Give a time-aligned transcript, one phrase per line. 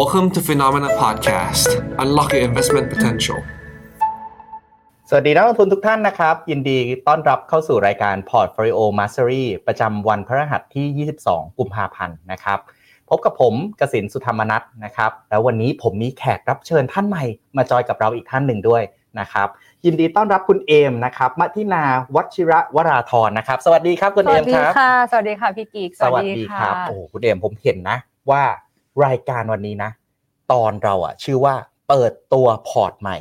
[0.00, 1.68] Welcome to Phenomena Podcast.
[2.02, 3.38] Unlock your investment potential.
[5.08, 6.78] สวัสดีนักลงทุนทุกท่านนะครับ ยินดี
[7.08, 12.58] ต้อนรับเข้าสู่รายการ Portfolio Mastery ประจำวันพฤหัสที่ 22 กุมภาพันธ์นะครับ
[13.08, 17.24] พบกับผมกสินสุธรรมนัทนะครับ แล้ววันนี้ผมมีแขกรับเชิญท่านใหม่
[17.56, 18.82] มาจอยกับเราอีกท่านหนึ่งด้วย
[19.20, 19.48] นะครับ
[19.84, 21.84] ยินดีต้อนรับคุณเอมนะครับมัทินา
[22.16, 27.98] วัชิระวราธรนะครับ สวัสดีครับคุณสเอวัมสดีครับค่ะ สวัสดีค่ะพี่กีกสวัสดีครับ โอ้โหคุณเอมผมเห็นนะ
[28.30, 28.42] ว่า
[29.04, 29.90] รายการวันนี้นะ
[30.52, 31.54] ตอนเราอะชื่อว่า
[31.88, 33.18] เปิดตัวพอร์ตใหม่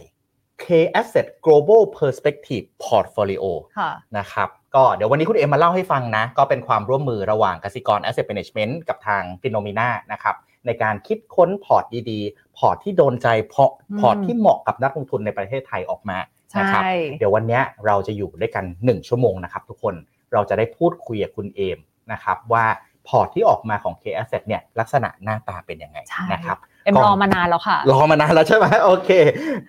[0.64, 0.66] K
[1.00, 3.44] Asset Global Perspective Portfolio
[3.78, 12.58] ค่ะนะครับก็เดี๋ยววันนี้คุณเอมมาเล่าให้ฟังนะ ก็เป็นความร่วมมือระหว่างกสิกร Asset Management กับทาง p h e n o m e n a นะครับในการคิดค้นพอร์ตดีๆ
[12.58, 16.18] พอร์ตที่โดนใจเพราะอืมพอร์ตที่เหมาะกับนักลงทุนในประเทศไทยออกมา
[16.52, 16.84] ใช่นะครับ
[17.20, 19.96] เดี๋ยววันเนี้ยเราจะอยู่ด้วยกัน 1 ชั่วโมงนะครับทุกคน
[20.34, 21.80] เราจะได้พูดคุยกับคุณเอม
[22.12, 22.66] นะครับว่า
[23.08, 29.10] พอร์ตที่ออกมาของ K Asset เนี่ยลักษณะหน้าตาเป็นยังไงใช่นะครับเอ็มก่อนรอมานานแล้วค่ะ รอมานานแล้วใช่ไหมโอเค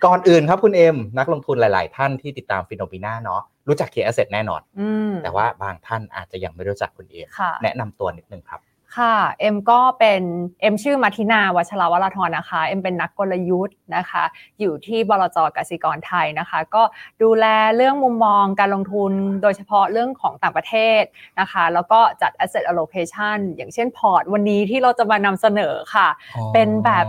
[0.05, 8.59] ก่อนอื่นครับคุณเอมนักลงทุนหลาย ๆ ท่านที่ติดตาม FINNOMENA เนาะรู้จัก K Asset แน่นอนอืมแต่ว่าบางท่านอาจจะยังไม่รู้จักคุณเอมค่ะแนะนำตัวนิดนึงครับ
[8.97, 10.21] ค่ะ เอ็มก็เป็น
[10.61, 14.23] เอ็มชื่อมาทินาวัชรวราธรนะคะ เอ็มเป็นนักกลยุทธ์นะคะ
[14.59, 16.83] อยู่ที่บลจกสิกรไทยนะคะ ก็
[17.23, 21.03] ดูแลเรื่องมุมมองการลงทุนโดยเฉพาะเรื่องของต่างประเทศ
[21.39, 26.07] นะคะ แล้วก็จัด asset allocation อย่างเช่นพอร์ต วันนี้ที่เราจะมานำเสนอค่ะ
[26.53, 27.05] เป็นแบบ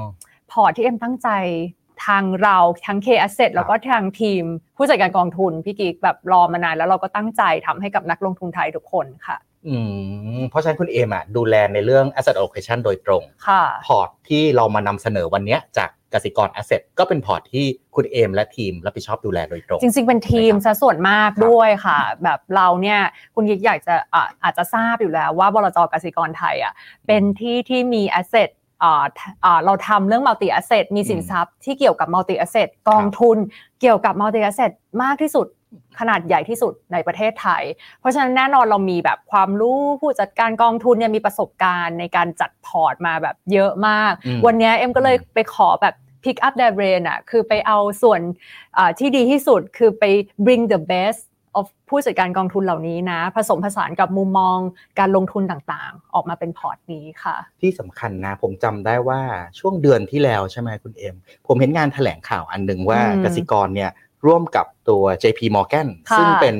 [0.52, 1.28] พอร์ตที่เอ็มตั้งใจ
[2.06, 4.44] ทางเราทั้ง K Asset แล้วก็ทางทีม
[4.76, 9.36] ผู้จัดการกองทุนพี่กิ๊กแบบรอมานานแล้วเราก็ตั้งใจทำให้กับนักลงทุนไทยทุกคนค่ะ
[9.68, 9.76] อื
[10.38, 23.00] มเพราะฉะนั้นคุณเอมอะดูแลในเรื่อง asset allocation โดยตรง ค่ะ พอร์ตที่เรามานำเสนอวันเนี้ยจากกสิกร Asset ก็เป็นพอร์ตที่คุณเอมและทีมรับผิดชอบดูแลโดยตรง จริงๆ เป็นทีมนะครับซะส่วนมากครับด้วยค่ะ แบบเราเนี่ย
[23.34, 26.72] คุณกิ๊กอยากจะอะอาจจะทราบอยู่แล้วว่าบลจกสิกรไทยอะ
[27.06, 28.50] เป็นที่ที่มี asset
[28.82, 29.04] อ่า
[29.44, 33.38] อ่าเราทำเรื่อง multi asset มีสินทรัพย์ที่เกี่ยวกับ multi asset กองทุน
[33.80, 35.46] เกี่ยวกับ multi asset มากที่สุด
[35.98, 37.62] ขนาดใหญ่ที่สุดในประเทศไทย
[38.00, 45.94] เพราะฉะนั้นแน่นอนเรามีแบบความรู้ผู้จัดการกองทุนเนี่ยมีประสบการณ์ในการจัดพอร์ตมาแบบเยอะมากอืมวันเนี้ยเอ็มก็เลยไปขอแบบ
[46.24, 48.20] pick up their brain อะคือไปเอาส่วน
[48.76, 50.04] อ่าที่ดีที่สุดคือไป
[50.44, 51.22] bring the best
[51.58, 54.58] of ผู้จัดการกองทุนเหล่านี้นะ ผสมผสานกับมุมมอง
[54.98, 59.20] การลงทุนต่างๆ ออกมาเป็นพอร์ตนี้ค่ะ ที่สำคัญนะ ผมจำได้ว่า
[59.58, 61.16] ช่วงเดือนที่แล้วใช่ไหมคุณเอ็ม
[61.46, 63.90] ผมเห็นงานแถลงข่าวอันหนึ่งว่าอืมกสิกรเนี่ย
[64.26, 66.56] ร่วมกับตัว JP Morgan ค่ะซึ่งเป็น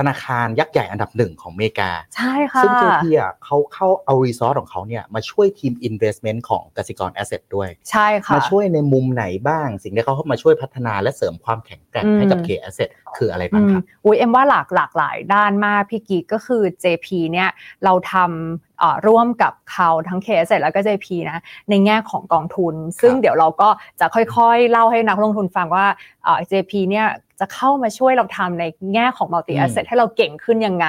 [0.00, 12.48] ธนาคารยักษ์ใหญ่อันดับหนึ่งของอเมริกา ใช่ค่ะ ซึ่ง JP อะเขาเข้าเอา resource ของเขาเนี่ยมาช่วยทีม investment ของกสิกร Asset ด้วย ใช่ค่ะ มาช่วยในมุมไหนบ้าง สิ่งที่เขาเข้ามาช่วยพัฒนาและเสริมความแข็งแกร่งอืมให้กับ K
[12.68, 17.48] Asset คืออะไรอืบ้างมครับอุ้ยเอ็มว่าหลากหลากหลายด้านมากพี่กีก็คือ JP เนี่ย
[17.84, 18.65] เราทำเอ่อ
[19.06, 23.68] ร่วมกับเขาทั้ง k s แล้วก็ JP นะในแง่ของกองทุน ซึ่งเดี๋ยวเราก็
[24.00, 25.86] จะค่อยๆ เล่าให้นักลงทุนฟังว่า
[26.24, 27.08] เอ่อ JP เนี่ย
[27.40, 28.64] จะเข้ามาช่วยเราทำใน
[28.94, 30.86] แง่ของ multi asset ให้เราเก่งขึ้นยังไง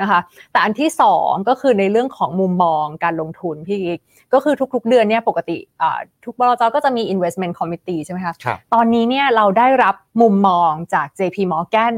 [0.00, 0.20] นะคะ
[0.52, 4.00] แต่อันที่สองก็คือในเรื่องของมุมมองการลงทุนพี่กิ๊ก
[4.32, 11.94] ก็คือทุกๆ เดือนเนี่ยปกติอ่าทุกบลจก็จะมี investment committee ใช่ไหมคะครับตอนนี้เนี่ยเราได้รับมุมมองจาก JP Morgan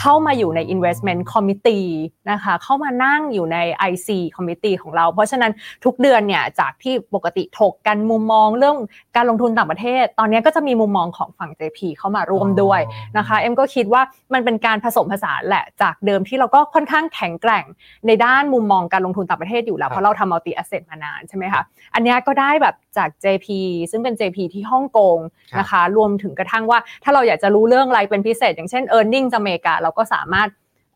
[0.00, 1.88] เข้ามาอยู่ใน investment committee
[2.30, 3.58] นะคะเข้ามานั่งอยู่ใน
[3.90, 5.52] IC committee ของเรา เพราะฉะนั้น
[5.84, 8.76] ทุกเดือนเนี่ยจากที่ปกติถกกันมุมมองเรื่อง
[9.16, 12.80] การลงทุนต่างประเทศ ตอนนี้ก็จะมีมุมมองของฝั่ง JP เข้ามาร่วมด้วย
[13.16, 14.02] นะคะเอ็มก็คิดว่า
[14.34, 17.64] มันเป็นการผสมผสานแหละจากเดิมที่เราก็ค่อนข้างแข็งแกร่ง
[18.06, 21.62] ในด้านมุมมองการลงทุนต่างประเทศอยู่แล้วครับเพราะเราทำ multi asset มานานใช่ไหมคะ
[21.94, 23.48] อันเนี้ยก็ได้แบบจาก JP
[23.90, 25.18] ซึ่งเป็น JP ที่ฮ่องกง
[25.52, 30.48] ครับนะคะ รวมถึงกระทั่งว่า ถ้าเราอยากจะรู้เรื่องอะไรเป็นพิเศษ อย่างเช่น e a r n i n g อเมริกา เราก็สามารถ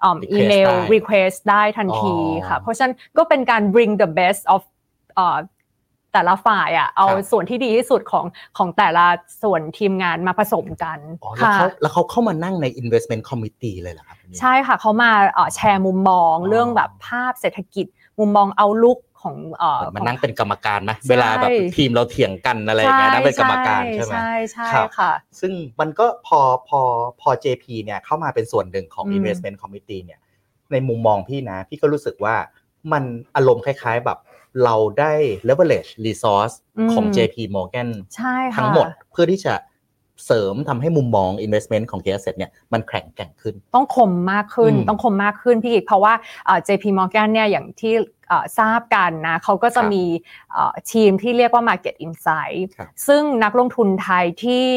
[0.03, 4.61] อืม Request อีเมลได้ request ได้ทันทีอ๋อค่ะ เพราะฉะนั้นก็เป็นการ bring the best of
[5.17, 5.39] เอ่อ
[6.13, 8.27] แต่ละฝ่ายอะเอาครับส่วนที่ดีที่สุดของ
[8.59, 9.07] ของแต่ละ
[9.43, 17.87] ส่วนทีมงานมาผสมกันอ๋อแล้วค่ะเขาแล้วเขาเข้ามานั่งใน investment committee เลยเหรอครับ ใช่ค่ะเขามาเอ่อแชร์มุมมองอ๋อเรื่องแบบภาพเศรษฐกิจ
[18.19, 26.81] มุมมองเอาลุก ของเอ่อเหมือนมานั่งเป็นกรรมการไหมใช่เวลาแบบทีมเราเถียงกันอะไรอย่างเงี้ยนั่งเป็นกรรมการใช่ไหมใช่ใช่ครับค่ะ ซึ่งมันก็พอพอ
[27.21, 30.21] พอ JP เนี่ยเข้ามาเป็นส่วนหนึ่งของอืม investment committee เนี่ย
[30.73, 32.35] ในมุมมองพี่นะ พี่ก็รู้สึกว่า
[32.93, 33.05] มัน
[33.37, 34.19] อารมณ์คล้ายๆแบบ
[34.65, 35.13] เราได้
[35.49, 36.55] leverage resource
[36.93, 39.55] ของ JP Morgan ใช่ค่ะทั้งหมดเพื่อที่จะ
[40.27, 46.15] เสริมทำให้มุมมอง investment ของ K Asset เนี่ยมันแข็งแกร่งขึ้น ต้องคมมากขึ้นอืมต้องคมมากขึ้นพี่กิ๊กเพราะว่า
[46.47, 47.95] เอ่อ JP Morgan เนี่ยอย่างที่
[48.29, 50.05] เอ่อทราบกันนะเขาก็จะครับมี
[50.53, 54.69] เอ่อทีมที่เรียกว่า Market Insight ครับซึ่งนักลงทุนไทยที่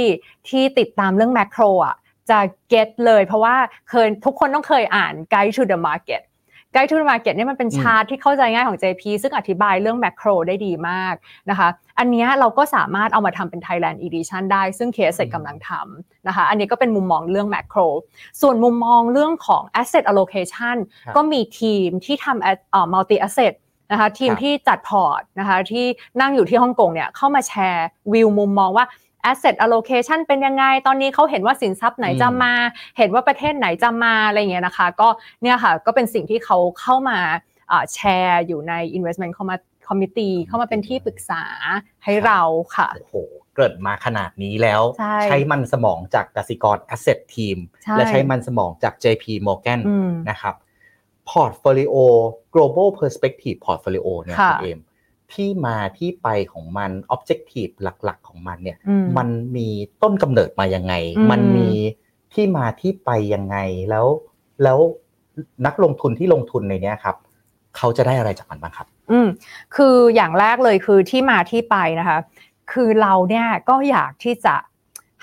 [0.50, 1.95] ที่ติดตามเรื่อง macro อะ
[2.30, 2.40] จะ
[2.74, 3.56] get เลยเพราะว่า
[3.90, 6.22] เคยทุกคนต้องเคยอ่าน Guide to the Market
[6.74, 11.16] Guide to Market เนี่ยมันเป็นอืมชาร์ตที่เข้าใจง่ายของ JP ซึ่งอธิบายเรื่องแม c โ o ได้ดีมาก
[11.50, 11.68] นะคะ
[12.00, 17.86] อันเนี้ยเราก็สามารถเอามาทำเป็น Thailand Edition ได้ ซึ่ง K Asset อืมกำลังทำนะคะ อันนี้ก็เป็นมุมมองเรื่องแม c โ o
[18.42, 20.75] ส่วนมุมมองเรื่องของ asset allocation
[21.06, 23.54] ครับก็มีทีมที่ทำ at- เอ่อ multi asset
[23.92, 25.86] นะคะทีมครับที่จัดพอร์ตนะคะที่
[26.22, 28.86] นั่งอยู่ที่ฮ่องกงเนี่ยเข้ามาแชร์วิวมุมมองว่า
[29.30, 32.54] asset allocation เป็นยังไง ตอนนี้เขาเห็นว่าสินทรัพย์ไหนจะมา
[32.98, 35.08] เห็นว่าประเทศไหนจะมาอะไรอย่างเงี้ยนะคะ ก็
[35.42, 37.20] เนี่ยค่ะก็เป็นสิ่งที่เขาเข้ามา
[37.72, 39.34] อ่าแชร์อยู่ใน investment
[39.88, 41.44] committee เข้ามาเป็นที่ปรึกษา
[42.04, 42.42] ให้เรา
[42.76, 43.16] ค่ะโอ้โห
[43.56, 50.56] เกิดมาขนาดนี้แล้ว ใช่ใช้มันสมองจากกสิกร Asset Team ใช่และใช้มันสมองจาก JP Morgan อืมนะครับ
[51.32, 51.94] Portfolio
[52.54, 54.80] Global Perspective Portfolio เนี่ยค่ะคุณเอม
[55.34, 59.68] ที่มาที่ไปของมัน Objective หลักๆของมันเนี่ยอืมมันมี
[60.04, 61.70] ต้นกำเนิดมายังไงอืมมันมี
[62.34, 63.58] ที่มาที่ไปยังไง
[63.90, 64.08] แล้ว
[64.64, 64.80] แล้ว
[65.66, 67.16] นักลงทุนที่ลงทุนในเนี้ยครับ
[67.78, 69.28] เขาจะได้อะไรจากมันบ้างครับ อืม
[69.76, 72.18] คืออย่างแรกเลยคือที่มาที่ไปนะคะ
[72.72, 74.56] คือเราเนี่ยก็อยากที่จะ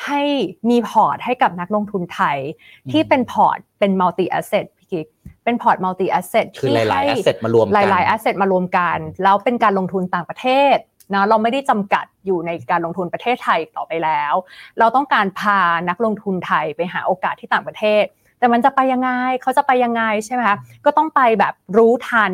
[0.06, 0.22] ให้
[0.70, 2.38] มีพอร์ตให้กับนักลงทุนไทย
[2.84, 5.06] อืมที่เป็นพอร์ตเป็น multi asset พี่กิ๊ก
[5.44, 10.76] เป็นพอร์ต multi asset คือที่หลายๆให้ asset มารวมกันหลายๆ asset มารวมกัน แล้วเป็นการลงทุนต่างประเทศ
[11.14, 14.34] นะเราไม่ได้จำกัดอยู่ในการลงทุนประเทศไทยต่อไปแล้ว
[14.78, 18.04] เราต้องการพานักลงทุนไทยไปหาโอกาสที่ต่างประเทศ
[18.38, 19.10] แต่มันจะไปยังไง
[19.42, 22.32] เขาจะไปยังไงใช่ไหมคะก็ต้องไปแบบรู้ทัน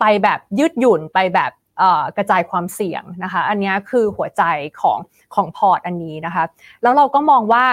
[0.00, 4.42] ไปแบบยืดหยุ่นไปแบบเอ่อกระจายความเสี่ยงนะคะ อันเนี้ยคือหัวใจ
[4.80, 4.98] ของ
[5.34, 6.44] ของพอร์ตอันนี้นะคะ
[6.82, 7.64] แล้วเราก็มองว่า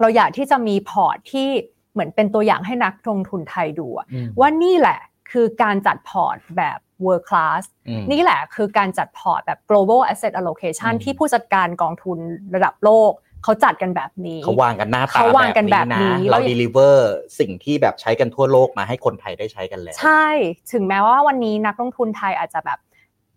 [0.00, 1.48] เราอยากที่จะมีพอร์ตที่
[1.94, 4.98] เหมือนเป็นตัวอย่างให้นักลงทุนไทยดูอะอืมว่านี่แหละ
[5.30, 12.18] คือการจัดพอร์ตแบบ world class อืมนี่แหละคือการจัดพอร์ตแบบ global asset allocation อืมที่ผู้จัดการกองทุน
[12.54, 13.12] ระดับโลก
[13.44, 20.26] เขาจัดกันแบบนี้เขาวางกันหน้าตาเขาวางกันแบบนี้นะแล้เราวด e ลิเวอร์สิ่งที่แบบใช้กันทั่วโลกมาให้คนไทยได้ใช้กันแล้ว ใช่
[20.72, 22.78] ถึงแม้ว่าวันนี้นักลงทุนไทยอาจจะแบบ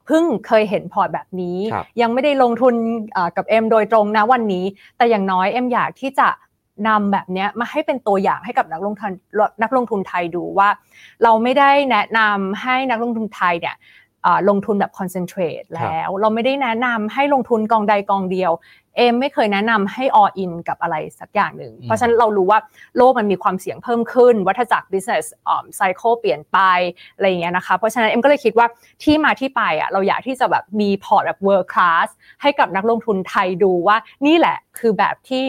[0.06, 2.74] เพิ่งเคยเห็นพอร์ตแบบนี้ครับยังไม่ได้ลงทุน
[3.13, 4.65] เอ่อกับเอ็มโดยตรงนะวันนี้
[4.98, 6.27] แต่อย่างน้อยเอ็มอยากที่จะ
[6.88, 9.12] นำแบบเนี้ยมาให้เป็นตัวอย่างให้กับนักลงทุน
[9.62, 10.70] นักลงทุนไทยดูว่า
[11.24, 13.76] เราไม่ได้แนะนำให้นักลงทุนไทยเนี่ย
[14.24, 18.54] เอ่อลงทุนแบบ concentrate แล้ว เราไม่ได้แนะนำให้ลงทุนกองใดกองเดียว
[18.98, 22.60] เอมไม่เคยแนะนำให้ all in กับอะไรสักอย่างหนึ่งอืมเพราะฉะนั้นเรารู้ว่า
[22.98, 26.58] โลกมันมีความเสี่ยงเพิ่มขึ้น วัฏจักร business อ่า cycle เปลี่ยนไป
[27.16, 28.68] อะไรอย่างเงี้ยนะคะ เพราะฉะนั้นเอ็มก็เลยคิดว่า
[29.04, 32.08] ที่มาที่ไปอะเราอยากที่จะแบบมีพอร์ตแบบ world class
[32.42, 35.46] ให้กับนักลงทุนไทยดูว่านี่แหละคือแบบที่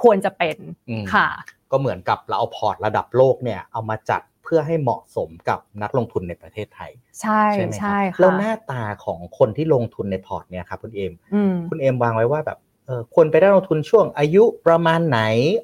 [0.00, 0.56] ควรจะเป็น
[0.90, 1.28] อืมค่ะ
[1.70, 6.90] ก็เหมือนกับเราเอาพอร์ตระดับโลกเนี่ยเอามาจัดเพื่อให้เหมาะสมกับนักลงทุนในประเทศไทย
[7.20, 15.20] ใช่ใช่ไหมครับใช่ค่ะแล้วหน้าตาของคนที่ลงทุนในพอร์ตเนี่ยครับคุณเอมอืมคุณเอมวางไว้ว่าแบบเออควรไปได้ลงทุนช่วงอายุประมาณไหน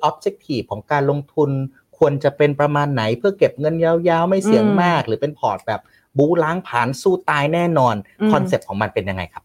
[0.09, 1.51] Objective ของการลงทุน
[1.99, 5.81] ควรจะเป็นประมาณไหนเพื่อเก็บเงินยาวๆ ไม่เสี่ยงอืมมาก หรือเป็นพอร์ตแบบ
[6.19, 9.45] บู๊ล้างผลาญสู้ตายแน่นอนอืมคอนเซปต์ของมันเป็นยังไงครับ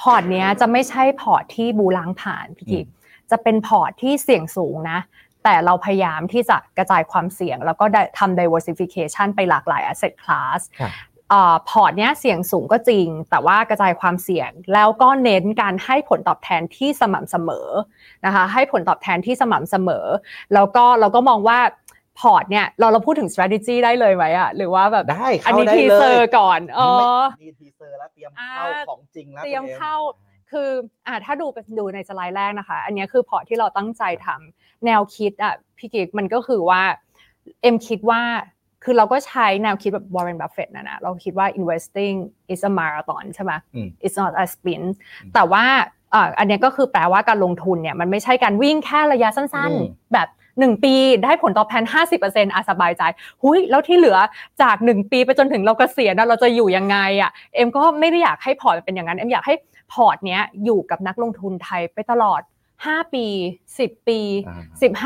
[0.00, 2.86] พอร์ตเนี้ยจะไม่ใช่พอร์ตที่บู๊ล้างผลาญพี่กิ๊ก
[3.30, 5.00] จะเป็นพอร์ตที่เสี่ยงสูงนะ
[5.44, 10.92] แต่เราพยายามที่จะกระจายความเสี่ยง แล้วก็ได้ทำ diversification ไปหลากหลาย asset class ครับ
[11.30, 17.68] เอ่อพอร์ตเนี้ยเสี่ยงสูงก็จริง แต่ว่ากระจายความเสี่ยง แล้วก็เน้นการให้ผลตอบแทนที่สม่ำเสมอ
[18.26, 20.06] นะคะให้ผลตอบแทนที่สม่ำเสมอ
[20.54, 21.58] แล้วก็เราก็มองว่า
[22.20, 26.90] พอร์ตเนี่ยเราเราพูดถึง strategy ได้เลยไหมอะหรือว่าแบบได้อันเข้านี้ได้ teaser ก่อนอ๋อ
[27.42, 29.96] นี่ teaser แล้วเตรียมเข้าอ่าของจริงแล้วเตรียมคุณอเข้า
[30.50, 30.68] คือ
[31.06, 36.82] อ่าถ้าดูไปดูในสไลด์แรกนะคะ อันเนี้ยคือพอร์ตที่เราตั้งใจทำแนวคิดอะพี่กิ๊กมันก็คือว่า
[37.62, 38.20] เอ็มคิดว่า
[38.84, 42.16] คือเราก็ใช้แนวคิดแบบ Warren Buffett นะนะเราคิดว่า investing
[42.52, 44.88] is a marathon ใช่ไหมอืม it's not a sprint
[45.34, 45.64] แต่ว่า
[46.14, 50.94] อ่าอันเนี้ยก็คือแปลว่าการลงทุนเนี่ยมันไม่ใช่การวิ่งแค่ระยะสั้นอืมๆแบบ 1 ปี
[51.24, 51.84] ได้ผลตอบแทน
[52.20, 53.02] 50%อาสบายใจ
[53.42, 54.18] หุยแล้วที่เหลือ
[54.62, 59.54] จาก 1 ปีไปจนถึงเราเกษียณนะเราจะอยู่ยังไงอะเอ็มก็ไม่ได้อยากให้พอร์ตมันเป็นอย่างนั้น เอ็มอยากให้
[59.92, 62.42] พอร์ตเนี้ยอยู่กับนักลงทุนไทยไปตลอด
[62.76, 63.26] 5 ปี
[63.66, 64.54] 10 ปีอ่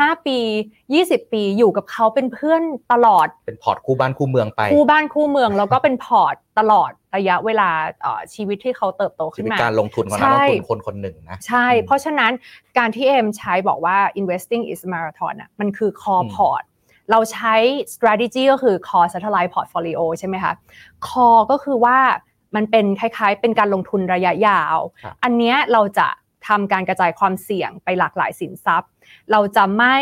[0.08, 0.38] า15 ปี
[0.86, 7.70] 20 ปีอยู่กับเขาเป็นเพื่อนตลอด เป็นพอร์ตคู่บ้านคู่เมืองไปคู่บ้านคู่เมืองแล้วก็เป็นพอร์ตตลอดระยะเวลา
[8.02, 12.32] เอ่อชีวิตที่เขาเติบโตชีขึ้นวิตมาการลงทุนของนักลงทุนใช่คนคนหนึ่งนะใช่อืมเพราะฉะนั้น
[12.78, 16.62] การที่เอ็มใช้บอกว่า investing is marathon อะมันคือ core อืม port
[17.10, 17.54] เราใช้
[17.94, 20.52] strategy ก็คือ core satellite portfolio ใช่ไหมคะ
[21.08, 21.98] core ก็คือว่า
[22.54, 26.08] มันเป็นคล้ายๆ เป็นการลงทุนระยะยาวครับอันเนี้ยเราจะ
[26.48, 28.90] ทำการกระจายความเสี่ยงไปหลากหลายสินทรัพย์
[29.30, 29.96] เราจะไม่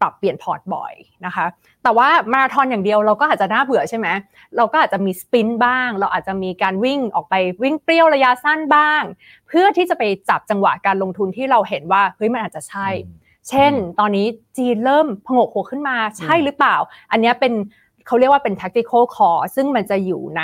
[0.00, 0.94] ปรับเปลี่ยนพอร์ตบ่อย
[1.26, 1.46] นะคะ
[1.82, 4.08] แต่ว่ามาราธอนอย่างเดียวเราก็อาจจะน่าเบื่อใช่ไหม
[4.56, 9.02] เราก็อาจจะมีสปรินต์บ้าง เราอาจจะมีการวิ่งออกไปวิ่งเปรี้ยวระยะสั้นบ้าง
[9.48, 13.16] เพื่อที่จะไปจับจังหวะการลงทุนที่เราเห็นว่าเฮ้ยมันอาจจะใช่อืม
[13.48, 14.26] เช่นอืมตอนนี้
[14.56, 16.76] จีนเริ่มผงกหัวขึ้นมาใช่อืมหรือเปล่า
[17.10, 17.52] อันเนี้ยเป็น
[18.06, 20.42] เขาเรียกว่าเป็น tactical call ซึ่งมันจะอยู่ใน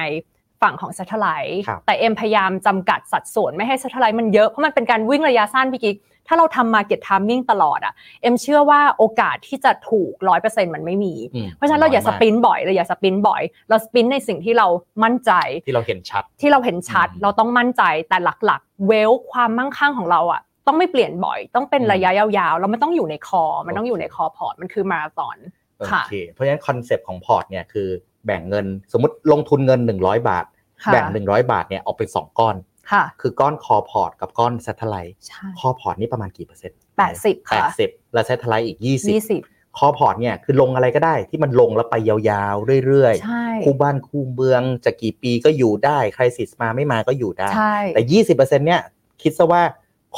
[0.64, 10.12] ฝั่งของ satellite ครับแต่เอ็มพยายามจำกัดสัดส่วนไม่ให้ satellite มันเยอะ เพราะมันเป็นการวิ่งระยะสั้นพี่กิ๊กถ้าเราทำ market timing ตลอดอะเอ็มเชื่อว่าโอกาสที่จะถูก
[10.44, 14.66] 100%มันไม่มีอืมเพราะฉะนั้นเราอย่า sprint บ่อยเราอย่า sprint บ่อย เรา sprint ในสิ่งที่เรา
[15.04, 15.32] มั่นใจ
[15.66, 25.36] ที่เราเห็นชัด ที่เราเห็นชัดอืมเราต้องมั่นใจแต่หลักๆ wealth ความมั่งคั่งของเราอะต้องไม่เปลี่ยนบ่อย ต้องเป็นอืมระยะยาวๆแล้วมันต้องอยู่ในคอ มันต้องอยู่ในคอพอร์ตมันคือมาราธอน
[25.78, 27.88] โอค่ะเคเพราะฉะนั้นคอนเซปต์ของพอร์ตเนี่ยคือ
[28.26, 30.53] แบ่งเงินสมมติลงทุนเงิน 100 บาทค่ะ
[30.92, 32.56] แบ่ง 100 บาทเนี่ยออกเป็น 2 ก้อน
[32.92, 39.42] ค่ะ คือก้อน core พอร์ตกับก้อน satellite ใช่ core พอร์ตนี่ประมาณกี่เปอร์เซ็นต์แปดสิบค่ะแปดสิบแล้ว satellite อีกยี่20สิบ
[39.78, 48.02] core พอร์ตเนี่ยคือลงอะไรก็ได้ที่มันลงแล้วไปยาวๆ เรื่อยใช่ๆคู่บ้านคู่เมืองจะกี่ปีก็อยู่ได้ crisis มาไม่มาก็อยู่ได้ใช่แต่
[48.36, 48.80] 20%เนี่ย
[49.22, 49.62] คิดซะว่า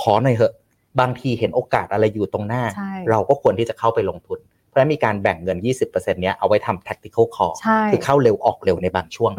[0.01, 0.55] ขอหน่อยเหอะ
[1.01, 9.33] บางทีเห็นโอกาสอะไรอยู่ตรงหน้าใช่เราก็ควรที่จะเข้าไปลงทุนเพราะฉะนั้นมีการแบ่งเงิน 20%เนี้ยเอาไว้ทำ tactical call ใช่คือเข้าเร็วออกเร็วในบางช่วง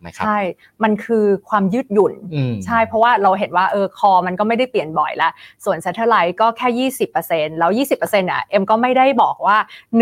[0.00, 0.38] ืมถูกไหมครับใช่
[0.82, 5.30] มันคือความยืดหยุ่นอืมใช่เพราะว่าเราเห็นว่าเออคอมันก็ไม่ได้เปลี่ยนบ่อยละ
[5.64, 6.88] ส่วน satellite ก็แค่
[7.20, 9.56] 20%แล้ว 20%อะเอ็มก็ไม่ได้บอกว่า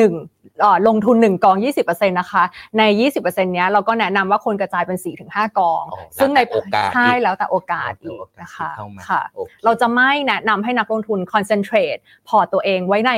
[0.07, 2.45] 1เอ่อลงทุน 1 กอง 20%นะคะ
[2.79, 13.13] ใน 20%เนี้ยเราก็แนะนำว่าควรกระจายเป็น 4-5 กองอ๋อซึ่งในแล้วแต่โอกาสใช่อีกแล้วแต่โอกาสแล้วแต่อีกโอกาสนะคะที่เข้ามาค่ะโอเคเราจะไม่แนะนำให้นักลงทุน concentrate พอร์ตตัวเองไว้ใน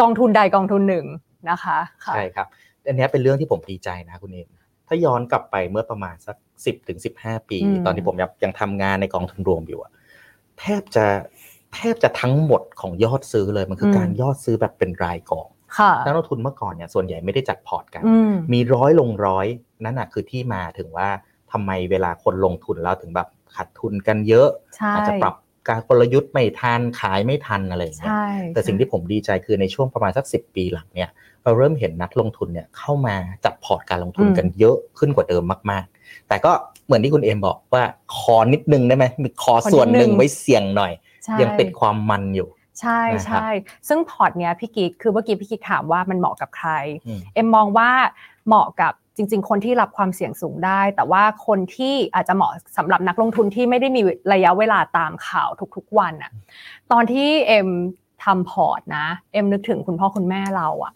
[0.00, 1.06] กองทุนใดกองทุนหนึ่ง
[1.50, 2.46] นะคะค่ะใช่ครับ
[2.86, 4.48] อันเนี้ยเป็นเรื่องที่ผมดีใจนะคุณเอม
[4.92, 9.92] ถ้าย้อนกลับไปเมื่อประมาณสักสิบถึงสิบห้าปีอืมตอนที่ผมยังยังทำงานในกองทุนรวมอยู่อะ
[10.58, 11.06] แทบจะ
[11.74, 19.46] แทบจะทั้งหมดของยอดซื้อเลยมันคืออมการยอดซื้อแบบเป็นรายกองค่ะนักลงทุนเมื่อก่อนเนี่ยส่วนใหญ่ไม่ได้จัดพอร์ตกันอืมมีร้อยลงร้อย
[19.84, 21.08] นั่นน่ะคือที่มาถึงว่า
[21.52, 25.34] ทำไมเวลาคนลงทุนแล้วถึงแบบขาดทุนกันเยอะใช่อาจจะปรับ
[25.68, 31.10] การกลยุทธ์ไม่ทันขายไม่ทันอะไรอย่างเงี้ยใช่แต่สิ่งที่ผมดีใจคือในช่วงประมาณสักสิบปีหลังเนี่ย
[31.44, 36.52] เราเริ่มเห็นนักลงทุนเนี่ยเข้ามาจัดพอร์ตการลงทุนกันเยอะขึ้นกว่าเดิมมากๆ แต่ก็
[36.86, 37.84] เหมือนที่คุณเอมบอกว่า
[38.16, 40.92] ขอนิดนึงได้ไหมมีขอส่วนหนึ่งไว้เสี่ยงหน่อย
[41.24, 42.48] ใช่ยังติดความมันอยู่
[42.80, 43.50] ใช่นะครับใช่
[43.88, 46.70] ซึ่งพอร์ตเนี้ยพี่กิ๊กคือเมื่อกี้พี่กิ๊กถามว่ามันเหมาะกับใคร
[47.06, 47.90] อืมเอ็มมองว่า
[48.46, 56.30] เหมาะกับจริง ๆ คนที่รับความเสี่ยงสูงได้ แต่ว่าคนที่อาจจะเหมาะสำหรับนักลงทุนที่ไม่ได้มีระยะเวลาตามข่าวทุกๆวันอะ
[56.92, 57.68] ตอนที่เอ็ม
[58.24, 60.92] ทำพอร์ตนะ เอ็มนึกถึงคุณพ่อคุณแม่เราอะ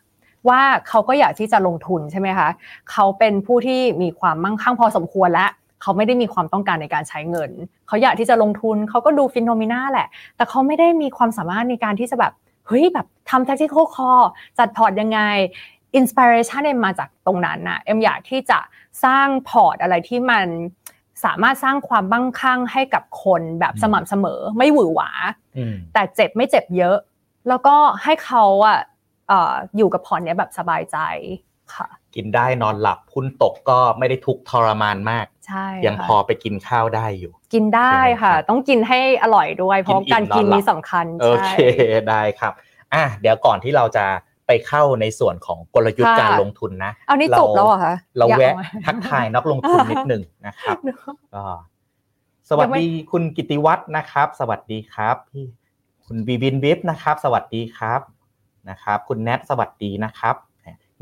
[0.48, 2.48] ว่าเขาก็อยากที่จะลงทุนใช่ไหมคะ
[2.90, 5.50] เขาเป็นผู้ที่มีความมั่งคั่งพอสมควรแล้ว
[5.82, 7.50] เขาไม่ได้มีความต้องการในการใช้เงิน
[7.86, 12.32] เขาอยากที่จะลงทุนเขาก็ดู Finnomena แหละ แต่เขาไม่ได้มีความสามารถในการที่จะแบบ
[12.66, 14.24] เฮ้ยแบบทำ tactical call
[14.58, 15.20] จัดพอร์ตยังไง
[15.96, 18.58] inspiration เอ็มมาจากตรงนั้นนะเอ็มอยากที่จะ
[19.04, 20.46] สร้างพอร์ตอะไรที่มัน
[21.24, 25.10] สามารถสร้างความมั่งคั่งให้กับคนแบบสม่ำเสมอไม่หวือหวา
[25.56, 26.96] อืมแต่เจ็บไม่เจ็บเยอะ
[27.48, 30.99] แล้วก็ให้เขาอะเอ่ออยู่กับพอร์ตเนี้ยแบบสบายใจ
[31.75, 42.52] ค่ะ กินได้นอนหลับหุ้นตกก็ไม่ได้ทุกข์ทรมานมากใช่ยังค่ะพอไปกินข้าวได้อยู่ กินได้ค่ะใช่ไหมครับต้องกินให้อร่อยด้วยเพราะกินอิ่มการกินนอนหลับนี้สำคัญโอเคใช่ได้ครับ
[42.95, 44.04] อะเดี๋ยวก่อนที่เราจะ
[44.47, 50.76] ไปเข้าในส่วนของกลยุทธ์ค่ะการลงทุนนะเอานี่จบแล้วเหรอคะเราอยกแวะอมทักทายนักลงทุนนิดหนึ่งนะครับ
[51.35, 51.45] ก็
[52.49, 55.47] สวัสดีคุณกิติวัฒน์นะครับ สวัสดีครับพี่
[56.06, 58.00] คุณบีบินวิฟนะครับ สวัสดีครับ
[58.70, 60.35] นะครับ คุณแนทสวัสดีนะครับ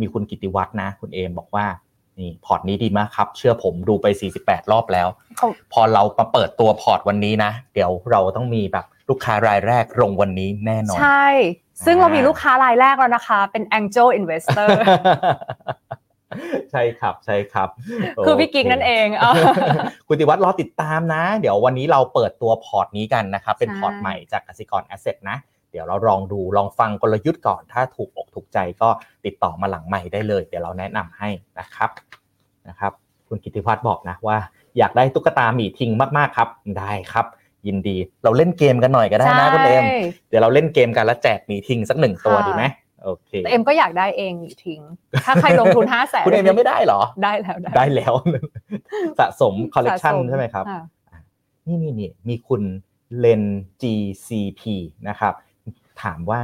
[0.00, 1.66] มีคุณกิติวัฒน์นะ คุณเอมบอกว่า
[2.20, 4.06] นี่พอร์ตนี้ดีมากครับ เชื่อผมดูไป
[4.40, 11.28] 48 รอบแล้วเขาพอเรามาเปิดตัวพอร์ตวันนี้นะ เดี๋ยวเราต้องมีแบบลูกค้ารายแรกลงวันนี้แน่นอน ใช่
[11.84, 14.68] ซึ่งอ่าเรามีลูกค้ารายแรกแล้วนะคะ เป็น Angel Investor
[16.70, 17.68] ใช่ครับใช่ครับ
[18.26, 19.34] คือพี่กิ๊กนั่นเองเออ
[20.08, 25.36] คุณติวัฒน์รอติดตามนะ เดี๋ยววันนี้เราเปิดตัวพอร์ตนี้กันนะครับ เป็นใช่พอร์ตใหม่จากกสิกร Asset นะ
[25.74, 28.88] เดี๋ยวเราลองดูลองฟังกลยุทธ์ก่อน ถ้าถูกอกถูกใจก็
[29.24, 31.28] ติดต่อมาหลังไมค์ได้เลย เดี๋ยวเราแนะนำให้
[31.58, 31.90] นะครับ
[32.68, 32.92] นะครับ
[33.28, 34.36] คุณกิติวัฒน์บอกนะว่า
[34.78, 37.26] อยากได้ตุ๊กตาหมีทิงมากๆครับได้ครับ
[37.66, 42.64] ยินดีเราเล่นเกมกันหน่อยก็ได้นะคุณเอ็มใช่เดี๋ยวเราเล่นเกมกันแล้วแจกหมีทิงสักหนึ่งตัวค่ะดีไหม
[43.04, 44.80] โอเคแต่เอ็มก็อยากได้เองหมีทิง
[45.26, 48.12] ถ้าใครลงทุนห้าแสนคุณเอ็มยังไม่ได้เหรอ ได้แล้วได้ได้แล้ว
[49.18, 50.80] สะสมคอลเลกชันสะสใช่ไหมครับะ
[51.66, 52.62] นี่นี่นี่มีคุณ
[53.18, 53.42] เลน
[53.82, 54.62] GCP
[55.08, 55.34] นะครับ
[56.02, 56.42] ถามว่า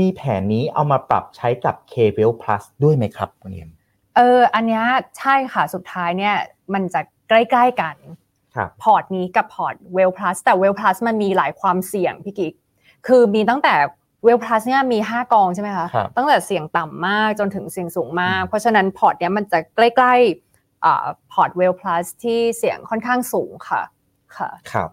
[0.00, 3.70] มีแผนนี้เอามาปรับใช้กับ K Wealth Plus ด้วยไหมครับคุณเอ็ม
[4.16, 4.84] เอออันเนี้ย
[5.18, 6.34] ใช่ค่ะสุดท้ายเนี่ย
[6.74, 7.96] มันจะใกล้ๆกัน
[8.56, 12.54] ครับพอร์ตนี้กับพอร์ต Well Plus แต่ Well Plus มันมีหลายความเสี่ยงพี่กิ๊ก
[13.06, 13.74] คือมีตั้งแต่
[14.26, 23.82] Well Plus เนี่ยมี 5 กองใช่ไหมคะครับตั้งแต่เสี่ยงต่ำมากจนถึงเสี่ยงสูงมากอืมเพราะฉะนั้นพอร์ตเนี้ยมันจะใกล้ๆอ่าพอร์ต Well Plus ที่เสี่ยงค่อนข้างสูงค่ะ
[24.36, 24.90] ค่ะครับ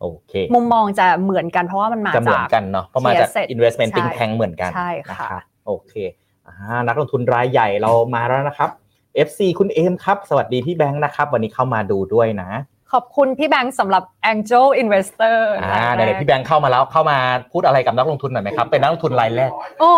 [0.00, 5.94] โอเค มุมมองจะเหมือนกันเพราะว่ามันมาจะเหมือจานกกันเนาะเพราะมาจาก Asset investment ใช่ think tank เหมือนกันใช่นะค่ะครับโอเค
[6.46, 8.70] อ่านักลงทุนรายใหญ่เรามาแล้วนะครับ
[9.26, 12.50] FC คุณเอมครับ สวัสดีพี่แบงค์นะครับ วันนี้เข้ามาดูด้วยนะ
[12.92, 14.02] ขอบคุณพี่แบงค์สำหรับ
[14.32, 17.18] Angel Investor อ่าเดี๋ยวพี่แบงค์เข้ามาแล้วเข้ามา
[17.52, 19.50] พูดอะไรกับนักลงทุนหน่อยไหมครับ เป็นนักลงทุนรายแรก
[19.80, 19.90] โอ้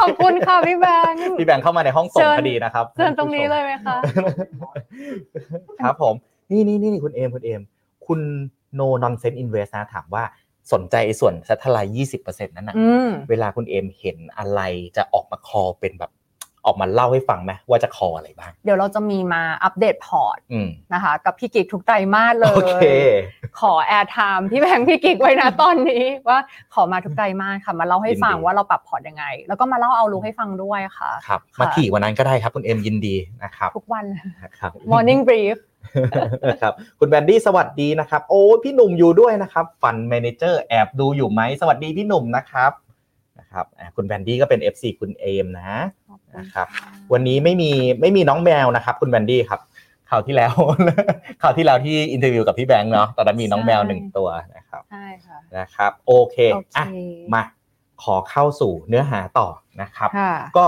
[0.00, 3.96] ขอบคุณค่ะพี่แบงค์พี่แบงค์เข้ามาในห้องส่งเชิญพอดีนะครับเชิญตรงนี้เลยไหมคะ
[5.84, 6.14] ครับผม
[6.50, 7.60] นี่นี่นี่คุณเอมคุณเอม
[8.06, 8.20] คุณ
[8.78, 10.24] no nonsense invest นะถามว่า
[10.72, 14.60] สนใจไอ้ส่วน satellite 20%นั้นนะอืมเวลาคุณเอมเห็นอะไร
[14.96, 16.12] จะออกมา call เป็นแบบ
[16.66, 22.84] ออกมาเล่าให้ฟังไหมว่าจะ call อะไรบ้าง เดี๋ยวเราจะมีมาอัปเดตพอร์ตอืมนะคะ กับพี่กิ๊กทุกไตรมาสเลยโอเค
[23.60, 26.38] ขอ airtime พี่แบงค์พี่กิ๊กไว้นะตอนนี้ ว่า
[26.74, 34.04] ขอมาทุกไตรมาสค่ะมาเล่าให้ฟังยินดีว่าเราปรับพอร์ตยังไง แล้วก็มาเล่าเอารู้ให้ฟังด้วยค่ะครับค่ะมาถี่กวันนั้นก็ได้ครับคุณเอมยินดีนะครับทุกวัน
[34.42, 35.56] นะครับ Morning Brief
[36.62, 42.72] ครับคุณแบนดี้สวัสดีนะครับ โอ้พี่หนุ่มอยู่ด้วยนะครับ fund manager แอบดูอยู่ไหมสวัสดีพี่หนุ่มนะครับ
[43.38, 45.72] นะครับอ่าคุณแบนดี้ก็เป็น FC คุณเอมนะ
[46.36, 46.66] นะครับ
[47.12, 47.70] วันนี้ไม่มี
[48.00, 49.60] ไม่มีน้องแมวนะครับ คุณแบนดี้ครับ
[50.10, 50.52] ข่าวที่แล้ว
[51.42, 56.84] ข่าวที่แล้วที่ interview กับพี่แบงค์เนาะตอนนั้นมีน้องแมวใช่หนึ่งตัวนะครับใช่ค่ะนะครับโอเคโอเคอะ
[57.34, 57.42] มา
[58.02, 59.48] ขอเข้าสู่เนื้อหาต่อ
[59.82, 60.64] นะครับค่ะก็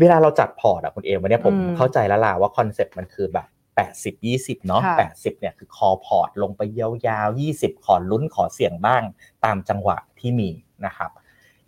[0.00, 3.46] เวลาเราจัดพอร์ตอะคุณเอมวันนี้ผมอืมเข้าใจแล้วล่ะว่าคอนเซ็ปต์มันคือแบบ
[3.86, 9.02] 80 20เนาะค่ะ80เนี่ยคือ core port ลงไปยาวๆ 20 ขอลุ้นขอเสี่ยงบ้าง
[9.44, 10.50] ตามจังหวะที่มี
[10.86, 11.10] นะครับ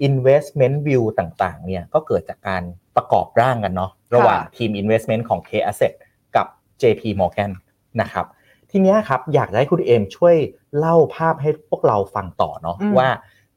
[0.09, 2.63] investment view ต่างๆเนี่ยก็เกิดจากการ
[2.97, 5.95] ประกอบร่างกันเนาะระหว่างทีม investment ของ K Asset
[6.37, 6.47] กับ
[6.83, 7.53] JP Morgan
[8.01, 8.27] นะครับ
[8.71, 10.37] ทีเนี้ยครับอยากจะให้คุณเอมช่วย
[10.77, 13.09] เล่าภาพให้พวกเราฟังต่อเนาะอืมว่า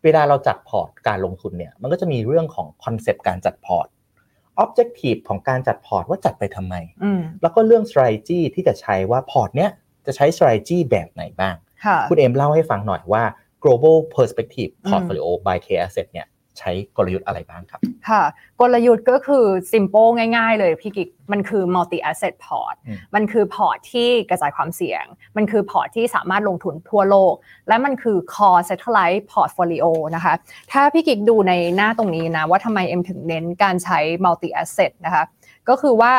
[0.03, 3.87] เวลาเราจัดพอร์ตการลงทุนเนี่ยมันก็จะมีเรื่องของคอนเซปต์การจัดพอร์ต
[4.63, 9.71] objective ของการจัดพอร์ตว่าจัดไปทำไมอืมแล้วก็เรื่อง strategy ที่จะใช้ว่าพอร์ตเนี้ย
[10.05, 11.55] จะใช้ strategy แบบไหนบ้าง
[11.85, 13.23] ค่ะคุณเอมเล่าให้ฟังหน่อยว่า
[13.63, 16.27] global perspective อืม portfolio by K Asset เนี่ย
[16.59, 18.23] ใช้กลยุทธ์อะไรบ้างครับ ค่ะ
[18.61, 25.03] กลยุทธ์ก็คือ simple ง่ายๆ เลยพี่กิกมันคือ multi asset port อืมมันคือพอร์ตที่กระจายความเสี่ยง
[25.37, 27.33] มันคือพอร์ตที่สามารถลงทุนทั่วโลก
[27.67, 30.33] และมันคือ core satellite portfolio นะคะ
[30.71, 35.23] ถ้าพี่กิกดูในหน้าตรงนี้นะ ว่าทำไมเอ็มถึงเน้นการใช้ multi asset นะคะ
[35.69, 36.13] ก็คือว่า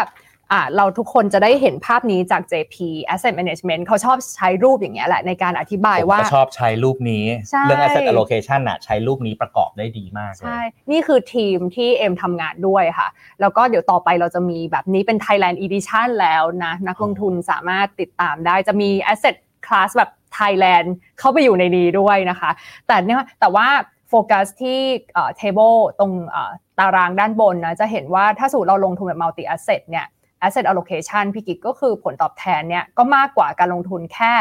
[0.55, 2.75] อะเราทุกคนจะได้เห็นภาพนี้จาก JP
[3.15, 13.09] Asset Management เขาชอบใช้รูปอย่างเงี้ยแหละในการอธิบายผมว่าก็ชอบใช้รูปนี้ใช่เรื่อง asset allocation น่ะใช้รูปนี้ประกอบได้ดีมากเลยใช่ นี่คือทีมที่เอ็มทำงานด้วยค่ะ
[13.41, 19.37] แล้วก็เดี๋ยวต่อไปเราจะมีแบบนี้เป็น Thailand Edition แล้วนะ นักลงทุนสามารถติดตามได้จะมี Asset
[19.67, 20.89] Class แบบ Thailand
[21.19, 22.51] เข้าไปอยู่ในนี้ด้วยนะคะ
[22.87, 23.69] แต่เนี่ยแต่ว่า
[24.09, 24.81] โฟกัสที่
[25.15, 30.07] เอ่อ table ตรงเอ่อตารางด้านบนนะจะเห็นว่าถ้าสูตรเราลงทุนแบบ multi asset เนี่ย
[30.47, 34.33] asset allocation พี่กิ๊กก็คือผลตอบแทนเนี่ยก็มากกว่าการลงทุนแค่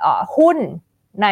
[0.00, 0.56] เอ่อหุ้น
[1.22, 1.28] ใน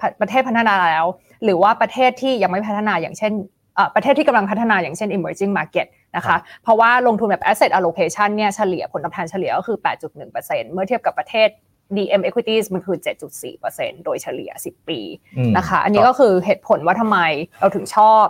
[0.00, 1.06] ประประเทศพัฒนาแล้ว
[1.44, 3.32] หรือว่าประเทศที่ยังไม่พัฒนาอย่างเช่น
[3.76, 9.78] เอ่อประเทศที่กำลังพัฒนาอย่างเช่น emerging market นะครัคะบเพราะว่าลงทุนแบบ asset allocation เนี่ยเฉลี่ยผลตอบแทนเฉลี่ยก็คือ
[10.24, 11.48] 8.1%เมื่อเทียบกับประเทศ
[11.96, 12.96] DM equities มันคือ
[13.50, 15.00] 7.4%โดยเฉลี่ย 10 ปี
[15.38, 17.18] อืมนะคะ อันนี้ก็คือเหตุผลว่าทำไม
[17.60, 18.24] เราถึงชอบ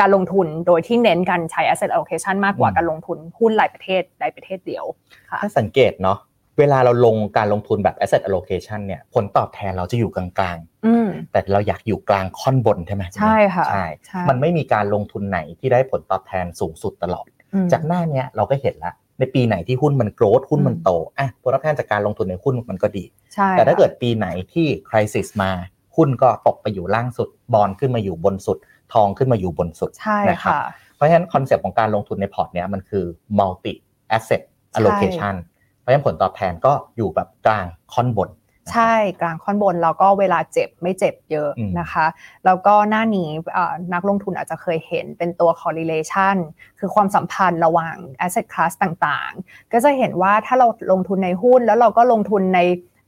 [0.00, 4.84] การลงทุนโดยที่เน้นการใช้ asset allocation มากกว่าอืมการลงทุนหุ้นรายประเทศใดประเทศเดียว
[5.30, 6.18] ค่ะถ้าสังเกตเนาะ
[6.58, 23.04] เวลาเราลงการลงทุนแบบ asset allocation เนี่ยผลตอบแทนเราจะอยู่กลางอืมๆแต่เราอยากอยู่กลางค่อนบนใช่ไหมใช่ค่ะใช่ใช่มันไม่มีการลงทุนไหนที่ได้ผลตอบแทนสูงสุดตลอดอืมจากหน้าเนี้ยเราก็เห็นละในปีไหนที่หุ้นมันโกรธหุ้นมันอืมโตอะผลตอบแทนจากการลงทุนในหุ้นมันก็ดี
[23.34, 25.50] ใช่แต่ถ้าค่ะเกิดปีไหนที่คริสิสมา
[25.96, 28.58] หุ้นก็ตกไปอยู่ล่างสุดบอลขึ้นมาอยู่บนสุด
[28.92, 30.62] ทองขึ้นมาอยู่บนสุดใช่นะครับค่ะ
[30.96, 33.04] เพราะฉะนั้นคอนเซปต์ของการลงทุนในพอร์ตเนี้ยมันคือ
[33.38, 33.72] multi
[34.16, 34.42] asset
[34.76, 35.34] allocation
[35.78, 38.30] เพราะฉะนั้นผลตอบแทนก็อยู่แบบกลางค่อนบน
[38.72, 42.06] ใช่กลางค่อนบนแล้วก็เวลาเจ็บไม่เจ็บเยอะอืมนะคะ
[42.44, 46.36] แล้วก็หน้านี้เอ่อนักลงทุนอาจจะเคยเห็นเป็นตัว correlation
[46.78, 52.60] คือความสัมพันธ์ระหว่าง asset class ต่างๆ ก็จะเห็นว่าถ้าเราลงทุนในหุ้นแล้วเราก็ลงทุนใน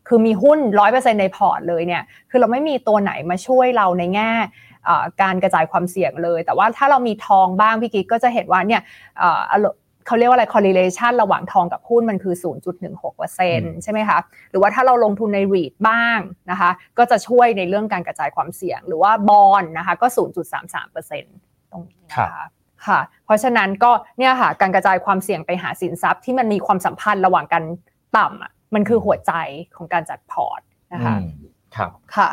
[0.09, 0.59] คือมีหุ้น
[0.91, 4.66] 100%ในพอร์ตเลยเนี่ย คือเราไม่มีตัวไหนมาช่วยเราในแง่เอ่อ
[5.23, 8.83] การกระจายความเสี่ยงเลย แต่ว่าถ้าเรามีทองบ้างพี่กิ๊กก็จะเห็นว่าเนี่ย
[9.19, 9.43] เอ่อ
[10.07, 12.35] เขาเรียกว่าอะไร correlation ระหว่างทองกับหุ้นมันคือ
[13.09, 14.19] 0.16%ใช่ไหมคะ
[14.51, 16.19] หรือว่าถ้าเราลงทุนใน REIT บ้าง
[16.51, 20.07] นะคะ ก็จะช่วยในเรื่องการกระจายความเสี่ยง หรือว่าบอลนะคะก็
[20.71, 22.45] 0.33%ตรงนี้นะคะ
[22.87, 27.63] ค่ะ เพราะฉะนั้นก็เนี่ยค่ะการกระจายความเสี่ยงไปหาสินทรัพย์ที่มันมีความสัมพันธ์ระหว่างกัน
[28.19, 29.33] ต่ำอะมันคือหัวใจ
[29.77, 30.61] ของการจัดพอร์ต
[30.95, 31.46] นะคะอืม
[31.77, 32.29] ครับค่ะ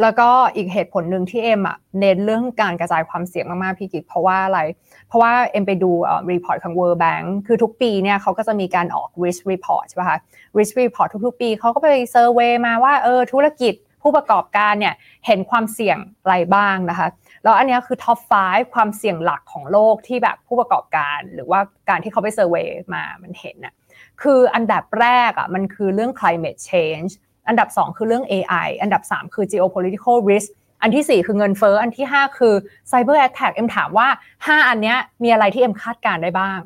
[0.00, 4.60] แล้วก็อีกเหตุผลหนึ่งที่เอ็มอะเน้นเรื่องการกระจายความเสี่ยงมาก ๆ พี่กิ๊กเพราะว่าอะไร
[5.08, 5.90] เพราะว่าเอ็มไปดู
[6.30, 10.18] report ของ World Bank คือทุกปีเนี่ยเขาก็จะมีการออก risk report ใช่ป่ะคะ
[10.58, 14.94] risk report ทุก ๆ ปีเขาก็ไป survey มาว่าเออธุรกิจผู้ประกอบการเนี่ย
[15.26, 17.08] เห็นความเสี่ยงอะไรบ้างนะคะ
[17.44, 23.74] แล้วอันนี้คือ top 5 ความเสี่ยงหลักของโลกที่แบบผู้ประกอบการ หรือว่าการที่เขาไป survey มามันเห็นน่ะ
[24.22, 27.12] คืออันดับแรกอะมันคือเรื่อง climate change
[27.48, 30.48] อันดับ 2 คือเรื่อง AI อันดับ 3 คือ geopolitical risk
[30.82, 32.54] อันที่ 4 คือเงินเฟ้ออันที่ 5 คือ
[32.90, 34.08] cyber attack เอ็มถามว่า
[34.42, 36.60] 5 อันเนี้ยมีอะไรที่เอ็มคาดการณ์ได้บ้าง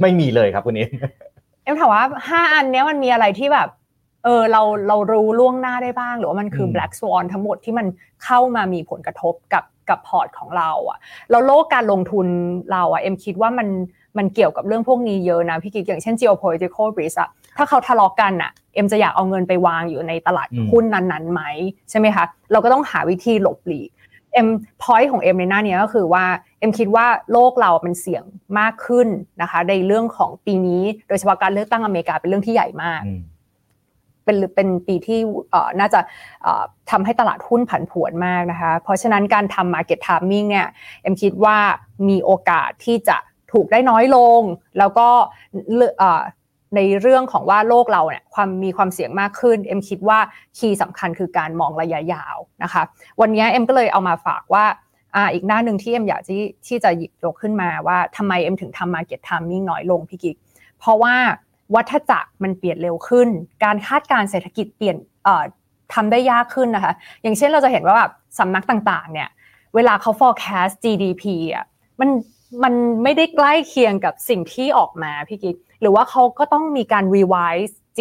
[0.00, 0.90] ไม่มีเลยครับคุณเอ็ม
[1.64, 3.68] เอ็มถามว่า 5 อันเนี้ยมันมีอะไรที่แบบ
[4.24, 7.86] เออเราเรารู้ล่วงหน้าได้บ้าง หรือว่ามันคือ black swan ทั้งหมดที่มัน
[8.24, 10.98] เข้ามามีผลกระทบกับกับพอร์ตของเราอะ
[11.30, 12.26] แล้วโลกการลงทุน
[12.72, 13.68] เราอะเอ็มคิดว่ามัน
[14.18, 21.42] มันเกี่ยวกับเรื่องพวกนี้เยอะนะพี่กิ๊กอย่างเช่น geopolitical risk อะถ้าเขาทะเลาะกันอะ เอ็มจะอยากเอาเงินไปวางอยู่ในตลาดหุ้นนั้นๆไหม
[21.90, 23.90] ใช่ไหมคะเราก็ต้องหาวิธีหลบหลีก
[24.34, 24.48] เอ็ม
[24.82, 26.24] point ของเอ็มในหน้านี้ก็คือว่า
[26.60, 28.24] เอ็มคิดว่าโลกเรามันเสี่ยง
[28.58, 29.08] มากขึ้น
[29.42, 33.02] นะคะในเรื่องของปีนี้โดยเฉพาะการเลือกตั้งอเมริกาเป็นเรื่องที่ใหญ่มาก
[34.24, 35.20] เป็นเป็นปีที่
[35.80, 36.00] น่าจะ
[36.90, 40.68] ทำให้ตลาดหุ้นผันผวนมากนะคะเพราะฉะนั้นการทำ market timing เนี่ย
[41.02, 41.56] เอ็มคิดว่า
[42.08, 43.16] มีโอกาสที่จะ
[43.52, 44.40] ถูกได้น้อยลง
[44.78, 45.08] แล้วก็
[46.76, 50.18] ในเรื่องของว่าโลกเราเนี่ยความมีความเสี่ยงมากขึ้น เอ็มคิดว่า
[50.56, 52.82] คีย์สำคัญคือการมองระยะยาวนะคะ
[53.20, 54.64] วันนี้เอ็มก็เลยเอามาฝากว่า
[55.16, 60.36] อ่าอีกหน้าหนึ่งที่เอ็มอยากที่ที่จะหยิบยกขึ้นมาว่าทำไมเอ็มถึงทำ market timing น้อยลงพี่กิ๊ก
[60.78, 61.14] เพราะว่า
[61.74, 63.28] วัฏจักรมันเปลี่ยนเร็วขึ้น
[63.64, 64.96] การคาดการเศรษฐกิจเปลี่ยน
[65.94, 69.28] ทำได้ยากขึ้นนะคะ อย่างเช่นเราจะเห็นว่าแบบสำนักต่างๆเนี่ย
[69.74, 71.64] เวลาเขา forecast GDP อะ
[72.00, 72.10] มัน
[72.64, 78.00] มันไม่ได้ใกล้เคียงกับสิ่งที่ออกมาพี่กิ๊ก หรือว่าเขาก็ต้องมีการ revise G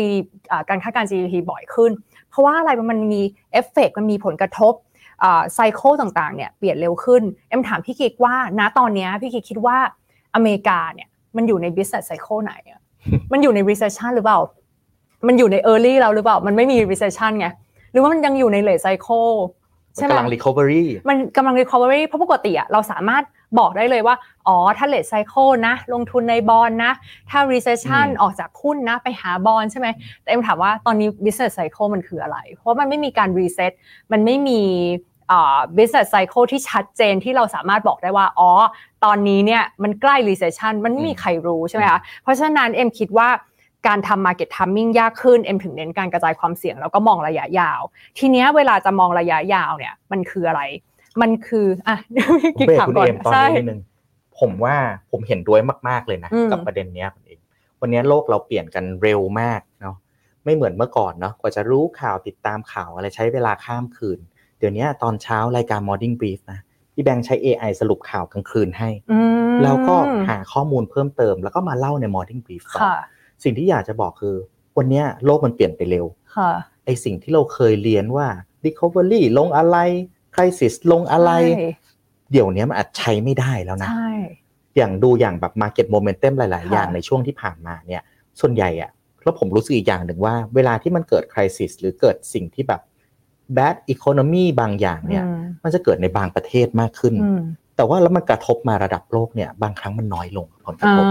[0.69, 1.91] การคาดการณ์ GDP บ่อยขึ้น
[2.29, 3.21] เพราะว่าอะไรมันมี
[3.53, 4.73] เอฟเฟกมันมีผลกระทบ
[5.55, 9.77] cycle ต่างๆเนี่ยเปลี่ยนเร็วขึ้นเอ็มถามพี่กิ๊กว่าณตอนนี้พี่กิ๊กคิดว่า
[10.35, 12.81] อเมริกาเนี่ยมันอยู่ใน business cycle ไหนอะ
[13.31, 14.39] มันอยู่ใน recession หรือเปล่า
[15.27, 17.47] มันอยู่ใน early แล้วหรือเปล่า มันไม่มี recession ไง
[17.91, 19.33] หรือว่ามันยังอยู่ใน late cycle
[19.95, 23.23] ใช่ไหมกำลัง recovery มันกำลัง recovery เพราะปกติอะเราสามารถ
[23.59, 24.15] บอกได้เลยว่า
[24.47, 26.91] อ๋อ ถ้า late cycle นะ ลงทุนในบอลนะ
[27.29, 29.87] ถ้า recession ออกจากหุ้นนะ ไปหาบอลใช่ไหม
[30.21, 33.71] แต่เอ็มถามว่าตอนนี้ business cycle มันคืออะไร เพราะมันไม่มีการ reset
[34.11, 34.61] มันไม่มี
[35.77, 38.49] business cycle ที่ชัดเจนที่เราสามารถบอกได้ว่า อ๋อ
[39.05, 43.29] ตอนนี้เนี่ยมันใกล้ recession มันไม่มีใครรู้ใช่ไหมคะ เพราะฉะนั้นเอ็มคิดว่า
[43.87, 47.81] การทำ market timing ยากขึ้น เอ็มถึงเน้นการกระจายความเสี่ยงแล้วก็มองระยะยาว
[48.17, 50.61] ทีเนี้ยเวลาจะมองระยะยาวเนี่ยมันคืออะไร
[51.21, 51.97] มันคืออะ
[52.59, 53.45] กิ๊กถามก่อนใช่
[54.39, 54.75] ผมว่า
[55.11, 57.39] ผมเห็นด้วยมาก ๆเลยนะกับประเด็นเนี้ยคุณเอง
[57.81, 59.95] วันนี้โลกเราเปลี่ยนกันเร็วมากเนาะ
[60.45, 64.19] ไม่เหมือนเมื่อก่อนเนาะกว่าจะรู้ข่าวติดตามข่าวอะไรใช้เวลาข้ามคืน
[64.63, 66.59] ดี๋ยวนี้ตอนเช้ารายการ Morning Brief นะ
[66.93, 68.89] พี่แบงค์ใช้ AI สรุปข่าวกลางคืนให้
[69.63, 69.95] แล้วก็
[70.29, 72.81] หาข้อมูลเพิ่มเติม แล้วก็มาเล่าใน Morning Brief ต่อ
[73.43, 74.35] สิ่งที่อยากจะบอกคือ
[74.77, 76.05] วันนี้โลกมันเปลี่ยนไปเร็ว
[76.85, 78.27] ไอสิ่งที่เราเคยเรียนว่า
[78.65, 79.77] recovery ลงอะไร
[80.33, 81.31] crisis ลงอะไร
[82.31, 83.89] เดี๋ยวนี้มันอาจใช้ไม่ได้แล้วนะ
[84.77, 88.01] อย่างดูอย่างแบบ market momentum หลาย ๆ อย่างในช่วงที่ผ่านมาเนี่ย
[88.39, 88.91] ส่วนใหญ่อะ
[89.23, 92.81] แล้วผมรู้สึกอีกอย่างหนึ่งว่า เวลาที่มันเกิด crisis หรือเกิดสิ่งที่แบบ
[93.57, 95.23] bad economy บางอย่างเนี่ย
[95.63, 97.15] มันจะเกิดในบางประเทศมากขึ้น
[97.77, 101.05] แต่ว่าแล้วมันกระทบมาระดับโลกเนี่ย บางครั้งมันน้อยลงผลกระทบ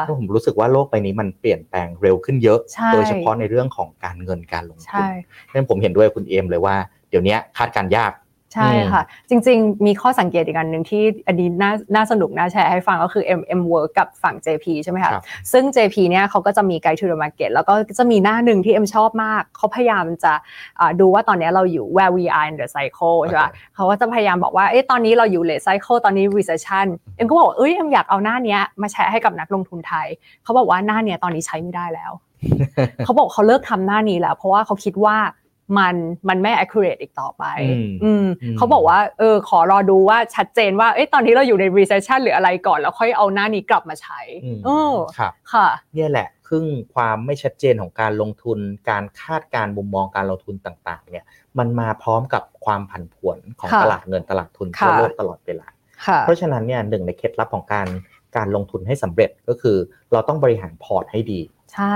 [0.00, 2.60] เพราะผมรู้สึกว่าโลกใบนี้มันเปลี่ยนแปลงเร็วขึ้นเยอะ
[2.92, 5.06] โดยเฉพาะในเรื่องของการเงินการลงทุน
[5.54, 6.76] นั้นผมเห็นด้วยคุณเอมเลยว่า
[7.10, 8.12] เดี๋ยวนี้คาดการยาก
[8.54, 15.12] ใช่ค่ะ จริง ๆ มีข้อสังเกตอีกอันหนึ่งที่อันนี้น่าน่าสนุกน่าแชร์ให้ฟังก็คือ M M Work กับฝั่ง JP ใช่ไหมคะ
[15.52, 20.32] ซึ่ง JP เนี่ยเขาก็จะมี Guide to the Market แล้วก็จะมีหน้าหนึ่งที่เอ็มชอบมาก เขาพยายามจะ
[21.00, 30.06] ดูว่าตอนนี้เราอยู่ where we are in the cycle ใช่ปะเขาก็จะพยายามบอกว่าเอ๊ะตอนนี้เราอยู่ late cycle ตอนนี้ recession เอ็มก็บอกเอ้ยเอ็มอยากเอาหน้านี้มาแชร์ให้กับนักลงทุนไทย
[30.44, 32.12] เขาบอกว่าหน้านี้ตอนนี้ใช้ไม่ได้แล้ว
[33.04, 35.16] เขาบอกเขาเลิกทำหน้านี้แล้ว เพราะว่าเขาคิดว่า
[35.78, 35.94] มัน
[36.28, 37.44] มันไม่ accurate อีกต่อไป
[38.04, 38.26] อืม
[38.56, 44.20] เขาบอกว่า เออ ขอรอดูว่าชัดเจนว่าเอ้ตอนนี้เราอยู่ใน recession หรืออะไรก่อน แล้วค่อยเอาหน้านี้กลับมาใช้
[44.64, 48.58] เออครับค่ะ เนี่ยแหละครึ่งความไม่ชัดเจนของการลงทุน
[48.90, 51.24] การคาดการมุมมองการลงทุนต่าง ๆ เนี่ย
[51.58, 55.66] มันมาพร้อมกับความผันผวนของตลาดเงินตลาดทุนทั่วโลกตลอดเวลา
[56.20, 57.88] เพราะฉะนั้นเนี่ยหนึ่งในเคล็ดลับของการ
[58.36, 59.76] การลงทุนให้สำเร็จก็คือ
[60.12, 61.40] เราต้องบริหารพอร์ตให้ดี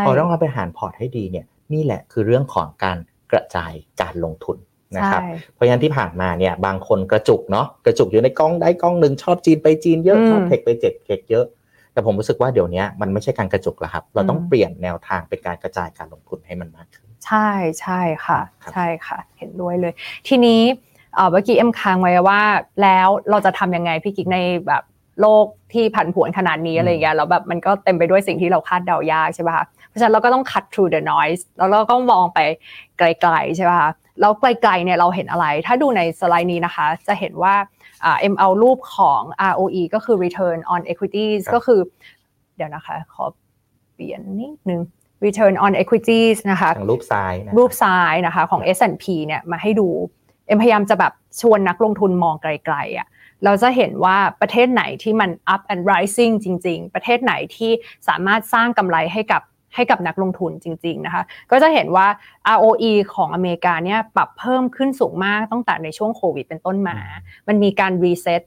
[0.07, 2.97] พอต้องบริหารพอร์ตให้ดีเนี่ยนี่แหละคือเรื่องของการ
[3.33, 4.57] กระจายการลงทุน
[4.97, 5.23] นะครับ
[5.55, 11.45] เพราะฉะนั้นที่ผ่านมาเนี่ยบางคนกระจุกเนาะกระจุกอยู่ในกล้องได้กล้องหนึ่งชอบจีนไปจีนเยอะชอบ tech ไปจัด tech เยอะ
[11.93, 17.49] แต่ผมรู้สึกว่าเดี๋ยวนี้มันไม่ใช่การกระจุกแล้วครับ เราต้องเปลี่ยนแนวทางเป็นการกระจายการลงทุนให้มันมากขึ้น ใช่
[17.81, 18.41] ใช่ค่ะ
[18.73, 19.93] ใช่ค่ะ เห็นด้วยเลย
[20.29, 20.61] ทีนี้
[21.31, 22.43] เมื่อกี้เอ็มค้างไว้ว่า
[22.83, 24.83] แล้วเราจะทํำยังไงพี่กิ๊กในแบบ
[25.21, 32.39] โลกที่ผันผวนขนาดนี้อะไรเงี้ยแล้วแบบมันก็เต็มไปด้วยสิ่งที่เราคาดเดายากใช่ป่ะคะ เพราะฉะนั้นเราก็ต้อง cut through the noise แล้วเราก็มองไป
[32.99, 37.55] ไกลๆใช่ป่ะคะแล้วไกลๆเนี่ยเราเห็นอะไร ถ้าดูในสไลด์นี้นะคะ จะเห็นว่า
[38.03, 41.81] เอ็มเอารูปของ ROE ก็คือ return on equities ก็คือ
[42.57, 43.25] เดี๋ยวนะคะ ขอ
[43.95, 44.81] เปลี่ยนนิดนึง
[45.27, 49.89] return on equities นะคะทางรูปซ้ายนะรูปซ้ายนะคะของ S&P เนี่ยมาให้ดู
[50.47, 53.09] เอ็มพยายามจะแบบชวนนักลงทุนมองไกลๆอะ
[53.45, 57.71] เราจะเห็นว่าประเทศไหนที่มัน up and rising จริง ๆ ประเทศไหนที่
[58.09, 59.43] สามารถสร้างกำไรให้กับ
[59.75, 62.07] ให้กับนักลงทุนจริงๆนะคะก็จะเห็นว่า
[62.57, 66.99] ROE ของอเมริกาเนี่ยปรับเพิ่มขึ้นสูงมากตั้งแต่ในช่วงโควิดเป็นต้นมา
[67.49, 68.43] มันมีการ reset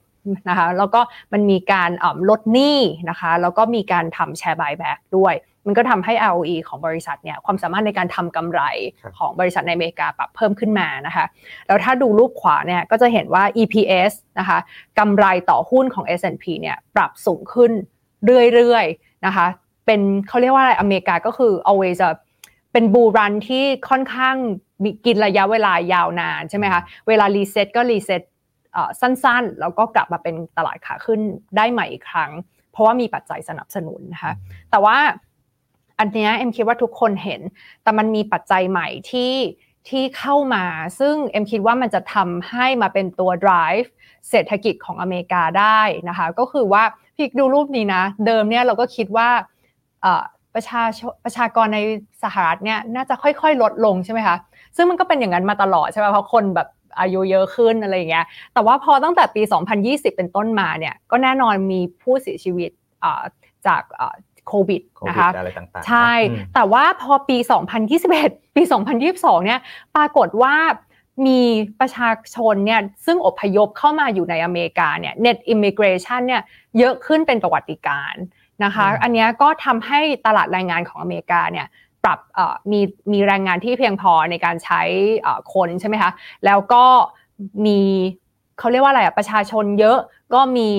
[0.49, 1.01] นะคะแล้วก็
[1.33, 1.91] มันมีการ
[2.29, 5.35] ลดหนี้นะคะแล้วก็มีการทำ share buyback ด้วย
[5.67, 8.61] มันก็ทำให้ ROE ของบริษัทเนี่ยความสามารถในการทำกำไร
[9.17, 11.25] ของบริษัทในอเมริกาปรับเพิ่มขึ้นมานะคะ
[11.67, 14.59] แล้วถ้าดูรูปขวาเนี่ยก็จะเห็นว่า EPS นะคะ
[14.99, 17.71] กำไรต่อหุ้นของ S&P เนี่ยปรับสูงขึ้น
[18.53, 19.47] เรื่อยๆนะคะ
[19.85, 22.09] เป็นเขาเรียกว่าอะไรอเมริกาก็คือ always จะ
[22.73, 24.35] เป็น bull run ที่ค่อนข้าง
[24.83, 28.21] มีกินระยะเวลายาวนานใช่ไหมคะเวลา reset ก็ reset
[29.01, 31.19] สั้นๆ แล้วก็กลับมาเป็นตลาดขาขึ้น
[31.57, 32.31] ได้ใหม่อีกครั้ง
[32.71, 34.33] เพราะว่ามีปัจจัยสนับสนุนนะคะ
[34.71, 34.97] แต่ว่า
[35.99, 37.41] อันนี้เอ็มคิดว่าทุกคนเห็น
[37.83, 39.33] แต่มันมีปัจจัยใหม่ที่
[39.89, 40.65] ที่เข้ามา
[40.99, 43.87] ซึ่งเอ็มคิดว่ามันจะทำให้มาเป็นตัว drive
[44.29, 46.83] เศรษฐกิจของอเมริกาได้นะคะ ก็คือว่า
[47.15, 49.29] พี่ดูรูปนี้นะ เดิมเนี่ยเราก็คิดว่า
[50.55, 50.83] ประชา
[51.23, 51.79] ประชากรใน
[52.23, 54.37] สหรัฐเนี่ยน่าจะค่อยๆ ลดลงใช่ไหมคะ
[54.75, 56.67] ซึ่งมันก็เป็นอย่างนั้นมาตลอดใช่ไหมเพราะคนแบบ
[56.99, 59.41] อายุเยอะขึ้นอะไรอย่างเงี้ยแต่ว่าพอตั้งแต่ปี
[59.79, 62.71] 2020 เป็นต้นมาเนี่ยก็แน่นอนมีผู้เสียชีวิต
[63.67, 63.81] จาก
[64.47, 65.29] โควิดนะคะ
[65.87, 66.11] ใช่
[66.53, 67.37] แต่ว่าพอปี
[67.97, 68.61] 2021 ปี
[69.03, 69.59] 2022 เนี่ย
[69.95, 70.55] ปรากฏว่า
[71.27, 71.41] มี
[71.79, 76.41] ประชาชนเนี่ยซึ่งอพยพเข้ามาอยู่ในอเมริกาเนี่ย net immigration เนี่ย
[76.77, 78.13] เยอะขึ้นเป็นประวัติการ
[78.63, 81.67] นะคะ อันนี้ก็ทำให้ตลาดแรงงานของอเมริกาเนี่ย
[82.03, 82.19] ปรับ
[82.71, 82.79] มี
[83.11, 84.81] มีแรงงานที่เพียงพอในการใช้
[85.53, 86.11] คนใช่ไหมคะ
[86.45, 86.85] แล้วก็
[87.65, 87.79] มี
[88.59, 89.97] เขาเรียกว่าอะไรอะประชาชนเยอะ
[90.33, 90.71] ก็มี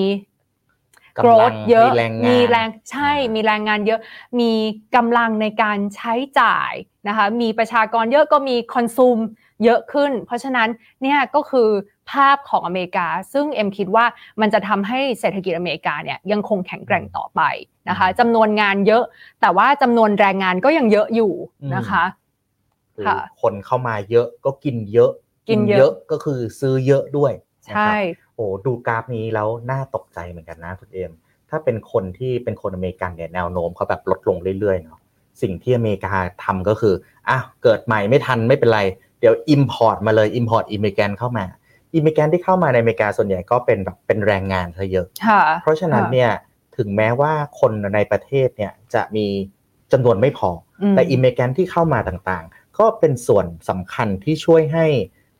[1.23, 1.89] growth เยอะ
[2.27, 3.99] มีแรงใช่มีแรงงานเยอะ
[4.39, 4.51] มี
[4.95, 6.73] กำลังในการใช้จ่าย
[7.07, 9.19] นะคะมีประชากรเยอะก็มีคอนซูม
[9.63, 10.69] เยอะขึ้น เพราะฉะนั้น
[11.01, 11.69] เนี่ยก็คือ
[12.11, 14.05] ภาพของอเมริกา ซึ่งเอ็มคิดว่า
[14.41, 17.41] มันจะทำให้เศรษฐกิจอเมริกาเนี่ยยังคงแข็งแกร่งต่อไป
[17.89, 19.03] นะคะจำนวนงานเยอะ
[19.41, 21.33] แต่ว่าจำนวนแรงงานก็ยังเยอะอยู่
[21.75, 22.03] นะคะ
[23.05, 25.11] ค่ะคนเข้ามาเยอะก็กินเยอะ
[25.49, 27.31] กินเยอะก็คือซื้อเยอะด้วย
[27.75, 27.93] ใช่
[28.35, 31.11] โอ้ดูกราฟนี้แล้วน่าตกใจเหมือนกันนะคุณเอ็ม
[31.49, 34.99] ถ้าเป็นคนที่เป็นคนอเมริกันเนี่ยแนวโน้มเขาแบบลดลงเรื่อยๆเนาะ
[35.41, 36.93] สิ่งที่อเมริกาทำก็คือ
[37.29, 38.81] อะเกิดใหม่ไม่ทันไม่เป็นไร
[39.19, 41.45] เดี๋ยว Import มาเลย Import อิมิเกนเข้ามา
[41.93, 45.07] อิมิเกนที่เข้ามาในอเมริกาส่วนใหญ่ก็เป็นแบบเป็นแรงงานซะเยอะ
[45.61, 46.31] เพราะฉะนั้นเนี่ย
[46.77, 49.25] ถึงแม้ว่าคนในประเทศเนี่ยจะมี
[49.91, 50.49] จำนวนไม่พอ
[50.95, 54.85] แต่อิมิเกนที่เข้ามาต่างๆ ก็เป็นส่วนสำคัญที่ช่วยให้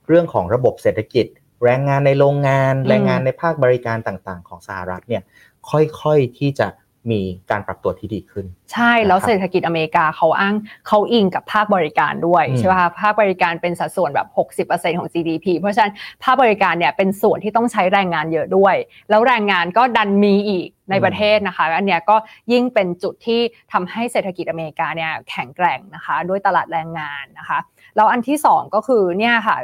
[0.07, 1.25] เรื่องของระบบเศรษฐกิจ
[1.63, 5.23] แรงงานในโรงงาน แรงงานในภาคบริการต่างๆ ของสหรัฐเนี่ย
[5.69, 6.67] ค่อยๆที่จะ
[7.11, 10.55] มีการปรับตัวที่ดีขึ้น ใช่แล้วเศรษฐกิจอเมริกาเขาอ้าง
[10.87, 15.93] เขาอิงกับภาคบริการด้วยใช่ไหมคะภาคบริการเป็นสัดส่วนแบบ 60%ของ GDP เพราะฉะนั้น
[16.23, 18.75] ภาคบริการเนี่ยเป็นส่วนที่ต้องใช้แรงงานเยอะด้วย
[19.09, 22.15] แล้วแรงงานก็ดันมีอีกในประเทศนะคะอันเนี้ยก็
[22.51, 23.41] ยิ่งเป็นจุดที่
[23.73, 27.59] ทำให้เศรษฐกิจอเมริกาเนี่ยแข็งแกร่งนะคะด้วยตลาดแรงงานนะคะ
[27.95, 29.57] แล้วอันที่ 2 ก็คือเนี่ยค่ะ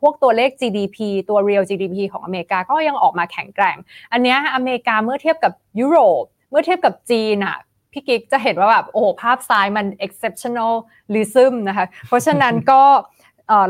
[0.00, 0.96] พวกตัวเลข GDP
[1.28, 3.76] ตัว real GDP ของอเมริกาก็ยังออกมาแข็งแกร่ง
[4.12, 7.56] อันเนี้ยอเมริกาเมื่อเทียบกับยุโรป มื่อเทียบกับจีนอะ
[7.92, 12.82] พี่กิ๊กจะเห็นว่าแบบโอ้โหภาพซ้ายมัน exceptionalism นะคะเพราะฉะนั้นก็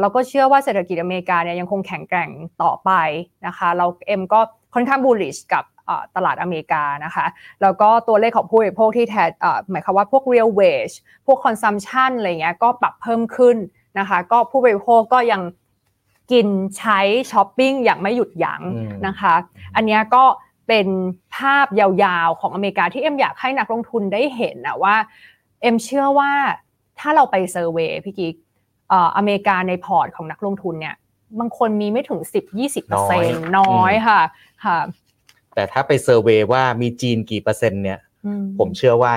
[0.01, 2.31] เราก็เชื่อว่าเศรษฐกิจอเมริกาเนี่ยยังคงแข็งแกร่ง
[2.63, 2.91] ต่อไป
[3.47, 4.41] นะคะเราเอ็มก็
[4.75, 5.65] ค่อนข้าง bullish กับ
[6.17, 7.27] ตลาดอเมริกานะคะ
[7.63, 9.31] แล้วก็ตัวเลขของผู้บริโภคที่แทน
[9.71, 10.95] หมายความว่าพวก real wage
[11.27, 13.57] พวก consumption อะไรเงี้ยก็ปรับเพิ่มขึ้น
[13.99, 15.43] นะคะก็ผู้บริโภคก็ยัง
[16.33, 17.01] กินใช้
[17.33, 18.63] ช้อปปิ้งอย่างไม่หยุดยั้ง
[19.07, 19.35] นะคะ
[19.77, 20.25] อันนี้ก็
[20.69, 20.87] เป็น
[21.37, 24.97] ภาพยาวๆของอเมริกาที่เอ็มอยากให้นักลงทุนได้เห็นนะว่า
[25.63, 26.33] เอ็มเชื่อว่า
[26.99, 28.35] ถ้าเราไป survey พี่กิ๊ก
[29.17, 30.97] อเมริกาในพอร์ตของนักลงทุนเนี่ย
[31.39, 32.21] บางคนมีไม่ถึง
[32.65, 34.21] 10-20%น้อยค่ะ
[34.65, 34.79] ค่ะ
[35.55, 37.99] แต่ถ้าไป survey ว่ามีจีนกี่เปอร์เซ็นต์เนี่ย
[38.59, 39.13] ผมเชื่อว่า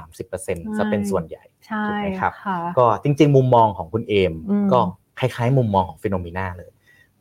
[0.00, 1.44] 20-30%จะเป็นส่วนใหญ่
[1.86, 2.32] ถูกไหมครับ
[2.78, 4.34] ก็จริง ๆ มุมมองของคุณเอม
[4.72, 4.80] ก็
[5.18, 6.72] คล้ายๆ มุมมองของ Finnomena เลย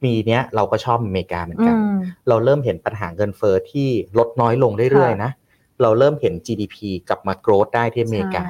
[0.03, 1.75] ปีนี้เราก็ชอบอเมริกาเหมือนกัน
[2.27, 3.87] เราเริ่มเห็นปัญหาเงินเฟ้อที่
[4.17, 5.31] ลดน้อยลงเรื่อยๆนะ
[5.81, 6.77] เราเริ่มเห็น GDP
[7.09, 8.43] กลับมา growth ได้ที่อเมริกา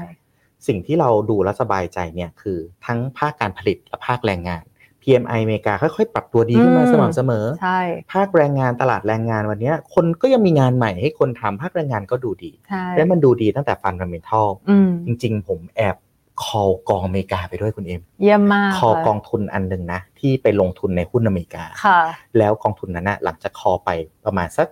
[0.68, 4.64] สิ่งที่เราดูแลสบายใจเนี่ยคือทั้งภาคการผลิตและภาคแรงงาน
[5.02, 7.80] PMI อเมริกาค่อยๆ ปรับตัวดีขึ้นมาอืมสม่ำเสมอใช่
[8.14, 15.96] ภาคแรงงานตลาดแรงงานวันเนี้ยคนก็ยังมีงานใหม่ให้คนทำภาคแรงงานก็ดูดีใช่และมันดูดีตั้งแต่ fundamental อืมจริงๆ ผมแอบ
[16.44, 22.00] call กองอเมริกาไปด้วยคุณเอ็มเยี่ยมมาก call ค่ะกองทุนอันหนึ่งนะ ที่ไปลงทุนในหุ้นอเมริกาค่ะ
[22.38, 23.90] แล้วกองทุนนั้นนะหลังจาก call ไป
[24.26, 24.68] ประมาณสัก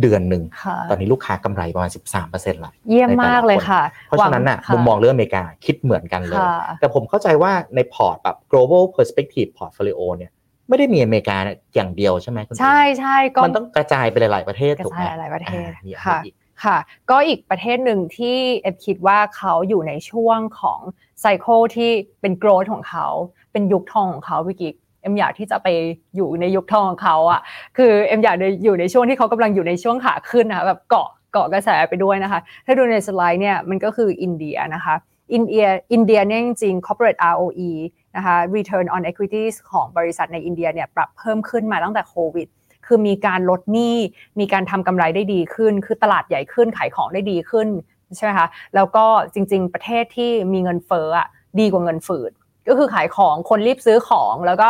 [0.00, 1.90] เดือนหนึ่งค่ะตอนนี้ลูกค้ากำไรประมาณ
[2.22, 10.32] 13%ละเยี่ยมมากเลยค่ะ เพราะฉะนั้นน่ะหวัมุมมองเรื่องอเมริกาคิดเหมือนกันเลยค่ะแต่ผมเข้าใจว่าในพอร์ตแบบ global perspective portfolio เนี่ย
[10.68, 11.36] ไม่ได้มีอเมริกา
[11.74, 16.78] อย่างเดียวใช่ไหมคุณใช่ใช่ก็มันต้องกระจายไปหลาย ๆ ประเทศกระถูกไหมจายหลายประเทศอ่ามีอะไรค่ะอีก ค่ะ
[17.10, 20.80] ก็อีกประเทศหนึ่งที่เอ็มคิดว่าเขาอยู่ในช่วงของ
[21.20, 23.06] cycle ที่เป็น growth ของเขา
[23.52, 25.68] เป็นยุคทองของเขาพี่กิ๊กเอ็มอยากที่จะไป
[26.16, 27.40] อยู่ในยุคทองของเขาอะ
[27.76, 34.94] คือเอ็มอยากอยู่ในช่วงที่เขากำลังอยู่ในช่วงขาขึ้นนะคะแบบเกาะเกาะกระแสไปด้วยนะคะ ถ้าดูในสไลด์เนี่ยมันก็คืออินเดียนะคะ
[35.34, 37.70] อินเดียอินเดียเนี่ยจริงๆ corporate ROE
[38.16, 42.48] นะคะ return on equities ของบริษัทในอินเดียเนี่ยปรับเพิ่มขึ้นมาตั้งแต่โควิด
[42.90, 43.96] คือมีการลดหนี้
[44.40, 47.68] มีการทำกำไรได้ดีขึ้น คือตลาดใหญ่ขึ้นขายของได้ดีขึ้น
[48.16, 51.28] ใช่ไหมคะแล้วก็จริง ๆ ประเทศที่มีเงินเฟ้ออะ
[51.60, 52.32] ดีกว่าเงินฝืด
[52.68, 54.68] ก็คือขายของคนรีบซื้อของแล้วก็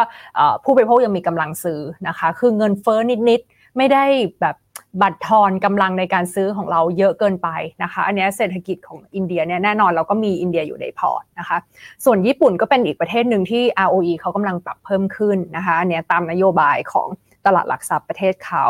[0.65, 2.99] ผู้บริโภคยังมีกำลังซื้อนะคะ คือเงินเฟ้อ
[3.31, 4.05] นิดๆไม่ได้
[4.41, 4.57] แบบ
[5.03, 7.49] บัตรทอนกำลังในการซื้อของเราเยอะเกินไป
[7.83, 11.59] นะคะ อันนี้เศรษฐกิจของอินเดียเนี่ยแน่นอนเราก็มีอินเดียอยู่ในพอร์ตนะคะ
[12.05, 17.09] ส่วนญี่ปุ่นก็เป็นอีกประเทศหนึ่งที่ ROE เขากำลังปรับเพิ่มขึ้นนะคะอันนี้ตามนโยบายของ
[17.47, 18.67] ตลาดหลักทรัพย์ประเทศเขา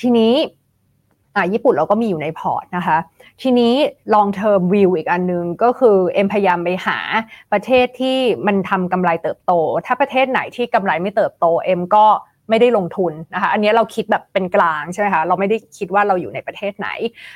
[0.00, 0.34] ทีนี้
[1.36, 2.98] อะญี่ปุ่นเราก็มีอยู่ในพอร์ตนะคะ
[3.42, 3.74] ทีนี้
[4.14, 6.98] long term view อีกอันนึงก็คือเอ็มพยายามไปหา
[7.52, 9.52] ประเทศที่มันทำกำไรเติบโต
[9.86, 12.06] ถ้าประเทศไหนที่กำไรไม่เติบโตเอ็มก็
[12.50, 16.88] ไม่ได้ลงทุนนะคะอันนี้เราคิดแบบเป็นกลางใช่ไหมคะเราไม่ได้คิดว่าเราอยู่ในประเทศไหน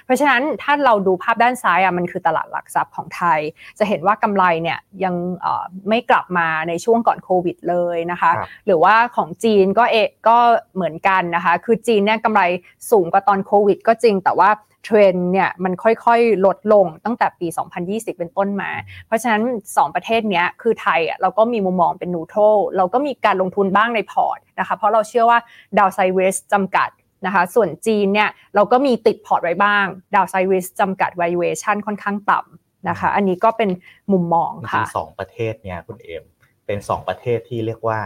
[0.04, 3.40] เพราะฉะนั้นถ้าเราดูภาพด้านซ้ายอะมันคือตลาดหลักทรัพย์ของไทย
[3.78, 10.38] จะเห็นว่ากำไรเนี่ยยังเอ่อไม่กลับมาในช่วงก่อนโควิดเลยนะคะครับหรือว่าของจีนก็เอะก็
[10.74, 12.42] เหมือนกันนะคะคือจีนเนี่ยกำไร
[12.90, 14.50] สูงกว่าตอนโควิด ก็จริงแต่ว่า
[14.84, 17.46] เทรนเนี่ยมันค่อยๆ ลดลงตั้งแต่ปี
[17.82, 18.70] 2020 เป็นต้นมา
[19.06, 22.40] เพราะฉะนั้น 2 ประเทศเนี้ยคือไทยอะเราก็มีมุมมองเป็น neutral
[22.76, 25.38] เราก็มีการลงทุนบ้างในพอร์ตนะคะเพราะเราเชื่อว่า
[25.78, 26.90] ดาวไซเวสจำกัด
[27.26, 33.70] นะคะส่วนจีนเนี่ยเราก็มีติดพอร์ตไว้บ้างดาวไซเวสจำกัด valuation ค่อนข้างต่ำนะคะอันนี้ก็เป็น
[34.12, 36.24] มุมมองค่ะสองประเทศเนี่ยคุณเอ็ม
[36.66, 37.98] เป็นสองประเทศที่เรียกว่า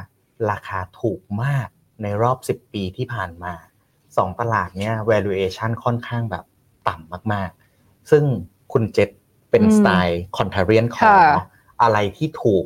[0.50, 1.68] ราคาถูกมาก
[2.02, 3.54] ในรอบ 10 ปีที่ผ่านมา
[4.16, 6.44] สองตลาดเนี่ย valuation ค่อนข้างแบบ
[6.88, 8.24] ต่ำมากๆ ซึ่ง
[8.72, 9.10] คุณเจษ
[9.50, 11.46] เป็นอืมสไตล์ contrarian คอค่ะเนาะ
[11.82, 12.64] อะไรที่ถูก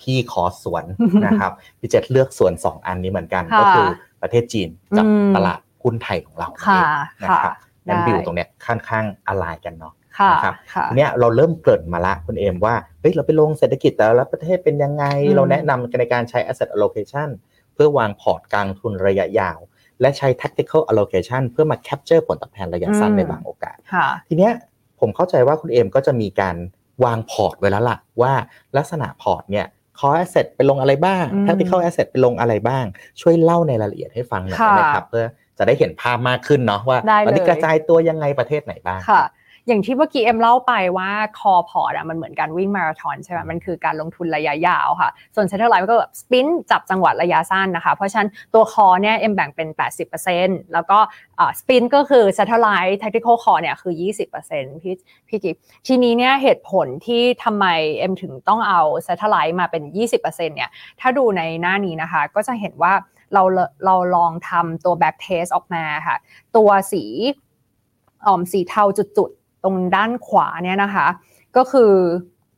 [0.00, 0.84] พี่ขอสวน
[1.26, 3.88] นะครับพี่เจษเลือกสวนสองอันนี้เหมือนกันค่ะก็คือ
[4.22, 6.82] ประเทศจีนกับอืมตลาดหุ้นไทยของเราค่ะ
[7.20, 7.54] นั่นเองนะค่ะครับ
[7.86, 17.28] งั้นได้วิวตรงเนี้ยค่อนข้างอะไรกันเนาะค่ะนะครับค่ะเนี่ยเราเริ่มเกริ่นมาละคุณเอมว่าเฮ้ยเราไปลงเศรษฐกิจแต่ละประเทศเป็นยังไงอืมเราแนะนำในการใช้ asset allocation
[17.74, 19.58] เพื่อวางพอร์ตการลงทุนระยะยาว
[20.00, 24.52] และใช้ tactical allocation เพื่อมา capture ผลตอบแทนระยะสั้นในบางโอกาสค่ะทีเนี้ย
[25.00, 26.56] ผมเข้าใจว่าคุณเอมก็จะมีการ
[27.04, 28.32] วางพอร์ตไว้แล้วล่ะว่า
[28.76, 29.66] ลักษณะพอร์ตเนี่ย
[29.98, 32.84] core asset ไปลงอะไรบ้างอืม tactical asset ไปลงอะไรบ้าง
[33.20, 35.26] ช่วยเล่าในรายละเอียดให้ฟังหน่อยได้ไหมค่ะครับเพื่อ
[35.58, 39.22] จะได้เห็นภาพมากขึ้นเนาะว่าได้ตอนนี้เลยกระจายตัวยังไงประเทศไหนบ้างค่ะ
[39.68, 49.68] อย่างที่เมื่อกี้เอ็มเล่าไปว่า core พอร์ตอะมันเหมือนการวิ่งมาราธอนใช่ไหมมันคือการลงทุนระยะยาวค่ะ ส่วน satellite มันก็แบบ sprint จับจังหวะระยะสั้นนะคะ เพราะฉะนั้นตัว core เนี่ยเอ็มแบ่งเป็น
[50.20, 50.98] 80%แล้วก็
[51.60, 53.94] sprint ก็คือ satellite tactical core เนี่ยคือ
[54.38, 54.94] 20%พี่
[55.28, 57.66] พี่กิฟทีนี้เนี่ยเหตุผลที่ทำไม
[57.98, 59.82] เอ็มถึงต้องเอา satellite มาเป็น
[60.16, 62.92] 20%เนี่ยถ้าดูในหน้านี้นะคะก็จะเห็นว่า
[63.34, 63.42] เรา
[63.84, 66.16] เราลองทำตัว back test ออกมาค่ะ
[66.56, 67.04] ตัวสี
[68.26, 69.30] ออมสีเทาจุด
[69.64, 71.06] ตรงด้านขวาเนี่ยนะคะ
[71.56, 71.92] ก็คือ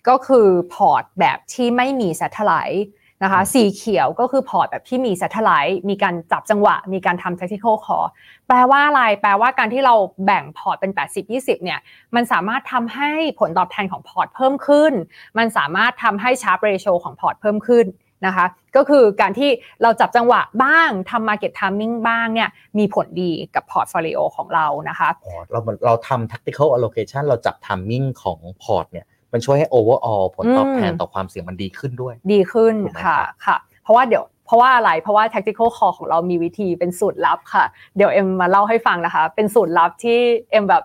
[0.09, 2.83] ก็คือพอร์ตแบบที่ไม่มี satellite
[3.25, 8.07] นะคะสีเขียวก็คือพอร์ตแบบที่มี satellite มีการจับจังหวะ มีการทำ tactical call
[8.49, 9.95] แปลว่าอะไร แปลว่าการที่เรา
[10.27, 10.93] แบ่งพอร์ตเป็น
[11.29, 11.81] 80-20 เนี่ย
[12.15, 13.11] มันสามารถทำให้
[13.41, 14.93] ผลตอบแทนของพอร์ตเพิ่มขึ้น
[15.39, 17.87] มันสามารถทำให้ Sharpe ratio ของพอร์ตเพิ่มขึ้น
[18.27, 19.51] นะคะ ก็คือการที่
[19.83, 35.25] เราจับจังหวะบ้างทำ market timing บ้างเนี่ยมีผลดีกับ portfolio ของเรานะคะอ๋อเราเราทำ tactical allocation เราจับ timing ของพอร์ตเนี่ยมันช่วยให้ overall ผลตอบแทนอืมต่อความเสี่ยงมันดีขึ้นด้วย ดีขึ้นถูกไหมค่ะครับค่ะ เพราะว่าเดี๋ยวเพราะว่าอะไร เพราะว่า
[35.35, 37.65] tactical call ของเรามีวิธีเป็นสูตรลับค่ะ
[37.97, 40.19] เดี๋ยวเอ็มมาเล่าให้ฟังนะคะ เป็นสูตรลับที่
[40.51, 40.85] เอ็มแบบ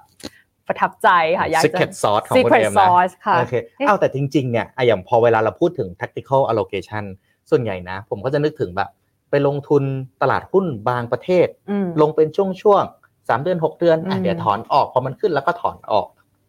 [0.67, 3.53] ประทับใจค่ะอยากจะ secret sauce ของคุณ secret เอ็มนะ sauce ค่ะโอเค
[3.87, 7.03] เอาแต่จริงๆเนี่ยอะอย่างพอเวลาเราพูดถึง tactical allocation
[7.49, 8.89] ส่วนใหญ่นะ ผมก็จะนึกถึงแบบ
[9.29, 9.83] ไปลงทุน
[10.21, 12.27] ตลาดหุ้นบางประเทศอืมลงเป็น
[12.63, 16.07] ช่วงๆสามเดือนหกเดือนอะอืมเดี๋ยวถอนออกพอมันขึ้นแล้วก็ถอนออก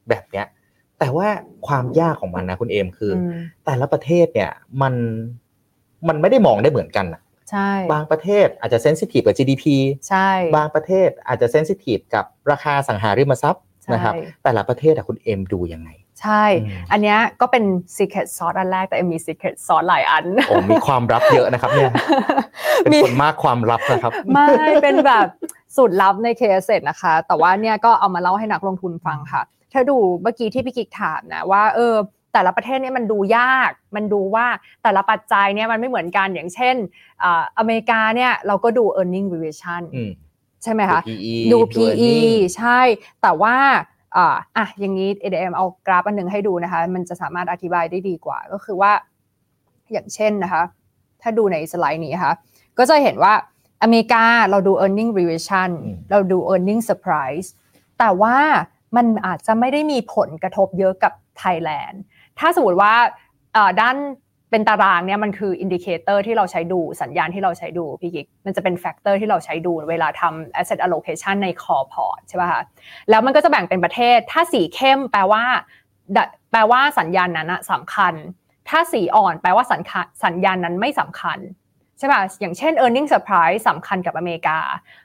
[0.08, 0.46] แบบเนี้ย
[0.98, 1.28] แต่ว่า
[1.66, 4.50] ความยากของมันนะคุณเอมคืออมแต่ละประเทศเนี่ย
[4.82, 4.94] มัน
[6.08, 7.20] มันไม่ได้มองได้เหมือนกันอะ
[7.50, 9.64] ใช่บางประเทศอาจจะเซนซิทีฟกับ GDP
[10.08, 15.90] ใช่บางประเทศอาจจะเซนซิทีฟกับราคาสังหาริมทรัพย์ใช่นะครับแต่ละประเทศอะคุณเอ็มดูยังไง
[16.22, 17.64] ใช่อืมอันเนี้ยก็เป็น
[17.96, 21.90] secret sauce อันแรกแต่เอ็มมี secret sauce หลายอันโอ้มีความลับเยอะนะครับเนี่ย
[22.82, 24.48] เป็นมีคนมากความลับนะครับ ไม่
[24.82, 25.26] เป็นแบบ
[25.76, 29.42] สูตรลับใน KS นะคะ แต่ว่าเนี่ยก็เอามาเล่าให้นักลงทุนฟังค่ะ
[29.72, 31.94] ถ้าดูเมื่อกี้ที่พี่กิกถามนะว่าเออ
[32.32, 34.46] แต่ละประเทศเนี่ยมันดูยาก มันดูว่า
[34.82, 36.76] แต่ละปัจจัยเนี่ยมันไม่เหมือนกันอย่างเช่น
[37.22, 40.10] อ่าอเมริกาเนี่ยเราก็ดู earning revision อืม
[40.62, 42.80] ใช่ไหมคะ ดู PE ดูดู PE earning ใช่
[43.22, 43.56] แต่ว่า
[44.16, 48.92] อ่าอะอย่างนี้ เดี๋ยวเอ็ม เอากราฟอันหนึ่งให้ดูนะคะ มันจะสามารถอธิบายได้ดีกว่า ก็คือว่า
[49.92, 50.62] อย่างเช่นนะคะ
[51.22, 52.34] ถ้าดูในสไลด์นี้นะคะ
[52.78, 53.32] ก็จะเห็นว่า
[53.82, 57.48] อเมริกาเราดู earning revision อืมเราดู earning surprise
[57.98, 58.36] แต่ว่า
[58.96, 62.00] มันอาจจะไม่ได้มีผลกระทบเยอะกับไทยแลนด์
[62.38, 62.94] ถ้าสมมติว่า
[63.52, 63.96] เอ่อด้าน
[64.56, 72.62] เป็นตารางเนี่ยมันคือ indicator ที่เราใช้ดูสัญญาณที่เราใช้ดูพี่กิ๊กมันจะเป็น factor ที่เราใช้ดูเวลาทำ asset allocation ใน core port ใช่ป่ะคะ
[73.10, 75.42] แล้วมันก็จะแบ่งเป็นประเทศ ถ้าสีเข้มแปลว่า
[76.16, 78.14] ดะแปลว่าสัญญาณนั้นอะสำคัญ
[78.68, 81.38] ถ้าสีอ่อนแปลว่าสัญญาสัญญาณนั้นไม่สำคัญ
[81.98, 84.58] ใช่ป่ะอย่างเช่น earning surprise สำคัญกับอเมริกา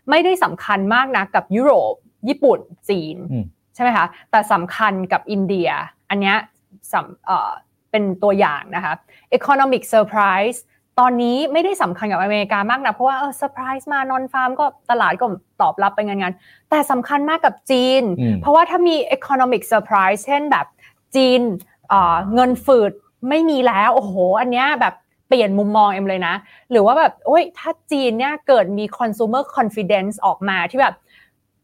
[0.10, 1.94] ไม่ได้สำคัญมากนะกับยุโรป
[2.30, 3.46] ญี่ปุ่นจีนอืม
[3.76, 5.70] ใช่ไหมคะแต่สำคัญกับอินเดีย
[6.10, 6.38] อันเนี้ย
[6.94, 8.94] สำ เอ่อเป็นตัวอย่างนะคะ
[9.38, 10.60] economic surprise
[11.00, 15.26] ตอนนี้ไม่ได้สำคัญกับอเมริกามากนะเพราะว่าเออ surprise มานอนฟาร์มก็ตลาดก็
[15.62, 20.66] ตอบรับไปงานๆแต่สำคัญมากกับจีนอืมเพราะว่าถ้ามี economic surprise เช่นแบบ
[21.16, 21.42] จีน
[21.90, 22.92] เอ่อเงินฝืด
[23.30, 24.94] ไม่มีแล้วโอ้โห อันเนี้ยแบบ
[25.28, 26.36] เปลี่ยนมุมมองเอ็มเลยนะ
[26.72, 30.96] หรือว่าแบบโอ้ยถ้าจีนเนี่ยเกิดมี consumer confidence ออกมาที่แบบ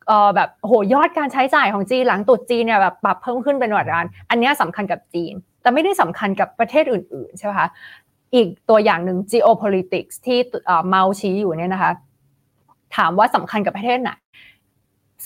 [0.07, 5.33] เออแบบโอ้โหยอดการใช้จ่ายของจีนหลังตรุษจีนเนี่ยแบบปรับเพิ่มขึ้นเป็นประวัติการอันเนี้ยสำคัญกับจีน
[5.67, 7.67] แต่ไม่ได้สำคัญกับประเทศอื่นๆใช่ไหมคะ
[8.35, 11.91] อีกตัวอย่างหนึ่ง geopolitics ที่เอ่อเมาชี้อยู่เนี่ยนะคะ
[12.95, 14.11] ถามว่าสำคัญกับประเทศไหน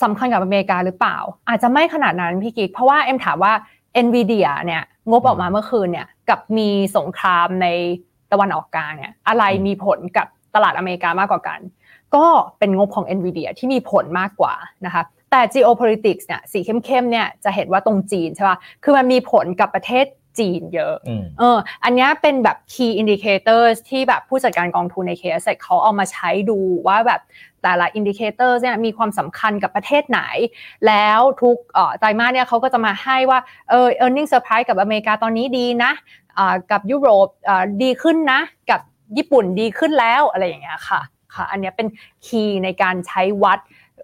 [0.02, 1.16] สำคัญกับอเมริกาหรือเปล่า
[1.48, 3.52] อาจจะไม่ขนาดนั้นพี่กิ๊กเพราะว่าเอ็มถามว่า
[4.04, 7.66] NVIDIA เนี่ยงบออกมาเมื่อคืนเนี่ยกับมีสงครามใน
[8.32, 11.60] ตะวันออกกลางเนี่ยอะไรมีผลกับตลาดอเมริกามากกว่ากัน
[12.14, 12.24] ก็
[12.58, 14.54] เป็นงบของ NVIDIA ที่มีผลมากกว่า
[14.86, 20.06] นะคะแต่ geopolitics เนี่ยสีเข้มๆเนี่ยจะเห็นว่าตรงจีนใช่ป่ะคือมันมีผลกับประเทศ
[20.38, 27.20] จีนเยอะอืมเอออันเนี้ยเป็นแบบ key indicators ที่แบบผู้จัดการกองทุนใน KS เขาเอามาใช้ดูว่าแบบ
[27.62, 30.20] แต่ละ indicators เนี่ยมีความสำคัญกับประเทศไหน
[30.86, 33.38] แล้วทุกเอ่อไตรมาสเนี่ยเขาก็จะมาให้ว่า
[33.70, 35.92] เออ earning surprise กับอเมริกาตอนนี้ดีนะ
[36.38, 38.80] อ่ากับยุโรปอ่าดีขึ้นนะ กับ
[39.16, 41.00] ญี่ปุ่นดีขึ้นแล้วอะไรอย่างเงี้ยค่ะ
[41.34, 41.88] ค่ะ อันเนี้ยเป็น
[42.26, 43.58] key ในการใช้วัด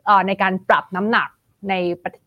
[0.07, 1.29] เอ่อในการปรับน้ำหนัก
[1.69, 1.75] ใน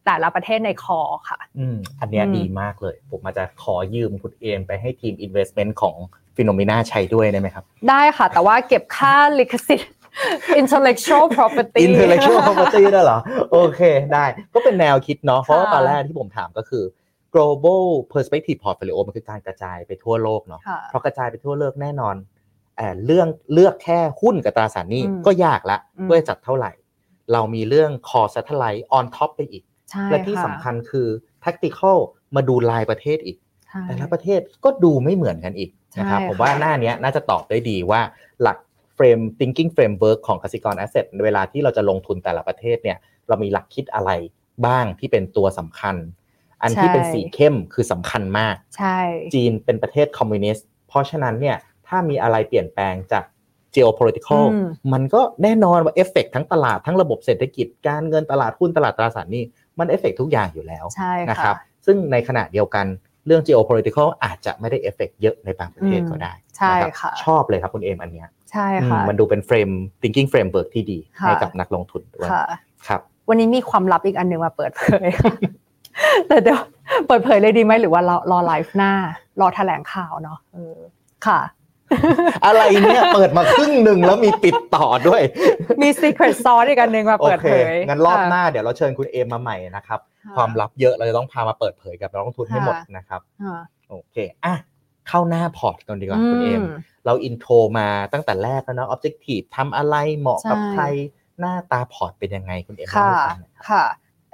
[0.05, 5.95] แต่ละประเทศในคอค่ะ อืมอันเนี้ยอืมดีมากเลย ผมอาจจะขอยืมคุณเอมไปให้ทีม investment ของ
[6.35, 9.91] ฟิโนเมนาใช้ด้วยได้ไหมครับ ได้ค่ะ แต่ว่าเก็บค่าลิขสิทธิ์
[10.61, 13.19] intellectual property intellectual property ด้วยเหรอ
[13.51, 13.81] โอเค
[14.13, 16.83] ได้ก็เป็นแนวคิดเนาะเพราะว่าตอนแรกที่ผมถามก็คือ
[17.35, 22.15] global perspective portfolio มันคือการกระจายไปทั่วโลกเนาะค่ะเพราะกระจายไปทั่วโลกแน่นอน
[22.77, 26.71] เอ่อเรื่องเลือกแค่หุ้นกับตราสารหนี้อืมก็ยากละอืมว่าจะจัดเท่าไหร่
[27.33, 31.07] เรามีเรื่อง core satellite on top ไปอีกใช่และที่ค่ะสำคัญคือ
[31.43, 31.97] tactical
[32.35, 35.69] มาดูลายประเทศอีกใช่แต่ละประเทศก็ดูไม่เหมือนกันอีก
[35.99, 38.01] นะครับใช่ผมว่าค่ะหน้าเนี้ยน่าจะตอบได้ดีว่า
[38.41, 38.57] หลัก
[38.97, 42.97] frame thinking framework ของกสิกร asset เวลาที่เราจะลงทุนแต่ละประเทศเนี่ย
[43.27, 44.11] เรามีหลักคิดอะไร
[44.65, 45.95] บ้างที่เป็นตัวสำคัญ
[46.63, 48.99] อันที่เป็นสีเข้มคือสำคัญมากใช่
[49.33, 51.57] จีนเป็นประเทศคอมมิวนิสต์เพราะฉะนั้นเนี่ย
[51.87, 53.23] ถ้ามีอะไรเปลี่ยนแปลงจาก
[53.75, 59.43] geopolitical อืมมันก็แน่นอนว่าเอฟเฟกทั้งตลาดทั้งระบบเศรษฐกิจการเงินตลาดหุ้นตลาดตราสารหนี้
[59.79, 61.55] มันเอฟเฟกทุกอย่างอยู่แล้วใช่นะคค่ะรับ
[61.85, 62.85] ซึ่งในขณะเดียวกัน
[63.25, 69.69] เรื่อง geopolitical อาจจะไม่ได้เอฟเฟกเยอะในบางประเทศอืมก็ได้ใช่นรับค่ะชอบเลยครับคุณเอมอันเนี้ยใช่อืมค่ะมันดูเป็น frame
[70.01, 72.45] thinking framework ที่ดีค่ะให้กับนักลงทุนด้วยค่ะ
[72.87, 75.33] ครับวันนี้มีความลับอีกอันหนึ่งมาเปิดเผยค่ะ
[76.27, 76.59] แต่เดี๋ยว
[77.07, 78.91] เปิดเผยเลยดีไหมหรือว่ารอรอไลฟ์หน้า
[79.41, 80.77] รอแถลงข่าวเนาะเออ
[81.25, 81.39] ค่ะ
[82.45, 85.21] อะไรเนี่ยเปิดมาครึ่งหนึ่งแล้วมีปิดต่อด้วย
[85.81, 93.57] มี secret sauce อีกอันหนึ่งมาโอเปิดเคเผยงั้นรอบค่ะหน้าเดี๋ยวเราเชิญคุณเอมมาใหม่นะครับะความลับเยอะเราจะต้องพามาเปิดเผยกับนักลงทุนให้หมดค่ะนะครับค่ะ
[93.89, 94.15] โอเค
[94.45, 94.55] อะ
[95.07, 100.83] เข้าหน้าพอร์ตกันดีกว่าคุณเอมอืมเรา intro มาตั้งแต่แรกแล้วเนาะ objective ทำอะไรเหมาะกับใช่ใคร
[101.39, 103.83] หน้าตาพอร์ตเป็นยังไงคุณเอมเล่าค่ะให้ฟังหน่อยครับค่ะ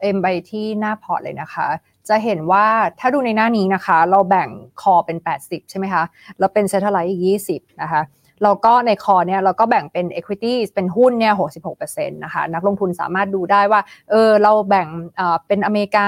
[0.02, 1.68] เอ็มไปที่หน้าพอร์ตเลยนะคะ
[2.10, 2.66] จะเห็นว่า
[3.00, 4.50] ถ้าดูในหน้านี้นะคะ เราแบ่ง
[4.82, 6.04] core เป็น 80 ใช่ไหมคะ
[6.40, 8.02] แล้วเป็นเซ t เท l ไลท์อีก 20 นะคะ
[8.44, 11.34] แล้วก็ใน core เนี่ยเราก็แบ่งเป็น equity เป็นหุ้นเนี่ย
[11.74, 13.82] 66%นะคะนักลงทุนสามารถดูได้ว่า
[14.12, 14.88] เออเราแบ่ง
[15.18, 16.06] เออเป็นอเมริกา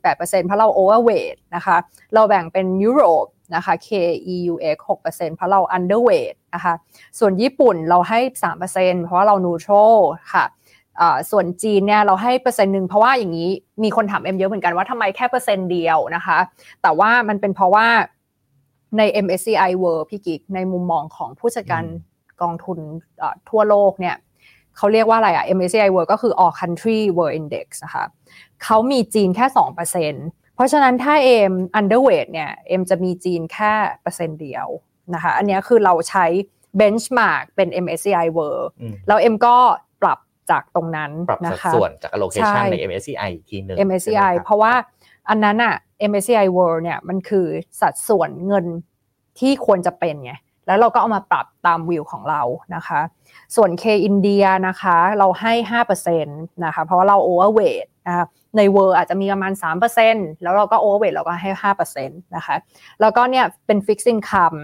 [0.00, 1.76] 48%เพราะเรา overweight นะคะ
[2.14, 6.74] เราแบ่งเป็นยุโรปนะคะ KEUX 6%เพราะเรา underweight นะคะ
[7.18, 8.20] ส่วนญี่ปุ่นเราให้
[8.62, 9.96] 3%เพราะว่าเรา neutral
[10.32, 10.44] ค่ะ
[11.30, 13.50] ส่วนจีนเนี่ยเราให้เปอร์เซ็นต์หนึ่งเพราะว่าอย่างนี้
[13.82, 16.38] มีคนถามเอ็มเยอะเหมือนกันว่าทำไมแค่เปอร์เซ็นต์เดียวนะคะ
[16.82, 17.86] แต่ว่ามันเป็นเพราะว่า
[18.98, 21.84] ใน MSCI World พี่กิกในมุมมองของผู้จัดการ
[22.42, 22.78] กองทุน
[23.50, 24.16] ทั่วโลกเนี่ย
[24.76, 28.04] เขาเรียกว่าอะไรอะ MSCI World ก็คือ All Country World Index นะคะ
[28.64, 29.46] เขามีจีนแค่
[30.00, 33.72] 2%เพราะฉะนั้นถ้าเอ็ม underweight เนี่ยเอ็มจะมีจีนแค่
[34.02, 34.66] เปอร์เซ็นต์เดียว
[35.14, 36.26] นะคะ อันนี้คือเราใช้
[36.80, 38.68] benchmark เป็น MSCI World
[39.06, 39.89] แล้วเอ็มก็ปรับ
[40.50, 44.74] จากตรงนั้นปรับสัดส่วนจาก allocation ใน MSCI ทีหนึ่ง MSCI เพราะว่า
[45.28, 45.74] อันนั้นอะ
[46.10, 47.46] MSCI World เนี่ยมันคือ
[47.80, 48.66] สัดส่วนเงิน
[49.38, 50.32] ที่ควรจะเป็นไง
[50.66, 52.42] แล้วเราก็เอามาปรับตามวิวของเรา
[52.74, 53.00] นะคะ
[53.56, 55.52] ส่วน K อินเดียนะคะ เราให้
[56.08, 58.24] 5%นะคะ เพราะว่าเรา overweight นะคะ
[58.56, 59.52] ใน world อาจจะมีประมาณ
[59.96, 61.50] 3%แล้วเราก็ overweight เราก็ให้
[61.84, 62.56] 5%นะคะ
[63.00, 64.58] แล้วก็เนี่ยเป็น fixed income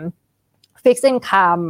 [0.86, 1.64] fixed income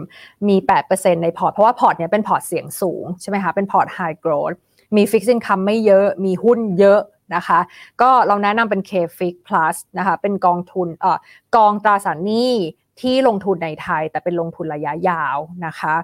[0.48, 0.56] มี
[0.90, 4.56] 8%ในพอร์ต เพราะว่าพอร์ตเนี้ยเป็นพอร์ตเสี่ยงสูงใช่ไหมคะ เป็นพอร์ต high growth
[4.96, 7.00] มี fixed income ไม่เยอะ มีหุ้นเยอะ
[7.34, 7.60] นะคะ
[8.00, 11.18] ก็เราแนะนำเป็น K-Fix Plus นะคะ เป็นกองทุนเอ่อ
[11.56, 12.52] กองตราสารหนี้
[13.00, 15.36] ที่ลงทุนในไทย แต่เป็นลงทุนระยะยาว
[15.66, 15.94] นะคะ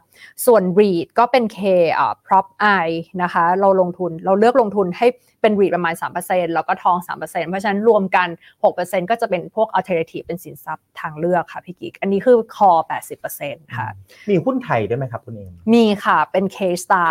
[0.47, 1.59] ส่วน REIT ก็เป็น K
[1.99, 2.47] อ่า Prop
[2.85, 2.89] I
[3.23, 5.07] นะคะ เราลงทุนเราเลือกลงทุนให้
[5.43, 8.29] เป็น REIT ประมาณ 3%แล้วก็ทอง 3%เพราะฉะนั้นรวมกัน
[8.69, 12.71] 6%ก็จะเป็นพวก alternative เป็นสินทรัพย์ทางเลือกค่ะพี่กิ๊กอันนี้คือคอ
[13.23, 13.89] 80%ค่ะ
[14.31, 17.11] มีหุ้นไทยด้วยไหมครับคุณเองมีค่ะเป็น K Star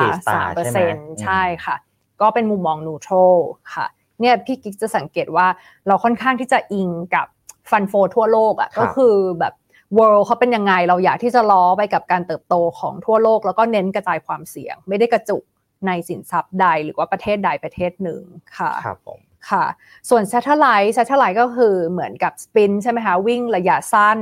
[0.57, 1.75] 3%ใช่ค่ะ
[2.21, 3.37] ก็เป็นมุมมอง neutral
[3.73, 3.85] ค่ะ
[4.21, 5.47] เนี่ยพี่กิ๊กจะสังเกตว่า
[5.87, 7.27] เราค่อนข้างที่จะอิงกับ
[7.71, 9.53] ฟันโฟทั่วโลกอะ่ะก็คือแบบ
[9.97, 15.43] world เขาเป็นยังไงเราอยากที่จะล้อไปกับการเติบโตของทั่วโลก แล้วก็เน้นกระจายความเสี่ยง ไม่ได้กระจุก
[15.87, 18.21] ในสินทรัพย์ใดหรือว่าประเทศใดประเทศหนึ่ง
[18.57, 19.19] ค่ะครับผม
[19.49, 19.65] ค่ะ
[20.09, 24.19] ส่วน satellite satellite ก็คือเหมือนกับสปินใช่ไหมคะวิ่งระยะสั้น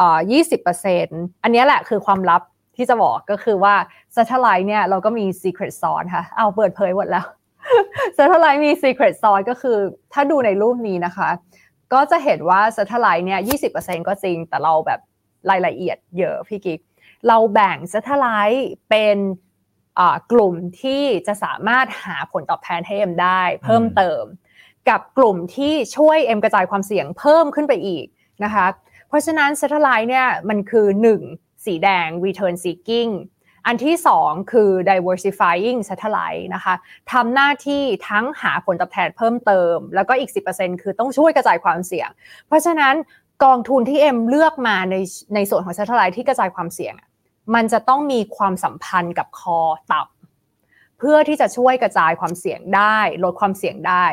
[0.00, 0.18] อ่า
[0.80, 2.42] 20%อันนี้แหละคือความลับ
[2.76, 3.74] ที่จะบอกก็คือว่า
[4.16, 7.26] satellite เนี่ยเราก็มี secret sauce ค่ะ เอาเปิดเผยหมดแล้ว
[8.16, 9.76] satellite มี secret sauce ก็คือ
[10.12, 11.28] ถ้าดูในรูปนี้นะคะ
[11.92, 13.40] ก็จะเห็นว่า Satellite เนี่ย
[13.74, 15.00] 20%ก็จริง แต่เราแบบ
[15.50, 16.80] รายละเอียดเยอะพี่กิ๊ก
[17.28, 19.18] เราแบ่ง Satellite เป็น
[20.32, 24.22] กลุ่มที่จะสามารถหาผลตอบแทนให้เอ็มได้ เพิ่มเติม
[24.88, 28.06] กับกลุ่มที่ช่วยเอ็มกระจายความเสี่ยงเพิ่มขึ้นไปอีก
[28.44, 28.66] นะคะ
[29.08, 30.86] เพราะฉะนั้น Satellite เนี่ยมันคือ
[31.26, 33.10] 1 สีแดง return seeking
[33.66, 36.74] อันที่สองคือ diversifying satellite นะคะ
[37.12, 42.08] ทำหน้าที่ทั้งหาผลตอบแทนเพิ่มเติม แล้วก็อีก 10%คือต้องช่วยกระจายความเสี่ยง
[42.46, 42.94] เพราะฉะนั้น
[43.44, 44.96] กองทุนที่เอ็มเลือกมาใน
[45.34, 46.94] ในส่วนของ satellite ที่กระจายความเสี่ยง
[47.54, 49.58] มันจะต้องมีความสัมพันธ์กับคอ
[49.92, 50.06] ตับ
[50.98, 54.06] เพื่อที่จะช่วยกระจายความเสี่ยงได้ลดความเสี่ยงได้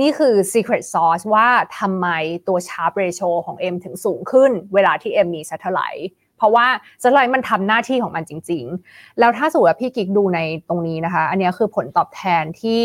[0.00, 1.48] นี่คือ secret sauce ว่า
[1.78, 2.08] ทำไม
[2.48, 6.04] ตัว sharp ratio ของ M ถึงสูงขึ้น เวลาที่ M มี satellite
[6.42, 6.68] เพราะว่า
[7.02, 12.84] สไลด์มันทำหน้าที่ของมันจริง ๆ แล้วถ้าสมมติว่าพี่กิกดูในตรงนี้นะคะ อันนี้คือผลตอบแทนที่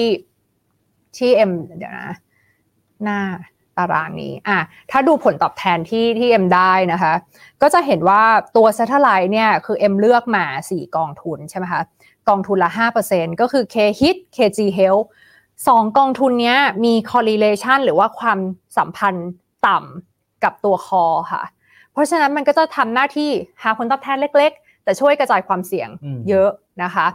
[1.17, 2.09] ที่เอ็มเดี๋ยวนะ
[3.03, 3.19] หน้า
[3.77, 4.59] ตารางนี้อะ
[4.91, 7.13] ถ้าดูผลตอบแทนที่ที่เอ็มได้นะคะ
[7.61, 8.23] ก็จะเห็นว่า
[8.55, 11.81] ตัว Satellite เนี่ยคือเอ็มเลือกมา 4 กองทุนใช่ไหมคะ
[12.29, 12.69] กองทุนละ
[13.05, 15.05] 5%ก็คือ K-HIT KG Health
[15.67, 16.55] สองกองทุนนี้
[16.85, 18.39] มี correlation หรือว่าความ
[18.77, 19.29] สัมพันธ์
[19.67, 21.43] ต่ำกับตัว core ค่ะ
[21.97, 23.31] เพราะฉะนั้นมันก็จะทำหน้าที่
[23.63, 25.89] หาผลตอบแทนเล็ก ๆ แต่ช่วยกระจายความเสี่ยง
[26.29, 26.49] เยอะ
[26.83, 27.07] นะคะ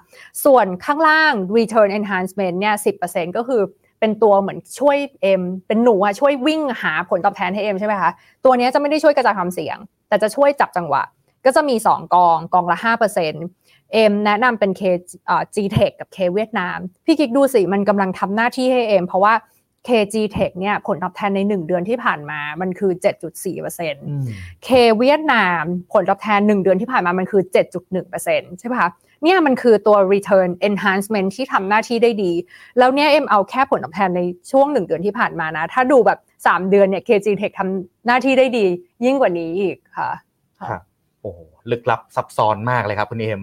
[0.45, 2.75] ส่วนข้างล่าง return enhancement เนี่ย
[3.07, 3.63] 10%ก็คือ
[4.01, 8.11] เป็นตัวเหมือนช่วยเอ็มเป็นหนูอะช่วยวิ่งหาผลตอบแทนให้เอ็มใช่ไหมคะ
[8.45, 9.77] ตัวนี้จะไม่ได้ช่วยกระจายความเสี่ยง
[10.09, 11.03] แต่จะช่วยจับจังหวะ
[11.45, 12.79] ก็จะมี 2 กองกองละ
[13.35, 19.35] 5%เอ็มแนะนำเป็น KG Tech กับ K เวียดนาม พี่กิ๊กดูสิ มันกำลังทำหน้าที่ให้เอ็มเพราะว่า
[19.89, 22.93] KG Tech เนี่ยผลตอบแทนใน 1 เดือนที่ผ่านมามันคือ
[23.79, 24.69] 7.4% K
[24.99, 25.63] เวียดนาม
[25.93, 27.43] ผลตอบแทน 1 เดือนที่ผ่านมามันคือ
[28.01, 28.91] 7.1%ใช่ปะคะ
[29.23, 32.33] เนี่ยมันคือตัว return enhancement ที่ทำหน้าที่ได้ดี
[32.79, 34.21] แล้วเนี่ยเอ็มเอาแค่ผลตอบแทนใน
[34.51, 38.67] ช่วง 1 เดือนที่ผ่านมานะ ถ้าดูแบบ 3 เดือนเนี่ย KG Tech ทำหน้าที่ได้ดี
[39.05, 40.11] ยิ่งกว่านี้อีกค่ะ
[40.71, 40.83] ครับ
[41.21, 41.33] โอ้
[41.71, 43.43] ลึกลับซับซ้อนมากเลยครับคุณเอ็ม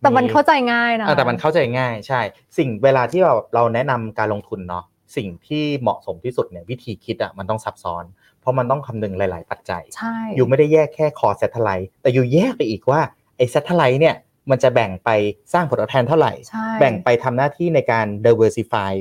[0.00, 2.20] แต่มันเข้าใจง่ายนะแต่มันเข้าใจง่ายใช่
[2.58, 4.84] สิ่งเวลาที่เราเราแนะนำการลงทุนเนาะ
[5.16, 8.04] สิ่งที่เหมาะสมที่สุดเนี่ยวิธีคิดอะมันต้องซับซ้อน
[8.40, 13.00] เพราะมันต้องคำนึงหลาย ๆ ปัจจัยใช่อยู่ไม่ได้แยกแค่ core satellite แต่อยู่แยกไปอีกว่า
[13.36, 14.16] ไอ้ satellite เนี่ย
[14.50, 15.10] มันจะแบ่งไป
[15.52, 16.32] สร้างผลตอบแทนเท่าไหร่
[16.80, 18.92] แบ่งไปทำหน้าที่ในการ diversify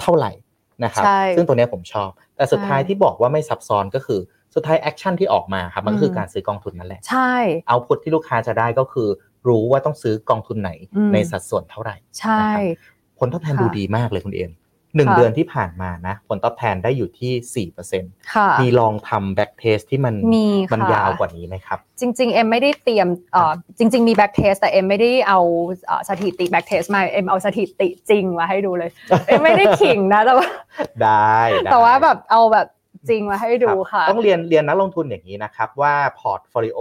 [0.00, 0.32] เท่าไหร่
[0.84, 1.04] นะครับ
[1.36, 4.20] ซึ่งตัวนี้ผมชอบ แต่สุดท้ายที่บอกว่าไม่ซับซ้อนก็คือ
[4.54, 7.34] สุดท้าย action ที่ออกมาครับมันก็คือการซื้อกองทุนนั่นแหละ ใช่
[7.68, 9.08] output ที่ลูกค้าจะได้ก็คือ
[9.48, 10.70] รู้ว่าต้องซื้อกองทุนไหน
[11.12, 12.44] ในสัดส่วนเท่าไหร่ ใช่
[13.18, 14.50] ผลตอบแทนดูดีมากเลยคุณเอ็ม
[14.96, 25.40] หนึ่งค่ะเดือนที่ผ่านมานะ ผลตอบแทนได้อยู่ที่สี่เปอร์เซ็นต์ค่ะมีลองทำ backtest ที่มันมีมันค่ะยาวกว่านี้ไหมครับ จริง ๆ เอ็มไม่ได้เตรียมเอ่อจริง ๆ มี backtest แต่เอ็มไม่ได้เอา
[25.86, 28.90] เอ่อสถิติ backtest มาเอ็มเอาสถิติจริงมาให้ดูเลย
[29.26, 30.48] เอ็มไม่ได้ขิงนะแต่ว่า
[31.02, 32.66] ได้ได้แต่ว่าแบบเอาแบบ
[33.08, 36.80] จริงมาให้ดูรับค่ะ ต้องเรียนเรียนนักลงทุนอย่างนี้นะครับ ว่า portfolio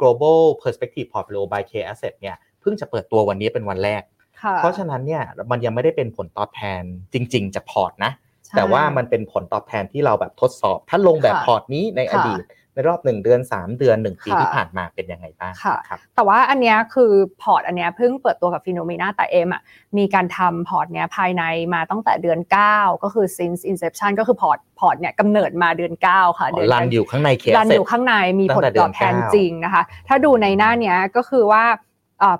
[0.00, 4.13] global perspective portfolio by KAsset เนี่ยเพิ่งจะเปิดตัววันนี้เป็นวันแรกค่ะ
[4.58, 6.82] เพราะฉะนั้นเนี่ยมันยังไม่ได้เป็นผลตอบแทน
[7.12, 8.12] จริง ๆ จากพอร์ตนะ
[8.46, 19.62] ใช่แต่ว่ามันเป็นผลตอบแทนที่เราแบบทดสอบ ถ้าลงแบบค่ะพอร์ตนี้ในอค่ะดีตในรอบ 1 เดือน 3 เดือน 1 ปีค่ะที่ผ่านมาเป็นยังไงบ้างค่ะครับแต่ว่าอันเนี้ยคือพอร์ตอันเนี้ยเพิ่งเปิดตัวกับฟิโนเมนาแต่เอ็มอะ
[19.98, 22.38] มีการทำพอร์ตเนี้ยภายในมาตั้งแต่เดือน
[22.70, 31.92] 9 ก็คือ since inception ก็คือพอร์ตพอร์ตเนี้ยกำเนิดมาเดือน 9 ค่ะเดือนรันอยู่ข้างในเครันเซ็อยู่ข้างในมีผลตั้งแต่เดืตออนบแทนเก้าจริงนะคะ ถ้าดูในหน้าเนี้ยก็คือว่าเอ่อ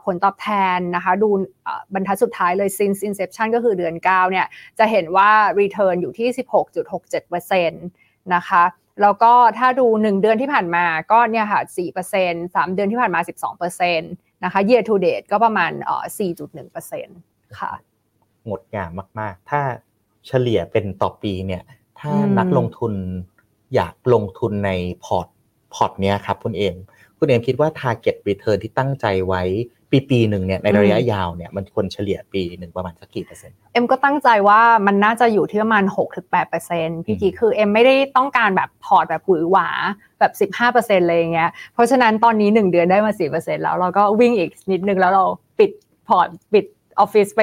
[0.05, 1.31] ผลตอบแทนนะคะ ดู
[1.65, 4.47] เอ่อบรรทัดสุดท้ายเลย since inception ก็คือเดือน 9 เนี่ย
[4.79, 6.29] จะเห็นว่า return อยู่ที่
[7.11, 7.71] 16.67%
[8.35, 8.65] นะคะ
[9.03, 11.61] แล้วก็ถ้าดู 1 เดือนที่ผ่านมาก็เนี่ยค่ะ
[12.09, 13.21] 4% 3 เดือนที่ผ่านมา
[13.63, 16.05] 12%นะคะ year to date ก็ประมาณเอ่อ
[16.81, 17.73] 4.1%ค่ะ
[18.49, 19.61] งดงามมาก ๆ ถ้า
[20.27, 21.63] เฉลี่ยเป็นต่อปีเนี่ย
[22.01, 22.93] ถ้าอืมนักลงทุน
[23.75, 24.71] อยากลงทุนใน
[25.05, 25.29] พอร์ต
[25.75, 26.77] พอร์ตเนี้ยครับคุณเอม
[27.19, 29.43] คุณเอมคิดว่า target return ที่ตั้งใจไว้
[29.91, 35.85] ปีปีหนึ่งเนี่ยในระยะยาวเนี่ยมันควรเฉลี่ยปีหนึ่งประมาณสักกี่เปอร์เซ็นต์ครับเอ็มก็ตั้งใจว่ามันน่าจะอยู่ที่ประมาณ
[36.45, 39.69] 6-8%พี่กิ๊กอืมคือเอ็มไม่ได้ต้องการแบบพอร์ตแบบหวือหวา
[40.19, 45.25] แบบ 15%เลยอย่างเงี้ยเพราะฉะนั้นตอนนี้ 1 เดือนได้มา4%แล้วเราก็วิ่งอีกนิดนึงแล้วเรา
[45.59, 45.71] ปิด
[46.09, 46.65] พอร์ตปิด
[47.01, 47.43] ออฟฟิศไป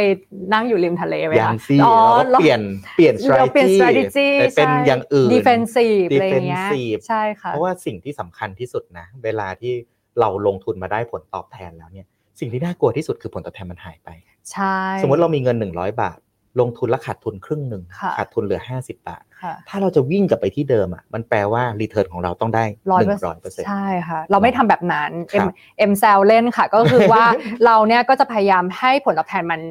[0.54, 1.96] นั่งอยู่ริมทะเลไปยังค่ะซี่อ๋อ
[2.30, 2.62] เราก็เปลี่ยน
[2.96, 9.74] เปลี่ยนเราเปลี่ยน strategy strategy ไปเป็นใช่อย่างอื่น defensive อะไรอย่างเงี้ย defensive ใช่ค่ะเพราะว่าสิ่งที่สำคัญที่สุดนะ เวลาที่
[10.20, 12.06] เราลงทุนมาได้ผลตอบแทนแล้วเนี่ย
[12.40, 14.10] สิ่งที่น่ากลัวที่สุดคือผลตอบแทนมันหายไป
[14.52, 16.18] ใช่ สมมติเรามีเงิน 100 บาท
[16.60, 27.26] ลงทุนแล้วขาดทุนครึ่งหนึ่งค่ะขาดทุนเหลือ 50 บาทค่ะถ้าเราจะวิ่งกลับไปที่เดิมอะมันแปลว่ารีเทิร์นของเราต้องได้ร้อยหเปอนึ่ร์งร้อยเปอร์เซ็นต์ใช่ค่ะ เราไม่ทำแบบนั้นเอ็มครับเอ็มแซวเล่นค่ะ ก็คือว่า
[27.66, 29.62] เราเนี่ยก็จะพยายามให้ผลตอบแทนมัน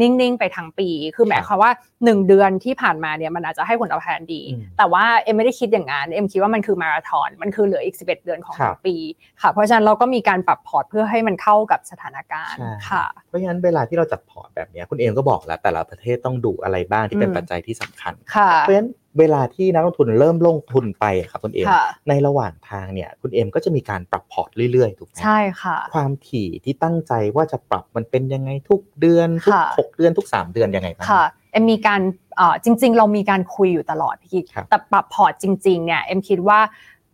[0.00, 1.70] นิ่งๆ ไปทั้งปี คือหมายความว่า
[2.00, 8.96] 1 เดือนที่ผ่านมาเนี่ยมันอาจจะให้ผลตอบแทนดีอืมแต่ว่าเอ็มไม่ได้คิดอย่างนั้นเอ็มคิดว่ามันคือมาราธอนมันคือเหลืออีก 11 เดือนของครับทั้งปี
[9.40, 32.00] ค่ะ เพราะฉะนั้นเราก็มีการปรับพอร์ตเพื่อให้มันเข้ากับสถานการณ์ใช่ค่ะ เพราะฉะนั้นเวลาที่เราจัดพอร์ตแบบเนี้ยคุณเอมก็บอกแล้วแต่ละประเทศต้องดูอะไรบ้างที่เป็นอืมปัจจัยที่สำคัญค่ะเพราะฉะนั้น เวลาที่นักลงทุนเริ่มลงทุนไปอะครับคุณเอมค่ะในระหว่างทางเนี่ยคุณเอมก็จะมีการปรับพอร์ตเรื่อยๆถูกไหมใช่ค่ะ ความถี่ที่ตั้งใจว่าจะปรับมันเป็นยังไงทุกเดือนทุกค่ะหกเดือนทุกสามเดือนยังไงบ้างค่ะเอ็มมีการ
[32.36, 36.60] เอ่อจริง ๆ เรามีการคุยอยู่ตลอดพี่กิ๊กครับแต่ปรับพอร์ตจริงๆเนี่ยเอ็มคิดว่า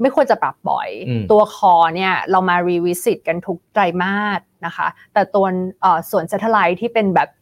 [0.00, 5.46] ไม่ควรจะปรับบ่อยอืมตัว core เนี่ยเรามา revisit กันทุกไตรมาสนะคะ แต่ตัว
[5.82, 7.41] เอ่อส่วน satellite ที่เป็นแบบเอ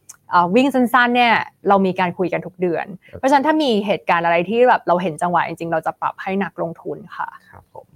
[0.55, 1.33] วิ่งสั้นๆเนี่ย
[1.67, 2.85] เรามีการคุยกันทุกเดือน
[3.17, 7.87] เพราะฉะนั้นถ้ามีเหตุการณ์อะไรที่แบบเราเห็นจังหวะจริงๆ เราจะปรับให้นักลงทุนค่ะครับผม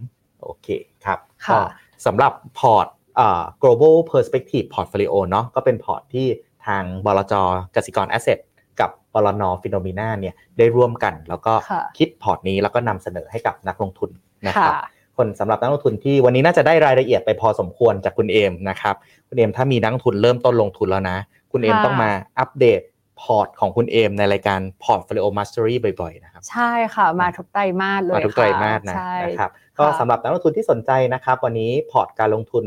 [0.41, 0.67] โอเค
[1.05, 1.59] ครับค่ะก็
[2.05, 2.87] สำหรับพอร์ต
[3.19, 6.27] อ่า global perspective portfolio เนาะก็เป็นพอร์ตที่
[6.65, 7.33] ทางบลจ
[7.75, 8.39] กสิกร asset
[8.79, 14.09] กับบลน Finnomena เนี่ยได้ร่วมกัน แล้วก็ค่ะคิดพอร์ตนี้แล้วก็นำเสนอให้กับนักลงทุน
[14.47, 14.81] นะครับค่ะ
[15.17, 18.95] คนสำหรับนักลงทุนที่วันนี้น่าจะได้รายละเอียดไปพอสมควรจากคุณเอมนะครับ
[19.27, 21.17] คุณเอมถ้ามีนักลงทุนเริ่มต้นลงทุนแล้วนะ
[21.55, 22.81] คุณเอมค่ะต้องมาอัปเดต
[23.21, 32.65] พอร์ตของคุณเอมในรายการ Portfolio Mastery บ่อยๆนะครับ ใช่ค่ะมาทุกไตรมาสเลยมาทุกไตรมาสนะใช่นะครับก็สำหรับนักลงทุนที่สนใจนะครับ วันนี้พอร์ตการลงทุน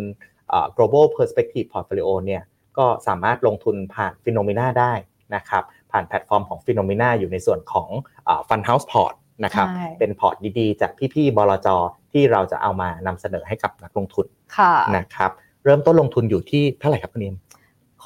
[0.49, 2.43] เอ่อ global perspective portfolio เนี่ย
[2.79, 4.93] ก็สามารถลงทุนผ่าน Finnomena ได้
[5.35, 5.63] นะครับ
[5.93, 7.89] ผ่านแพลตฟอร์มของ Finnomena อยู่ในส่วนของ
[8.25, 9.15] เอ่อ Fund House Port
[9.45, 11.69] นะครับใช่เป็นพอร์ตดีๆ จากพี่ๆบลจ
[12.13, 14.27] ที่เราจะเอามานำเสนอให้กับนักลงทุน
[14.57, 15.31] ค่ะนะครับ
[15.65, 17.48] เริ่มต้นลงทุนอยู่ที่เท่าไหร่ครับคุณเอมข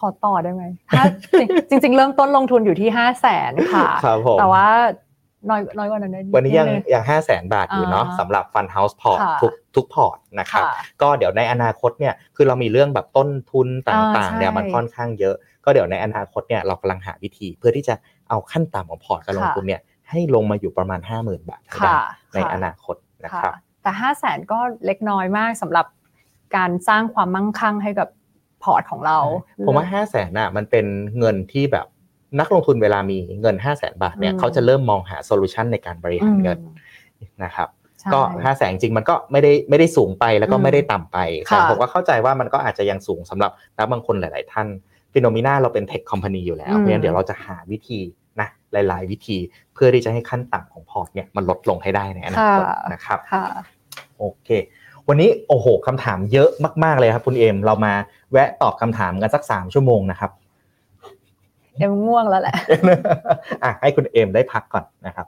[0.05, 0.64] อต่อได้ไหม
[0.96, 1.05] ถ้า
[1.70, 4.68] จริงจริง ๆ เริ่มต้นลงทุนอยู่ที่ห้าแสนค่ะครับผมแต่ว่า
[5.50, 10.72] น้อยน้อยกว่านั้นได้วันนี้ยังดนึยังห้าแสนบาทอยู่เนาะอ่าสำหรับ Fund House Port ค่ะทุกทุกพอร์ตนะครับค่ะ
[11.03, 15.34] ก็เดี๋ยวในอนาคตเนี่ยคือเรามีเรื่องแบบต้นทุนต่างอ่าๆเนี่ยใช่มันค่อนข้างเยอะ
[15.64, 17.94] ก็เดี๋ยวในอนาคตเนี่ยเรากำลังหาวิธี เพื่อที่จะ
[18.28, 19.80] เอาขั้นต่ำของพอร์ตการลงทุนเนี่ย
[20.11, 22.00] ให้ลงมาอยู่ประมาณ 50,000 บาทให้ได้ค่ะ
[22.34, 25.86] ในค่ะอนาคตนะคค่ะรับแต่ห้าแสนก็เล็กน้อยมากสำหรับ
[26.57, 28.09] การสร้างความมั่งคั่งให้กับ
[28.64, 29.18] พอร์ตของเรา
[29.66, 30.86] ผมว่า5 0 0แสนน่ะมันเป็น
[31.18, 31.86] เงินที่แบบ
[32.40, 36.58] นักลงทุนเวลามีเงิน 5 0 0แสนบาทเนี่ยอืมเขาจะเริ่มมองหา solution ในการบริอืหารอืมเงิน
[37.44, 37.68] นะครับ
[38.00, 44.66] ใช่ก็5 0 0แสนจริงๆมันก็ไม่ได้ไม่ได้สูงไปแล้วก็อืมไม่ได้ต่ำไปแต่ค่ะผมก็เข้าใจว่ามันก็อาจจะยังสูงสำหรับนักบางคนหลาย ๆ ท่าน
[45.12, 48.00] Finnomena เราเป็น tech company อยู่แล้วอืมเพราะฉะนั้นเดี๋ยวเราจะหาวิธี
[48.40, 49.38] นะหลาย ๆ วิธี
[49.74, 53.44] เพื่อที่จะให้ขั้นต่ำของพอร์ตเนี่ยมันลดลงให้ได้ในอนาคตนะครับค่ะ
[54.18, 54.48] โอเค
[55.09, 56.48] วันนี้โอ้โหคำถามเยอะ
[56.84, 57.92] มาก ๆเลยครับ คุณเอมเรามา
[58.32, 60.30] แวะตอบคำถามกันสักสามชั่วโมงนะครับ
[61.78, 62.55] เอ็มง่วงแล้วแหละ
[63.64, 65.26] อะให้คุณเอมได้พักก่อนนะครับ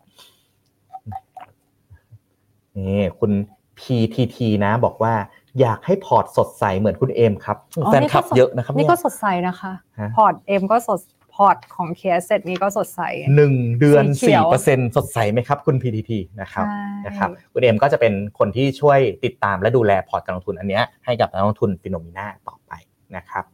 [2.77, 3.33] นี่คุณ
[3.81, 5.15] PTT นะบอกว่า
[5.61, 11.01] อยากให้พอร์ตสดใสเหมือนคุณเอมครับอ๋อแฟนนี่คลับก็สดเยอะนะครับนี่เนี่ยก็สดใสนะคะฮะพอร์ตเอ็มก็สด
[11.35, 13.01] พอร์ตของ K Asset นี้ก็สดใส
[13.37, 22.73] หนึ่งเดือนสีเขียวสี่เปอร์เซ็นต์สดใสไหมครับคุณ PTT นะครับใช่นะครับคุณเอมก็จะเป็นคนที่ช่วยติดตามและดูแลพอร์ตการลงทุนอันเนี้ยให้กับนักลงทุน Finnomena ต่อไป
[23.17, 23.45] นะครับ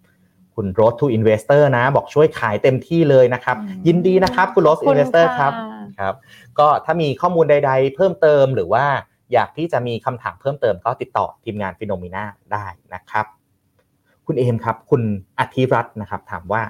[0.54, 3.56] คุณ Road to Investor นะ บอกช่วยขายเต็มที่เลยนะครับ
[3.86, 5.52] ยินดีนะครับคุณ Road ขอบคุณ Investor ค่ะครับ
[5.98, 6.14] ครับ
[6.58, 8.84] ก็ถ้ามีข้อมูลใด ๆ เพิ่มเติมหรือว่า
[9.32, 13.26] อยากที่จะมีคำถามเพิ่มเติมก็ติดต่อทีมงาน Finnomena ได้นะครับ
[14.26, 15.02] คุณเอมครับ คุณ
[15.38, 16.62] อธิรัตน์นะครับ ถามว่า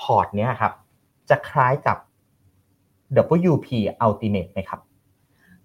[0.00, 0.72] พอร์ตเนี้ยครับ
[1.30, 1.96] จะคล้ายกับ
[3.50, 3.68] WP
[4.06, 4.80] Ultimate ไหมครับ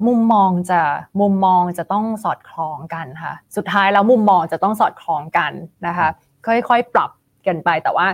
[0.07, 0.81] มุมมองจะ
[1.21, 5.51] มุมมองจะต้องสอดคล้องกันค่ะสุดท้ายแล้วมุมมองจะต้องสอดคล้องกัน
[5.87, 6.07] นะคะ
[6.45, 7.11] ค่อยๆปรับ
[7.47, 8.07] กันไปแต่ว่า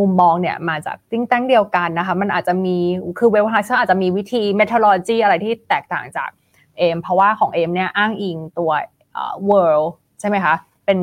[0.00, 2.76] มุมมองเนี่ยมาจาก think tank เดียวกันนะคะมันอาจจะมี
[3.18, 6.30] คือเวลไฮเซอร์อาจจะมีวิธี methodology อะไรที่แตกต่างจาก
[6.78, 8.70] เอมเพราะว่าของเอมเนี่ยอ้างอิงตัว
[9.50, 9.88] world
[10.20, 10.54] ใช่ไหมคะ
[10.86, 10.98] เป็น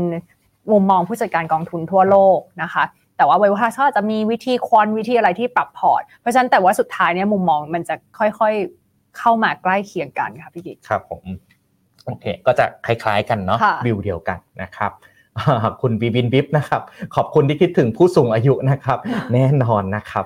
[0.71, 2.83] มุมมองผู้จัดการกองทุนทั่วโลกนะคะ
[3.21, 11.23] แต่ว่าเวลไฮเซอร์อาจจะมีวิธี quant วิธีอะไรที่ปรับพอร์ต เพราะฉะนั้นแต่ว่าสุดท้ายเนี่ยมุมมองมันจะค่อยๆเข้ามาใกล้เคียงกันค่ะพี่กิ๊กครับผม
[12.05, 14.91] โอเค ก็จะคล้ายๆ กันเนาะค่ะวิวเดียวกันนะครับ
[15.37, 16.81] อ่าคุณบีบินบิฟนะครับ
[17.15, 18.97] ขอบคุณที่คิดถึงผู้สูงอายุนะครับ
[19.33, 20.25] แน่นอนนะครับ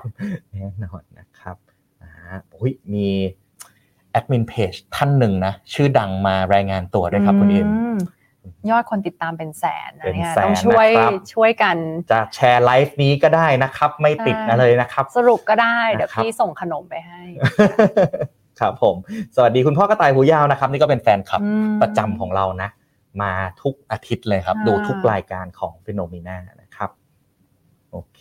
[0.54, 1.56] แน่นอนนะครับ
[2.02, 2.10] อ่า
[2.54, 3.06] อุ้ยมี
[4.10, 7.98] แอดมินเพจท่านหนึ่งนะ ชื่อดังมารายงานตัวด้วยครับคุณเอ็ม
[8.70, 11.76] ยอดคนติดตามเป็นแสนนะเนี่ยเป็นแสนต้องช่วยนะครับช่วยกัน
[12.12, 17.22] จะแชร์ไลฟ์นี้ก็ได้นะครับ ไม่ติดใช่อะไรนะครับ สรุปก็ได้ เดี๋ยวนะครับพี่ส่งขนมไปให้
[18.60, 18.96] ครับผม
[19.36, 22.68] สวัสดีคุณพ่อกระต่ายหูยาวนะครับ นี่ก็เป็นแฟนคลับอืมประจำของเรานะ
[23.22, 23.32] มา
[23.62, 26.90] ทุกอาทิตย์เลยครับอ่าดูทุกรายการของ Finnomena นะครับ
[27.92, 28.20] โอเค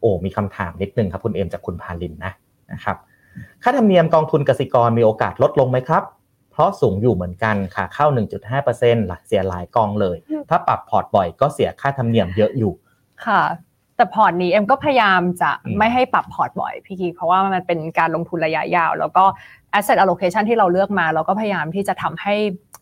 [0.00, 2.32] โอ้มีคำถามนิดนึงครับ คุณเอ็มจากคุณพาลินนะ
[2.72, 2.96] นะครับ
[3.62, 6.02] ค่าธรรมเนียมกองทุนกสิกรมีโอกาสลดลงไหมครับ
[6.52, 8.06] เพราะสูงอยู่เหมือนกันค่ะเข้า
[8.56, 10.16] 1.5%หลักเสียหลายกองเลย
[10.50, 12.72] ถ้าปรับพอร์ตบ่อยก็เสียค่าธรรมเนียมเยอะอยู่
[13.26, 13.42] ค่ะ
[13.96, 19.24] แต่พอร์ตนี้เอ็มก็พยายามจะอืมไม่ให้ปรับพอร์ตบ่อยพี่กิ๊กเพราะว่ามันเป็นการลงทุนระยะยาว แล้วก็
[19.78, 22.34] asset allocation ที่เราเลือกมา เราก็พยายามที่จะทำให้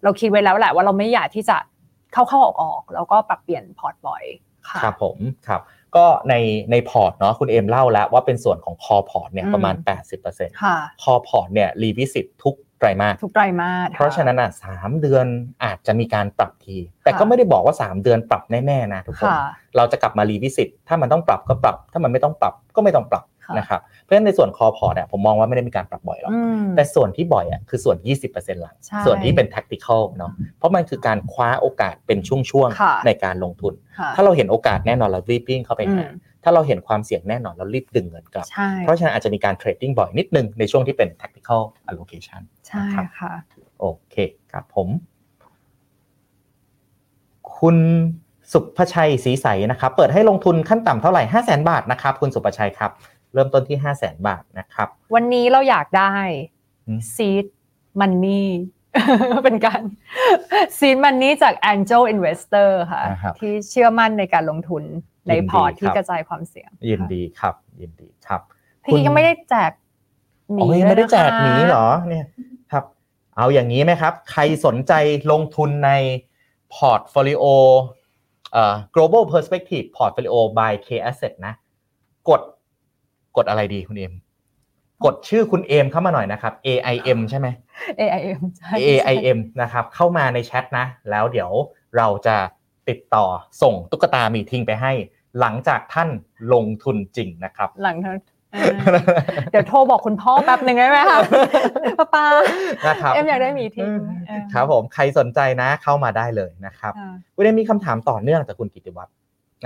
[0.02, 1.56] เราคิดไว้แล้วแหละว่าเราไม่อยากที่จะ
[2.12, 4.24] เข้าเข้าออกออกๆแล้วก็ปรับเปลี่ยนพอร์ตบ่อย
[4.68, 5.16] ค่ะครับผม
[5.48, 5.60] ครับ
[5.96, 6.34] ก็ใน
[6.70, 9.74] ในพอร์ตเนาะคุณเอ็มเล่าแล้วว่าเป็นส่วนของ core พอร์ตเนี่ยอืมประมาณ
[10.18, 15.26] 80%ค่ะ core พอร์ตเนี่ย revisit ทุก ไตรมาสทุกไตรมาสเพราะฉะนั้นอะสามเดือน
[15.64, 19.38] อาจจะมีการปรับที แต่ค่ะก็ไม่ได้บอกว่า 3 เดือนปรับแน่ๆนะทุกคนค่ะ
[19.76, 27.96] เราจะกลับมา revisit ถ้ามันต้องปรับก็ปรับ ถ้ามันไม่ต้องปรับก็ไม่ต้องปรับค่ะนะครับเพราะฉะนั้นในส่วน core พอร์ตเนี่ยผมมองว่าไม่ได้มีการปรับบ่อยหรอกอืมแต่ส่วนที่บ่อยอะคือส่วน
[28.30, 36.12] 20%หลังใช่ส่วนที่เป็น tactical เนาะเพราะมันคือการคว้าโอกาสเป็นช่วงค่ะๆในการลงทุนค่ะถ้าเราเห็นโอกาสแน่นอนเรารีบวิ่งเข้าไปอืหาม
[36.44, 43.32] ถ้าเราเห็นความเสี่ยงแน่นอนเรารีบดึงเงินกลับใช่เพราะฉะนั้นอาจจะมีการเทรดดิ้งบ่อยนิดนึงในช่วงที่เป็น tactical allocation ใช่นะครับค่ะ
[43.80, 44.16] โอเค
[44.52, 44.88] ครับผม
[47.58, 47.76] คุณ
[48.52, 52.90] สุภชัยศรีใสนะครับ เปิดให้ลงทุนขั้นต่ำเท่าไหร่ 5 0 0 0 0 0บาทนะครับ คุณสุภชัยครับ
[53.34, 56.14] เริ่มต้นที่ 5 0 0 0 0 0บาทนะครับ วันนี้เราอยากได้
[56.86, 57.46] อืม seed
[58.00, 58.46] money
[59.44, 59.82] เป็นการ
[60.78, 64.84] seed money จาก Angel Investor ค่ะนะครับที่เชื่อมั่นในการลงทุน
[65.26, 68.40] ในยินดีพอร์ตที่ครับกระจายความเสี่ยง ยินดีครับ ยินดีครับ
[68.84, 69.72] พี่ยังไม่ได้แจก
[70.52, 72.26] หมีโอ้ยังไม่ได้แจกหมีเลยนะคะเหรอเนี่ย
[72.72, 72.84] ครับ
[73.36, 74.92] เอาอย่างนี้ไหมครับ ใครสนใจ
[75.30, 75.90] ลงทุนใน
[76.74, 77.44] portfolio
[78.52, 81.54] เอ่อ global perspective portfolio by K Asset นะ
[82.28, 82.40] กด
[83.36, 84.14] กดอะไรดีคุณเอม
[85.04, 87.48] กดชื่อคุณเอมเข้ามาหน่อยนะครับ AIM ใช่ไหม
[88.00, 91.50] AIM ใช่ AIM นะครับ เข้ามาในแชทนะ แล้วเดี๋ยว
[91.96, 92.36] เราจะ
[92.88, 93.24] ติดต่อ
[93.62, 94.92] ส่งตุ๊กตามีทิ้งไปให้
[95.40, 96.08] หลังจากท่าน
[96.52, 98.12] ลงทุนจริงนะครับ หลังเท่า
[98.52, 98.74] เออ
[99.50, 101.18] เดี๋ยวโทรบอกคุณพ่อแป๊บหนึ่งได้ไหมคะ
[101.98, 102.26] ป้าป้า
[102.86, 103.88] นะครับเอ็มอยากได้หมีทิ้ง
[104.28, 109.10] เออครับผมใครสนใจนะเข้ามาได้เลยนะครับค่ะคุณเอมมีคำถามต่อเนื่องจากคุณกิติวัตร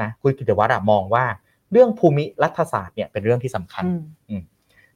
[0.01, 1.25] นะคุณกิติวัตรอะมองว่า
[1.73, 3.85] เรื่องภูมิรัฐศาสตร์เนี่ยเป็นเรื่องที่สำคัญ
[4.31, 4.43] อืม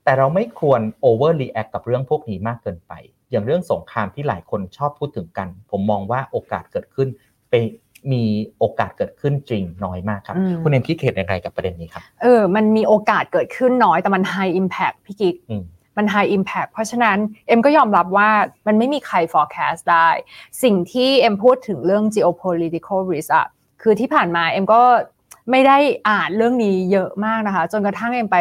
[0.04, 2.92] แต่เราไม่ควร over react กับเรื่องพวกนี้มากเกินไป
[3.30, 7.08] อย่างเรื่องสงครามที่หลายคนชอบพูดถึงกัน ผมมองว่าโอกาสเกิดขึ้น
[7.50, 7.62] เป็น
[8.12, 8.22] มี
[8.58, 15.64] โอกาสเกิดขึ้นจริงน้อยมากครับอืมคุณเอ็มคิดเห็นอย่างไรกับประเด็นนี้ครับ เออ มันมีโอกาสเกิดขึ้นน้อยแต่มัน high impact พี่กิ๊กอืม
[15.96, 17.18] มัน high impact เพราะฉะนั้น
[17.48, 18.30] เอ็มก็ยอมรับว่า
[18.66, 20.08] มันไม่มีใคร forecast ได้
[20.62, 23.46] สิ่งที่เอ็มพูดถึงเรื่อง geopolitical risk อะ
[23.82, 24.82] คือที่ผ่านมาเอ็มก็
[25.50, 25.78] ไม่ได้
[26.08, 28.38] อ่านเรื่องนี้เยอะมากนะคะ จนกระทั่งเอ็มไป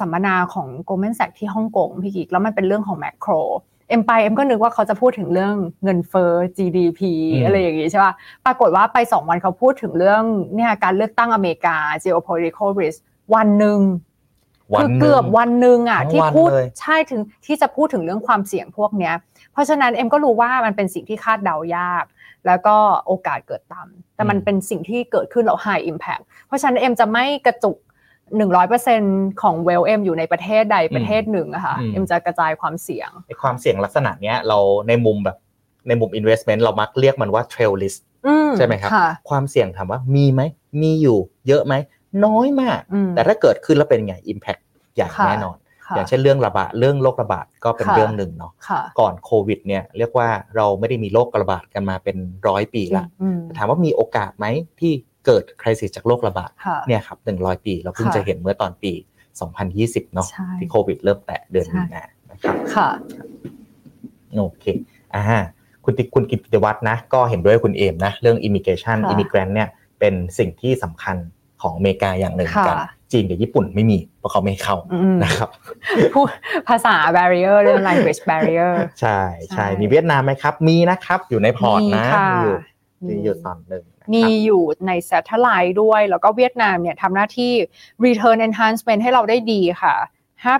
[0.00, 3.40] สัมมนาของ Goldman Sachs ที่ฮ่องกงพี่กิ๊กแล้วมันเป็นเรื่องของ macro
[3.92, 7.00] เอ็มไปเอ็มก็นึกว่าเขาจะพูดถึงเรื่องเงินเฟ้อ GDP
[7.32, 8.12] อืมอะไรอย่างงี้ใช่ป่ะ
[8.46, 10.22] ปรากฏว่าไปสองวันเขาพูดถึงเรื่อง
[10.54, 12.98] เนี่ยการเลือกตั้งอเมริกา geopolitical risk
[13.34, 13.80] วันหนึ่ง
[14.74, 19.14] วันคือหนึ่งเกือบวันหนึ่งอะทั้งที่วันพูดเลยใช่ถึงที่จะพูดถึงเรื่องความเสี่ยงพวกเนี้ย
[19.52, 22.04] เพราะฉะนั้นเอ็มก็รู้ว่ามันเป็นสิ่งที่คาดเดายาก
[22.46, 22.76] แล้วก็
[23.06, 27.76] โอกาสเกิดต่ำแต่มันเป็นสิ่งที่เกิดขึ้นแล้ว high impact เพราะฉะนั้นเอ็มจะไม่กระจุก
[28.30, 34.58] 100%ของเวลเอ็มอยู่ในประเทศใดประเทศหนึ่งอะค่ะอืมเอ็มจะกระจายความเสี่ยงไอ้ความเสี่ยงลักษณะเนี้ยเรา
[34.88, 35.36] ในมุมแบบ
[35.88, 40.42] ในมุม investment เรามักเรียกมันว่า trail list อืใช่ไหมครับค่ะความเสี่ยงถามว่ามีไหม
[40.82, 41.18] มีอยู่
[41.48, 41.74] เยอะไหม
[42.24, 44.60] น้อยมากอืมแต่ถ้าเกิดขึ้นแล้วเป็นไง impact
[44.94, 45.56] ใหญ่ค่ะแน่นอน
[45.86, 52.16] ค่ะอย่างเช่นเรื่องระบาดเรื่องโรคระบาดก็เป็นค่ะเรื่องหนึ่งเนาะค่ะก่อนโควิดเนี่ยเรียกว่าเราไม่ได้มีโรคระบาดกันมาเป็น
[52.48, 54.46] ร้อยปีละอืมถามว่ามีโอกาสไหม
[54.80, 54.92] ที่
[55.26, 58.92] เกิดคริสิจากโรคระบาดค่ะเนี่ยครับหนึ่งร้อยปีเราเพิ่งค่ะจะเห็นเมื่อตอนปี
[59.52, 62.88] 2020 เนาะใช่ที่โควิดเริ่มแตะเดือนใช่มีนานะครับค่ะ
[64.38, 64.64] โอเค
[65.14, 65.22] อ่า
[65.84, 69.68] คุณติคุณกิตติวัฒน์นะ ก็เห็นด้วยคุณเอมนะ เรื่อง immigration ค่ะ immigrant เนี่ย
[70.00, 71.16] เป็นสิ่งที่สำคัญ
[71.62, 75.50] ของอเมริกาอย่างหนึ่งเหมือนกันค่ะจีนกับญี่ปุ่นไม่มีเพราะเขาไม่ให้เข้าอืมนะครับ
[76.14, 76.26] พูด
[76.68, 82.56] ภาษา barrier เรื่อง language barrier ใช่ใช่ใช่มีเวียดนามไหมครับ มีนะครับ อยู่ในพอร์ตนะมีค่ะมีอยู่
[83.06, 87.52] มีมีอยู่ตอนหนึ่งนะครับมีอยู่ใน satellite ด้วย แล้วก็เวียดนามเนี่ยทำหน้าที่
[88.04, 89.94] return enhancement ให้เราได้ดีค่ะ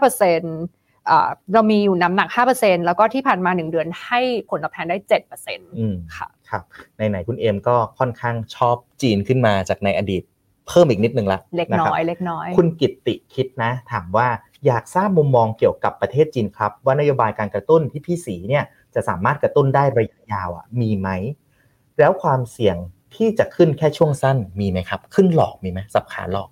[0.03, 2.29] 5%อ่าเรามีอยู่น้ำหนัก
[2.59, 4.21] 5%แล้วก็ที่ผ่านมา 1 เดือนให้
[4.51, 4.97] ผลตอบแทนได้
[5.39, 6.63] 7%อืมค่ะครับ
[6.97, 10.23] ไหนๆคุณเอมก็ค่อนข้างชอบจีนขึ้นมาจากในอดีต
[10.69, 14.29] เพิ่มอีกนิดนึงละเล็กะครับน้อยเล็กน้อย คุณกิตติคิดนะ ถามว่า
[14.67, 18.65] อยากทราบมุมมองเกี่ยวกับประเทศจีนครับ ว่านโยบายการกระตุ้นที่พี่สีเนี่ย
[18.95, 21.09] จะสามารถกระตุ้นได้ระยะยาวอะมีไหม
[21.99, 22.77] แล้วความเสี่ยง
[23.15, 26.49] ที่จะขึ้นแค่ช่วงสั้นมีไหมครับ ขึ้นหลอกมีไหมสับขาหลอก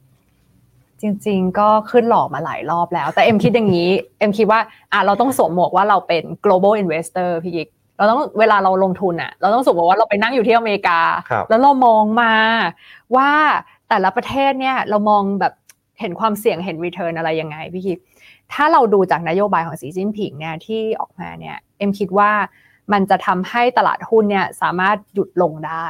[1.01, 4.61] จริง ๆ ก็ขึ้นหลอกมาหลายรอบแล้ว แต่เอ็มคิดอย่างนี้เอ็มคิดว่า
[4.93, 10.99] อะเราต้องสวมหมวกว่าเราเป็น global investor พี่ยิกเราต้องเวลาเราลงทุนอะเราต้องสวมหมวกว่าเราไปนั่งอยู่ที่อเมริกา
[11.31, 12.33] ครับแล้วเรามองมา
[13.17, 13.31] ว่า
[13.89, 15.53] แต่ละประเทศเนี่ยเรามองแบบ
[16.01, 17.99] เห็นความเสี่ยงเห็น return อะไรยังไงพี่คิด
[18.53, 22.31] ถ้าเราดูจากนโยบายของสีจิ้นผิงเนี่ยที่ออกมาเนี่ยเอ็มคิดว่า
[22.93, 25.87] มันจะทำให้ตลาดหุ้นเนี่ยสามารถหยุดลงได้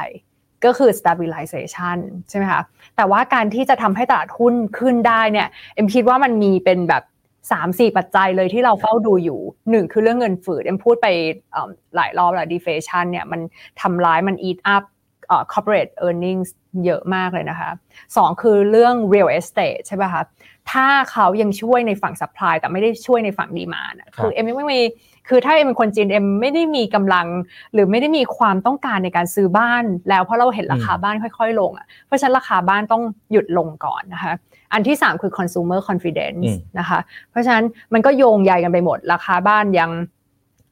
[0.65, 1.97] ก็คือ stabilization
[2.29, 2.61] ใช่ไหมคะ
[2.95, 9.39] แต่ว่าการที่จะทำให้ตลาดหุ้นขึ้นได้เนี่ยเอ็มคิดว่ามันมีเป็นแบบ3ามสี่ปัจจัยเลยที่เราเฝ้าดูอยู่
[9.69, 11.07] หนึ่งคือเรื่องเงินฝืดเอ็มพูดไป
[11.51, 13.41] เอิ่มหลายรอบแล้ว deflation เนี่ยมัน
[13.81, 14.83] ทำร้ายมัน eat up
[15.27, 16.49] เอ่อ corporate earnings
[16.85, 17.71] เยอะมากเลยนะคะ
[18.17, 20.23] สองคือเรื่อง real estate ใช่ป่ะคะ
[20.71, 24.81] ถ้าเขายังช่วยในฝั่ง supply แต่ไม่ได้ช่วยในฝั่ง demand อะครับคือเอ็มยังไม่มี
[25.27, 27.27] คือถ้าเอ็มเป็นคนจีนเอ็มไม่ได้มีกำลัง
[27.73, 34.33] หรือไม่ได้มีความต้องการในการซื้อบ้าน แล้วเพราะเราเห็นราคาบ้านค่อย ๆ ลงอะเพราะฉะนั้นราคาบ้านต้องหยุดลงก่อนนะคะ
[34.73, 36.99] อันที่ 3 คือ consumer confidence อืมนะคะ
[37.29, 39.89] เพราะฉะนั้นมันก็โยงใยกันไปหมด ราคาบ้านยัง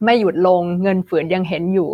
[0.06, 1.92] ไม่หยุดลงเงินฝืนยังเห็นอยู่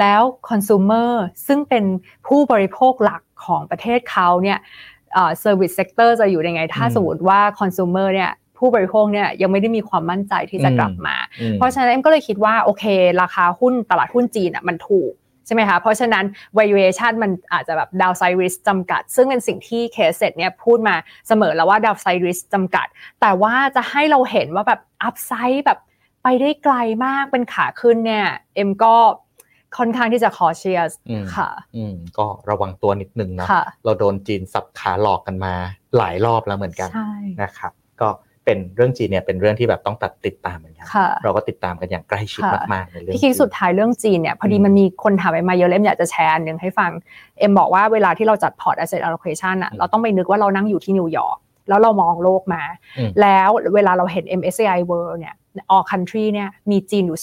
[0.00, 1.10] แล้ว consumer
[1.46, 1.84] ซึ่งเป็น
[2.26, 4.58] ผู้บริโภคหลักของประเทศเขาเนี่ย
[5.14, 12.84] เอ่อ service sector จะอยู่ยังไง ถ้าอืมสมมติว่า consumer เนี่ย ผู้บริโภคเนี่ยยังไม่ได้มีความมั่นใจที่จะกลับมาอืมเพราะฉะนั้นเอ็มก็เลยคิดว่าโอเค
[13.22, 15.12] ราคาหุ้นตลาดหุ้นจีนอะมันถูก
[15.46, 16.24] ใช่ไหมคะ เพราะฉะนั้น
[16.58, 20.94] valuation มันอาจจะแบบ downside risk จำกัด ซึ่งเป็นสิ่งที่เคสเซ็ตเนี่ยพูดมา
[21.28, 22.86] เสมอแล้วว่า downside risk จำกัด
[23.20, 25.78] แต่ว่าจะให้เราเห็นว่าแบบ upside แบบ
[26.22, 26.74] ไปได้ไกล
[27.04, 28.94] มากเป็นขาขึ้นเนี่ย เอ็มก็
[29.78, 35.54] ค่อนข้างที่จะ cautious อืมค่ะ อืมก็ระวังตัวนิดนึงเนาะค่ะเราโดนจีนสับขาหลอกกันมา
[35.96, 37.10] หลายรอบแล้วเหมือนกันใช่
[37.42, 38.08] นะครับ ก็
[38.44, 46.90] เป็นเรื่องจีนเนี่ยเป็นเรื่องที่แบบต้องตัดติดตามเหมือนกันค่ะเราก็ติดตามกันอย่างใกล้ชิดค่ะมากๆในเรื่องพี่กิ๊กจีนสุดท้ายเรื่องจีนเนี่ยพอดีอืมมันมีคนถามไปมาเยอะเลยเอ็มอยากจะแชร์อันหนึ่งให้ฟัง
[47.38, 51.38] เอ็มบอกว่าเวลาที่เราจัดพอร์ต asset allocation อะอืมเราต้องไปนึกว่าเรานั่งอยู่ที่นิวยอร์ก
[51.68, 52.62] แล้วเรามองโลกมา
[52.98, 55.34] อืมแล้วเวลาเราเห็น MSCI World เนี่ย
[55.74, 57.20] all country เนี่ยมีจีนอยู่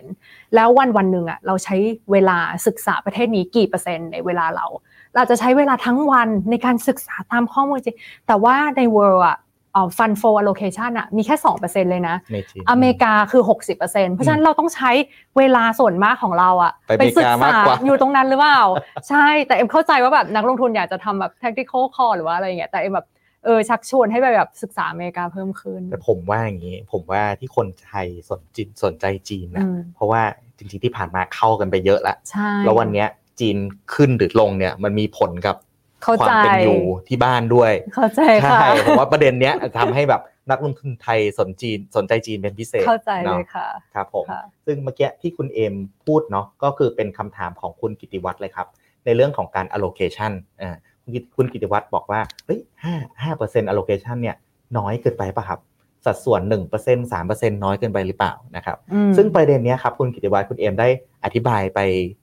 [0.00, 1.76] 2%แล้ววันวันหนึ่งอะเราใช้
[2.12, 4.66] เวลาศึกษาประเทศนี้กี่เปอร์เซ็นต์ในเวลาเรา
[5.14, 7.96] เราจะใช้เวลาทั้งวันในการศึกษาตามข้อมูลจริง
[8.26, 9.36] แต่ว่าใน world อะ
[9.72, 13.42] เอ่อ fund flow allocation อะมีแค่2%เลยนะในจีนอเมริกาคือ
[13.78, 14.90] 60%เพราะฉะนั้นเราต้องใช้
[15.38, 18.62] เวลาส่วนมากของเราอะไปศึกษาอเมริกามากกว่าอยู่ตรงนั้นหรือเปล่า
[19.08, 23.06] ใช่แต่เอ็มเข้าใจว่าแบบนักลงทุนอยากจะทำแบบ tactical call หรือว่าอะไรอย่างเงี้ยแต่เอ็มแบบ
[23.44, 30.22] เออชักชวนให้ไปแบบศึกษาอเมริกาเพิ่มขึ้น แต่ผมว่าอย่างนี้ ผมว่าที่คนไทยสนจีนสนใจจีนนะอืมเพราะว่า
[30.58, 33.08] จริงๆที่ผ่านมาเข้ากันไปเยอะแล้วใช่แล้ววันเนี้ย
[33.40, 33.56] จีน
[33.94, 35.71] ขึ้นหรือลงเนี่ยมันมีผลกับเข้า
[36.04, 45.74] ควาใจมเป็นอยู่ที่บ้านด้วย เข้าใจค่ะใช่ผมว่าประเด็นเนี้ยทำให้แบบนักลงทุนไทยสนจีนสนใจจีนเป็นพิเศษเข้าใจเลนาะยค่ะครับผมค่ะซึ่งเมื่อกี้ที่คุณเอม
[46.06, 48.66] พูดเนาะก็คือเป็นคำถามของคุณกิติวัตรเลยครับ
[49.04, 50.32] ในเรื่องของการ allocation
[50.62, 54.36] อ่าคุณกิคุณกิติวัตรบอกว่าเฮ้ยห้าห้าเปอร์เซ็นต์ allocation เนี่ย
[54.78, 55.60] น้อยเกินไปป่ะครับ
[56.04, 60.88] สัดส่วนหนึ่งเปอร์เซ็นต์สามเปอร์เซ็นต์น้อยเกินไปหรือเปล่านะครับอืมซึ่งประเด็นเนี้ยครับคุณกิติวัตรคุณเอมได้
[61.24, 61.80] อธิบายไป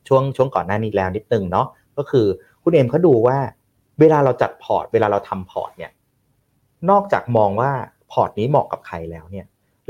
[0.08, 1.68] ช่วงช่วงก่อนหน้านี้แล้วนิดนึงเนาะ
[1.98, 2.26] ก็คือ
[2.64, 3.38] คุณเอมเขาดูว่า
[4.00, 5.92] เวลาเราจัดพอร์ต เวลาเราทำพอร์ตเนี่ย
[6.90, 7.72] นอกจากมองว่า
[8.12, 9.46] พอร์ตนี้เหมาะกับใครแล้วเนี่ย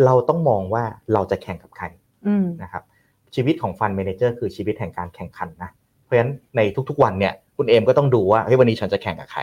[0.06, 0.84] เราต้องมองว่า
[1.14, 1.86] เราจะแข่งกับใคร
[2.28, 2.84] อืมนะครับ
[3.36, 5.72] ชีวิตของ fund manager คือชีวิตแห่งการแข่งขันนะ
[6.04, 9.42] เพราะฉะนั้นในทุกๆวันเนี่ยคุณเอมก็ต้องดูว่าเฮ้ยวันนี้ฉันจะแข่งกับใคร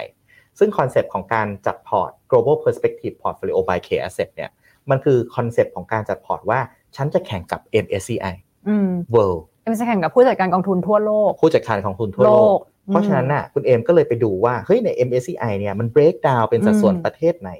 [0.58, 4.50] ซึ่งคอนเซปต์ของการจัดพอร์ต global perspective portfolio by K asset เนี่ย
[4.90, 6.60] มันคือคอนเซปต์ของการจัดพอร์ตว่า
[6.96, 8.34] ฉันจะแข่งกับ MSCI
[8.68, 12.58] อืม World เอ็มจะแข่งกับผู้จัดการกองทุนทั่วโลก ผู้จัดการกองทุนทั่วโลก
[12.91, 17.51] เพราะฉะนั้นน่ะคุณเอมก็เลยไปดูว่าเฮ้ยใน MSCI เนี่ยมัน break down เป็นสัดส่วนอืมประเทศไหน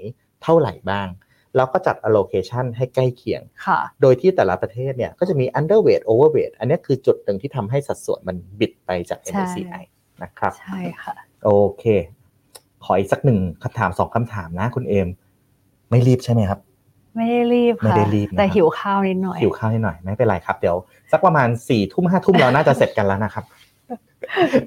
[0.43, 1.09] เท่าไหร่บ้าง
[1.57, 9.83] แล้วก็จัด allocation ให้ใกล้เคียงค่ะโดยที่แต่ละประเทศเนี่ยก็จะมี underweight overweight อันนี้คือจุดหนึ่งที่ทำให้สัดส่วนมันบิดไปจากใช่ MSCI
[10.23, 11.15] นะครับ ใช่ค่ะ
[11.45, 11.85] โอเค
[12.85, 15.09] ขออีกสักหนึ่งคำถามสองคำถามนะคุณเอม
[15.91, 16.61] ไม่รีบใช่ไหมครับ
[17.17, 20.77] ไม่ได้รีบไม่ค่ะได้รีบนะครับแต่หิวข้าวนิดหน่อย หิวข้าวนิดหน่อย ไม่เป็นไรครับ เดี๋ยว
[21.13, 23.45] สักประมาณ4ี่ทุ่มห้าทุ่มเราน่าจะเสร็จกันแล้วนะครับ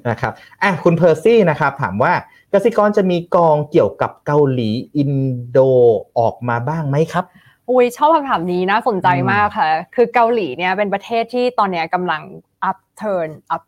[0.10, 0.34] นะครับ
[0.64, 2.14] อะคุณเพอร์ซี่นะครับถามว่า
[2.54, 5.14] กสิกรจะมีกองเกี่ยวกับเกาหลีอิน
[5.50, 5.60] โด
[6.20, 7.26] ออกมาบ้างไหมครับ
[7.70, 12.22] อุ้ยชอบคำถามนี้น่าสนใจมากค่ะ คือเกาหลีเนี่ยเป็นประเทศที่ตอนนี้กำลัง
[12.70, 13.64] up turn up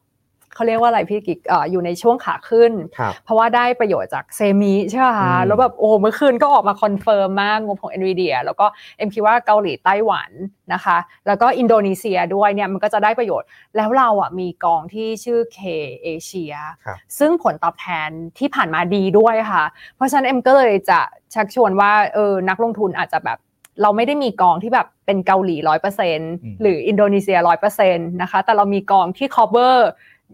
[0.56, 8.66] เขาเรียกว่าอะไรพี่กิ๊กเอ่ออยู่ในช่วงขาขึ้นครับเพราะว่าได้ประโยชน์จาก semi ใช่ไหมคะอืมแล้วแบบโอ้เมื่อคืนก็ออกมาคอนเฟิร์มมากงบของ NVIDIA แล้วก็
[8.97, 10.32] เอ็มคิดว่าเกาหลีไต้หวัน
[10.74, 10.97] นะคะ
[11.28, 15.60] แล้วก็อินโดนีเซียด้วยเนี่ยมันก็จะได้ประโยชน์ แล้วเราอะมีกองที่ชื่อ K
[16.06, 19.64] Asia ครับซึ่งผลตอบแทนที่ผ่านมาดีด้วยค่ะ
[19.95, 20.99] เพราะฉะนั้นเอ็มก็เลยจะ
[21.34, 23.39] ชักชวนว่าเออนักลงทุนอาจจะแบบ
[23.82, 29.78] เราไม่ได้มีกองที่แบบเป็นเกาหลีร้อยเปอร์เซ็นต์หรืออินโดนีเซียร้อยเปอร์เซ็นต์นะคะแต่เรามีกองที่ cover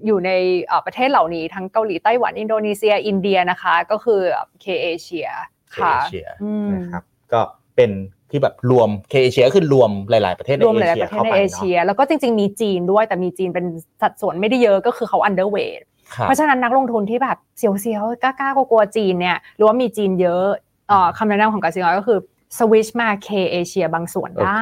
[0.06, 0.32] อยู่ใน
[0.64, 4.22] เอ่อประเทศเหล่านี้ทั้งเกาหลีไต้หวันอินโดนีเซีย อินเดียนะคะ ก็คือ
[4.64, 5.30] K Asia
[5.76, 7.42] ค่ะเอเชียอืมนะครับก็
[7.76, 7.92] เป็น
[8.32, 13.66] ที่แบบรวมเคเอเชียก็คือรวมหลาย ๆ ประเทศในรวมหเอลายเชีๆยประเทศเข้าในไปเอเนาะเชียแล้วก็จริง ๆ มีจีนด้วยแต่มีจีนเป็น
[14.02, 15.84] สัดส่วนไม่ได้เยอะก็คือเขา underweight
[16.16, 20.46] ครับเพราะฉะนั้นนักลงทุนที่แบบเสียวๆกล้าๆกลัวๆจีนเนี่ยหรือว่ามีจีนเยอะ
[20.90, 22.20] เอ่อคำแนะนำของกสิกรก็คือ
[22.58, 24.62] สวิชมา K เอเชียบางส่วนได้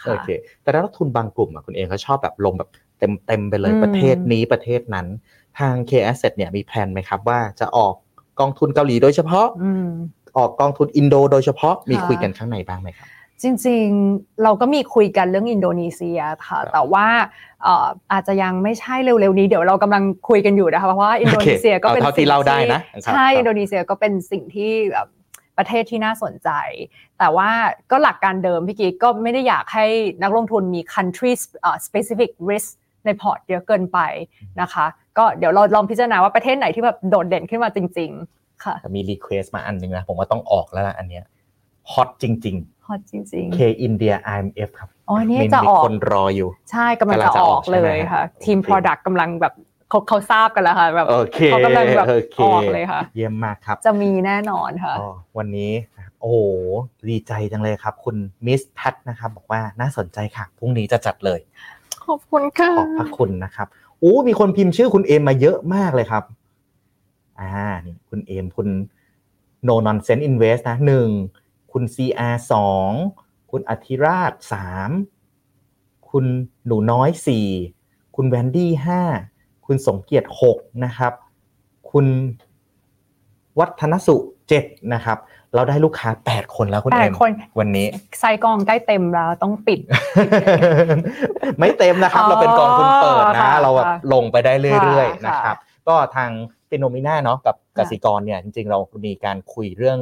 [0.00, 0.30] โอค่ะเค
[0.62, 2.68] แต่นักลงทุนบางกลุ่มอะคุณเองเขาชอบแบบลงแบบ
[3.00, 5.06] เต็มเต็มๆไปเลยอืมประเทศนี้ประเทศนั้น
[5.58, 7.94] ทาง K Asset เนี่ยมีแผนไหมครับว่าจะออก
[8.40, 9.88] กองทุนเกาหลีโดยเฉพาะอืม
[10.38, 13.08] ออกกองทุนอินโดโดยเฉพาะมีค่ะคุยกันข้างในบ้างไหมครับ
[13.42, 17.06] จริงๆ เราก็มีคุยกันเรื่องอินโดนีเซียค่ะครับแต่ว่า
[17.62, 25.06] เอ่ออาจจะยังไม่ใช่เร็วๆนี้เดี๋ยวเรากำลังคุยกันอยู่นะคะเพราะว่าอินโดนีเซียก็เป็นเอาเท่าที่สิ่งเล่าได้นะครับใช่ครับอินโดนีเซียก็เป็นสิ่งที่แบบ
[25.58, 26.50] ประเทศที่น่าสนใจ
[27.18, 27.50] แต่ว่า
[27.90, 29.86] ก็หลักการเดิมพี่กิ๊กก็ไม่ได้อยากให้
[30.22, 32.70] นักลงทุนมี country เอ่อ specific risk
[33.04, 33.98] ในพอร์ตเยอะเกินไป
[34.60, 34.86] นะคะ
[35.18, 41.24] ก็เดี๋ยวเราลองพิจารณาว่าประเทศไหนที่แบบโดดเด่นขึ้นมาจริง ๆ ค่ะแต่มี request มาอันหนึงนะ ผมว่าต้องออกแล้วล่ะอันเนี้ย
[41.92, 49.54] ฮอตจริงฮอตจริงๆ K India RMF ครับๆอ๋อนี่มีจะมีออกคนรออยู่ ใช่กำลังกำลังจะจะออออกกเลยใช่ไหมค่ะ ทีมโอเค Product กำลังแบบ
[49.88, 56.38] เขาเขาทราบกันแล้วค่ะแบบโอเคเขากำลังแบบโอเคออกเลยค่ะ เยี่ยมมากครับ จะมีแน่นอนค่ะอ๋อวันนี้นะครับโอ้โห
[57.10, 61.40] ดีใจจังเลยครับ คุณมิสแพทนะครับ บอกว่าน่าสนใจค่ะพรุ่งนี้จะจัดเลย
[62.10, 63.66] ขอบคุณค่ะขอบพระคุณนะครับ
[64.00, 66.24] โอ้มีคนพิมพ์ชื่อคุณเอมมาเยอะมากเลยครับ
[67.40, 68.68] อ่านี่คุณเอมคุณ
[69.68, 71.08] no nonsense invest นะหนึ่ง
[71.72, 72.90] คุณ CR สอง
[73.50, 74.90] คุณอธิราชสาม
[76.10, 76.24] คุณ
[76.66, 77.46] หนูน้อยสี่
[78.16, 79.02] คุณแวนดี้ห้า
[79.66, 81.12] คุณสมเกียรติหกนะครับ
[81.90, 82.06] คุณ
[83.58, 84.16] วัฒนสุ
[84.48, 85.18] เจ็ดนะครับ
[85.54, 87.86] เราได้ลูกค้าแปดคนแล้วคุณแปเอดมคนวันนี้
[88.18, 89.80] ไซต์กองใกล้เต็มแล้วต้องปิด
[91.58, 95.56] ไม่เต็มนะครับอ๋อเราเป็นกองทุนเปิดนะค่ะเราแบบค่ะลงไปได้เรื่อยๆค่ะนะครับ
[95.88, 96.30] ก็ทาง
[96.68, 99.98] เป็นโนมิน่าเนาะกับกค่ะสิกรเนี่ยจริงๆ เรามีการคุยเรื่อง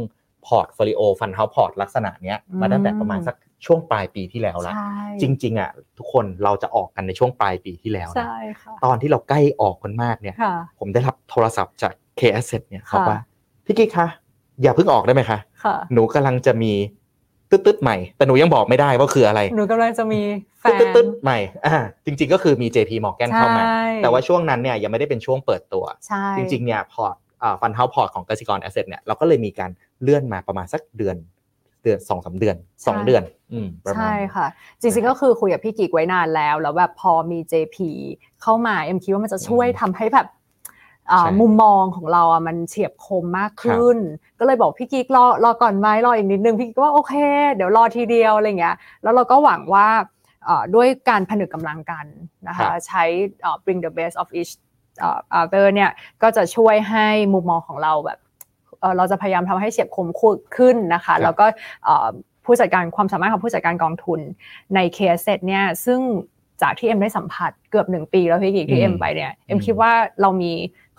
[0.47, 3.37] พอร์ตโฟลิโอฟันเฮาพอร์ตลักษณะเนี้ยมาตั้งแต่อืมประมาณสัก
[3.67, 13.19] ช่วงปลายปีที่แล้วละใช่จริง ๆอะทุกคนเราจะออกกันในช่วงปลายปีที่แล้วนะใช่ค่ะตอนที่เราใกล้ออกกันมากเนี่ยค่ะผมได้รับโทรศัพท์จาก K Asset เนี่ยค่ะบอกว่า
[13.67, 14.09] พี่กิ๊กคะ
[14.63, 16.73] อย่าเพิ่งออกได้ไหมคะค่ะ หนูกำลังจะมี
[17.51, 20.21] ตึ๊ดๆใหม่ แต่หนูยังบอกไม่ได้ว่าคืออะไร หนูกำลังจะมี
[20.61, 29.71] แฟตึ๊ดนตึ๊ดๆใหม่อ่าจริง ๆ ก็คือมี JP Morgan เข้ามาใช่แต่ว่าช่วงนั้นเนี่ยยังไม่ได้เป็นช่วงเปิดตัวใช่จริงๆเนี่ยพอร์ตอ่า fund house พอร์ตของกสิกรแอสเซทเนี่ยเราก็เลยมีการ
[30.03, 31.17] เลื่อนมาประมาณสักเดือน
[31.83, 32.57] เดือนสองสามเดือน
[32.87, 34.47] สองเดือนอืมประมาณใช่นี้ค่ะ
[34.81, 37.77] จริงๆก็คือคุยกับพี่กิกไว้นานแล้ว แล้วแบบพอมี JP
[38.43, 40.38] เข้ามาเอ็มคิดว่ามันจะช่วยทำให้แบบอ่าใช่
[41.41, 43.97] มุมมองของเราอะมันเฉียบคมมากขึ้น
[44.39, 47.15] ก็เลยบอกพี่กิกรอรอก่อนไหมรออีกนิดนึงพี่กิกก็ว่าโอเค
[47.55, 49.89] เดี๋ยวรอทีเดียวอะไรเงี้ยแล้วเราก็หวังว่า
[50.45, 52.07] เอ่อด้วยการผนึกกำลังกัน
[52.49, 53.05] นะครัคะบใช้
[53.43, 54.53] เอ่อ bring the best of each
[55.01, 55.91] เอ่อ other เนี่ย
[56.23, 58.19] ก็จะช่วยให้มุมมองของเราแบบ
[58.81, 60.09] เอ่อเราจะพยายามทำให้เฉียบคม
[60.57, 61.47] ขึ้นนะคะแล้วก็
[61.85, 62.09] เอ่อ
[62.45, 64.21] ผู้จัดการความสามารถของผู้จัดการกองทุน
[64.75, 66.01] ใน K Asset เนี่ยซึ่ง
[66.63, 70.53] จากที่เอ็มได้สัมผัสเกือบหนึ่งปีแล้วพี่กิกที่อืมเอ็มไปเนี่ยเอ็มอืมคิดว่าเรามี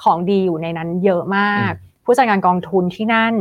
[0.04, 3.34] ของดีอยู่ในนั้นเยอะมากอืมผู้จัดการกองทุนที่นั่น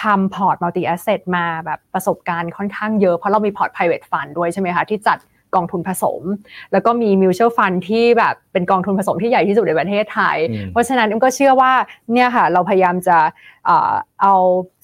[0.00, 5.18] ทำพอร์ต multi-asset มาแบบประสบการณ์ค่อนข้างเยอะ เพราะเรามีพอร์ต private fund ด้วยใช่ไหมคะที่จัด
[5.54, 6.22] กองทุนผสม
[6.72, 11.72] แล้วก็มี mutual fund ที่แบบเป็นกองทุนผสมที่ใหญ่ที่สุดในประเทศไทยอืมเพราะฉะนั้นเอ็มก็เชื่อว่า
[12.12, 13.18] เนี่ยค่ะเราพยายามจะ
[13.66, 13.92] เอ่อ
[14.22, 14.34] เอา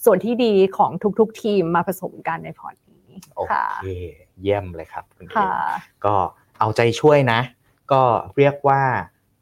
[0.05, 3.89] ส่วนที่ดีของทุกๆทีมมาผสมกันในพอร์ตนี้โอค่ะเค
[4.43, 5.53] เยี่ยมเลยครับคุณเอค่ะม
[6.05, 6.14] ก็
[6.59, 7.41] เอาใจช่วยนะ
[7.93, 8.03] ก็
[8.37, 8.83] เรียกว่า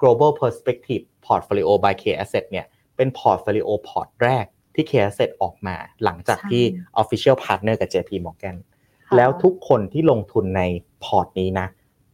[0.03, 2.67] global perspective portfolio by K Asset เนี่ย
[2.97, 4.45] เป็น portfolio พอร์ตแรก
[4.75, 6.63] ที่ K Asset ออกมาหลังจากที่
[7.03, 8.57] official partner กับ JP Morgan
[9.17, 10.63] แล้วทุกคนที่ลงทุนใน
[11.05, 11.69] พอร์ตนี้นะ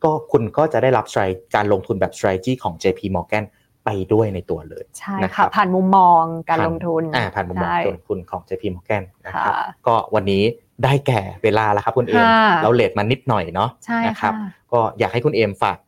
[0.05, 3.45] ก็คุณก็จะได้รับ strat- การลงทุนแบบ strategy ของ JP Morgan
[3.85, 10.43] ไปด้วยในตัวเลยใช่นะครัค่ะบผ่านมุมมองการลงทุนอ่าผ่านมุมมองใช่การลงทุนของ JP Morgan นะครับค่ะก็วันนี้
[10.85, 15.79] ได้แก่เวลาแล้วครับคุณเอมค่ะเราเลทมานิดหน่อยเนาะใช่นะครับค่ะก็อยากให้คุณเอมฝาก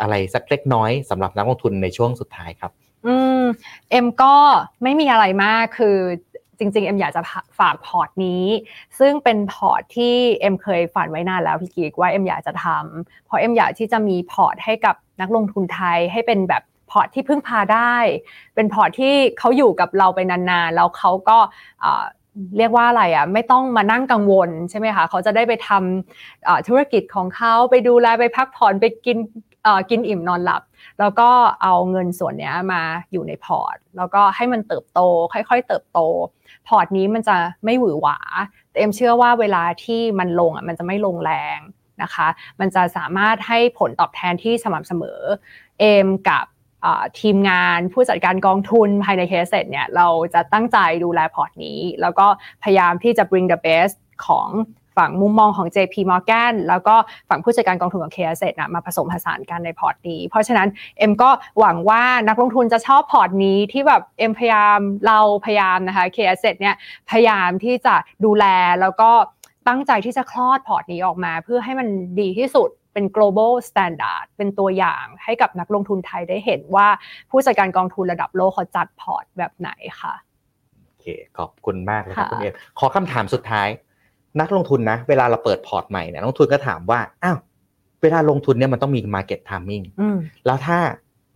[0.00, 2.72] อะไรสักเล็กน้อยสำหรับนักลงทุนในช่วงสุดท้ายครับ
[3.06, 3.42] อืม
[3.90, 4.34] เอ็มก็
[4.82, 5.96] ไม่มีอะไรมากคือ
[6.58, 7.22] จริงๆ เอ็มอยากจะ
[7.58, 8.44] ฝากพอร์ตนี้
[8.98, 17.96] ซึ่งเป็นพอร์ตที่เอ็มเคยฝันไว้นานแล้วพี่กิ๊กว่าเอ็มอยากจะทำเพราะเอ็มอยากที่จะมีพอร์ตให้กับนักลงทุนไทยให้เป็นแบบพอร์ตที่พึ่งพาได้
[18.54, 21.38] เป็นพอร์ตที่เขาอยู่กับเราไปนานๆ แล้วเขาก็
[22.58, 29.16] เรียกว่าอะไรอะไม่ต้องมานั่งกังวลใช่ไหมคะเขาจะได้ไปทำธุรกิจของเขาไปดูแลไปพักผ่อนไปกิน
[29.90, 30.62] กินอิ่มนอนหลับ
[31.00, 31.30] แล้วก็
[31.62, 32.82] เอาเงินส่วนนี้มา
[33.12, 35.00] อยู่ในพอร์ต แล้วก็ให้มันเติบโต
[35.32, 35.98] ค่อยๆ เติบโต
[36.68, 38.18] พอร์ตนี้มันจะไม่หวือหวา
[38.70, 41.58] แต่เอ็มเชื่อว่าเวลาที่มันลงอะมันจะไม่ลงแรง
[42.02, 42.28] นะคะ
[42.60, 45.20] มันจะสามารถให้ผลตอบแทนที่สม่ำเสมอ
[45.80, 46.44] เอมกับ
[47.20, 52.26] ทีมงานผู้จัดการกองทุนภายใน K Asset เนี่ยเราจะตั้งใจดูแลพอร์ตนี้ แล้วก็
[52.62, 53.96] พยายามที่จะ bring the best
[54.26, 54.48] ของ
[54.96, 56.94] ฝั่งมุมมองของ JP Morgan แล้วก็
[57.28, 60.68] ฝั่งผู้จัดการกองทุนของ k a s e t นะมาผสมผสานกันในพอร์ตนี้ เพราะฉะนั้น
[60.98, 66.74] เอ็มก็หวังว่านักลงทุนจะชอบพอร์ตนี้ที่แบบเอ็มพยายามเราพยายามนะคะ k a s e t เนี่ย
[67.10, 68.44] พยายามที่จะดูแล
[68.80, 69.10] แล้วก็
[69.68, 71.88] ตั้งใจที่จะคลอดพอร์ตนี้ออกมา เพื่อให้มัน
[72.20, 76.88] ดีที่สุดเป็น global standard เป็นตัวอย่างให้กับนักลงทุนไทยได้เห็นว่า
[77.30, 79.70] ผู้จัดการกองทุนระดับโลกเขาจัดพอร์ตแบบไหน
[80.00, 80.14] ค่ะ
[80.86, 81.06] โอเค
[81.38, 83.68] ขอบคุณมากเลยครับค่ะคุณเอ็มขอคำถามสุดท้าย
[84.40, 87.38] นักลงทุนนะ เวลาเราเปิดพอร์ตใหม่เนี่ยนักลงทุนก็ถามว่าอ้าว
[88.02, 90.16] เวลาลงทุนเนี่ยมันต้องมี market timing อืม
[90.46, 90.78] แล้วถ้า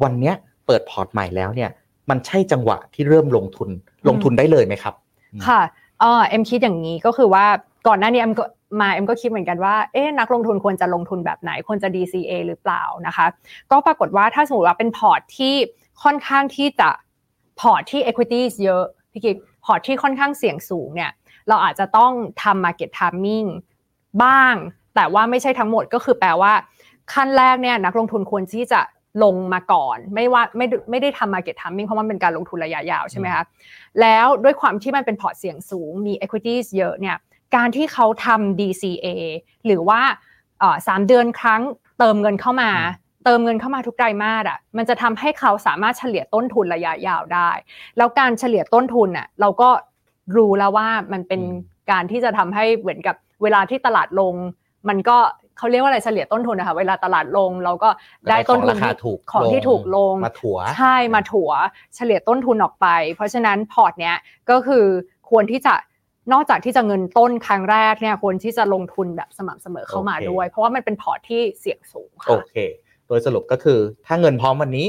[0.03, 0.34] วันเนี้ย
[0.66, 1.70] เปิดพอร์ตใหม่แล้วเนี่ย
[2.11, 3.68] มันใช่จังหวะที่เริ่มลงทุน
[4.09, 4.95] ลงทุนได้เลยไหมครับ
[5.49, 5.61] ค่ะ
[6.01, 7.47] เออเอ็มคิดอย่างนี้ก็คือว่า
[7.86, 8.45] ก่อนหน้านี้เอ็มก็
[8.80, 13.26] มาเอ็มก็คิดเหมือนกันว่าเอ๊ะนักลงทุนควรจะลงทุนแบบไหนควรจะ DCA หรือเปล่านะคะ
[13.70, 15.55] ก็ปรากฏว่าถ้าสมมติว่าเป็นพอร์ตที่
[16.03, 16.90] ค่อนข้างที่จะ
[17.61, 21.11] พอร์ตที่ equities เยอะพี่กิ๊กพอร์ตที่ค่อนข้างเสี่ยงสูงเนี่ย
[21.49, 23.49] เราอาจจะต้องทำ market timing
[24.22, 24.55] บ้าง
[24.95, 26.53] แต่ว่าไม่ใช่ทั้งหมดก็คือแปลว่า
[27.12, 28.80] ขั้นแรกเนี่ยนักลงทุนควรที่จะ
[29.24, 33.45] ลงมาก่อน ไม่ว่าไม่ได้ไม่ได้ทำ market timing เพราะมันเป็นการลงทุนระยะยาวใช่ไหมคะ
[34.01, 37.16] แล้วด้วยความที่มันเป็นพอร์ตเสี่ยงสูงมี equities เยอะเนี่ย
[37.57, 39.07] การที่เขาทำ DCA
[39.66, 40.01] หรือว่า
[40.61, 41.62] เอ่อสามเดือนครั้ง
[41.99, 42.70] เติมเงินเข้ามา
[43.24, 47.51] เติมเงินเข้ามาทุกไตรมาสอะมันจะทำให้เขาสามารถเฉลี่ยต้นทุนระยะยาวได้
[47.97, 49.68] แล้วการเฉลี่ยต้นทุนน่ะเราก็
[50.37, 54.35] รู้แล้วว่ามันเป็นอืมการที่จะทำให้เหมือนกับเวลาที่ตลาดลง
[54.89, 55.16] มันก็
[55.59, 57.89] เขาเรียกว่าอะไรเฉลี่ยต้นทุนนะคะเวลาตลาดลงเราก็
[58.31, 61.51] ได้ต้นทุนราคาถูกของที่ถูกลงมาถัวใช่มาถัว
[61.97, 64.16] เฉลี่ยต้นทุนออกไป เพราะฉะนั้นพอร์ตเนี้ย
[64.51, 64.85] ก็คือ
[65.31, 65.75] ควรที่จะ
[66.33, 72.57] นอกจากที่จะเงินต้นครั้งแรกเนี่ยควรที่จะลงทุนแบบสม่ำเสมอเข้ามาโอเคด้วย เพราะว่ามันเป็นพอร์ตที่เสี่ยงสูงโอค่ะเค
[73.07, 74.87] โดยสรุปก็คือถ้าเงินพร้อมวันนี้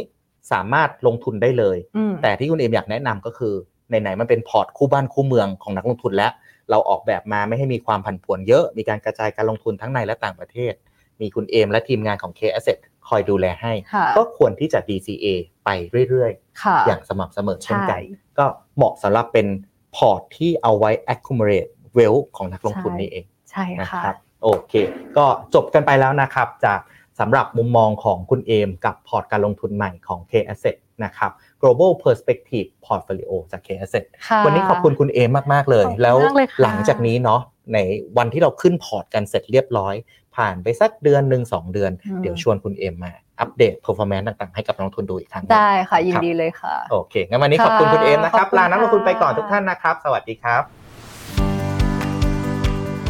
[0.51, 3.53] สามารถลงทุนได้เลยอืมแต่ที่คุณเอมอยากแนะนำก็คือ
[3.87, 6.31] ไหนๆมันเป็นพอร์ตคู่บ้านคู่เมืองของนักลงทุนแล้ว
[6.69, 10.73] เราออกแบบมาไม่ให้มีความผันผวนเยอะ มีการกระจายการลงทุนทั้งในและต่างประเทศ
[11.21, 12.77] มีคุณเอมและทีมงานของ K Asset
[13.07, 15.25] คอยดูแลให้ค่ะก็ควรที่จะ DCA
[15.65, 15.69] ไป
[16.09, 16.31] เรื่อย
[16.63, 18.45] ค่ะๆอย่างสม่ำเสมอเช่นกันใช่ก็
[18.77, 19.47] เหมาะสำหรับเป็น
[19.95, 24.73] พอร์ตที่เอาไว้ accumulate wealth ของนักลงทุนใช่นี่เอง ใช่นะค่ะครับโอเค
[25.17, 25.25] ก็
[25.55, 26.79] จบกันไปแล้วนะครับจาก
[27.19, 31.31] สำหรับมุมมองของคุณเอมกับพอร์ตการลงทุนใหม่ของ K Asset นะครับ
[31.65, 37.41] global perspective portfolio จาก KAsset ค่ะวันนี้ขอบคุณคุณเอมมาก ๆ เลยขอบคุณแล้วมากเลยค่ะหลังจากนี้เนาะ
[37.73, 37.77] ใน
[38.17, 39.95] วันที่เราขึ้นพอร์ตกันเสร็จเรียบร้อย
[40.35, 50.63] ผ่านไปสักเดือนหนึ่งสองเดือน เดี๋ยวชวนคุณเอมมาอัปเดต performance ต่างๆ ให้กับนักลงทุนดูอีกครั้งหนึ่งได้ค่ะ ยินครับดีเลยค่ะ โอเค งั้นวันนี้ขอบคุณค่ะคุณเอมนะครับขอบคุณลานักลงทุนไปก่อนค่ะทุกท่านนะครับ สวัสดีครับ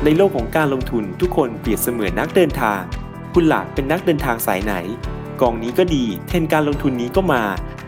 [0.03, 2.82] ในโลกของการลงทุนทุกคนเปรียบเสมือนนักเดินทาง
[3.34, 4.76] คุณล่ะเป็นนักเดินทางสายไหน
[5.41, 7.41] กองนี้ก็ดี เทรนด์การลงทุนนี้ก็มา
[7.74, 7.74] ใ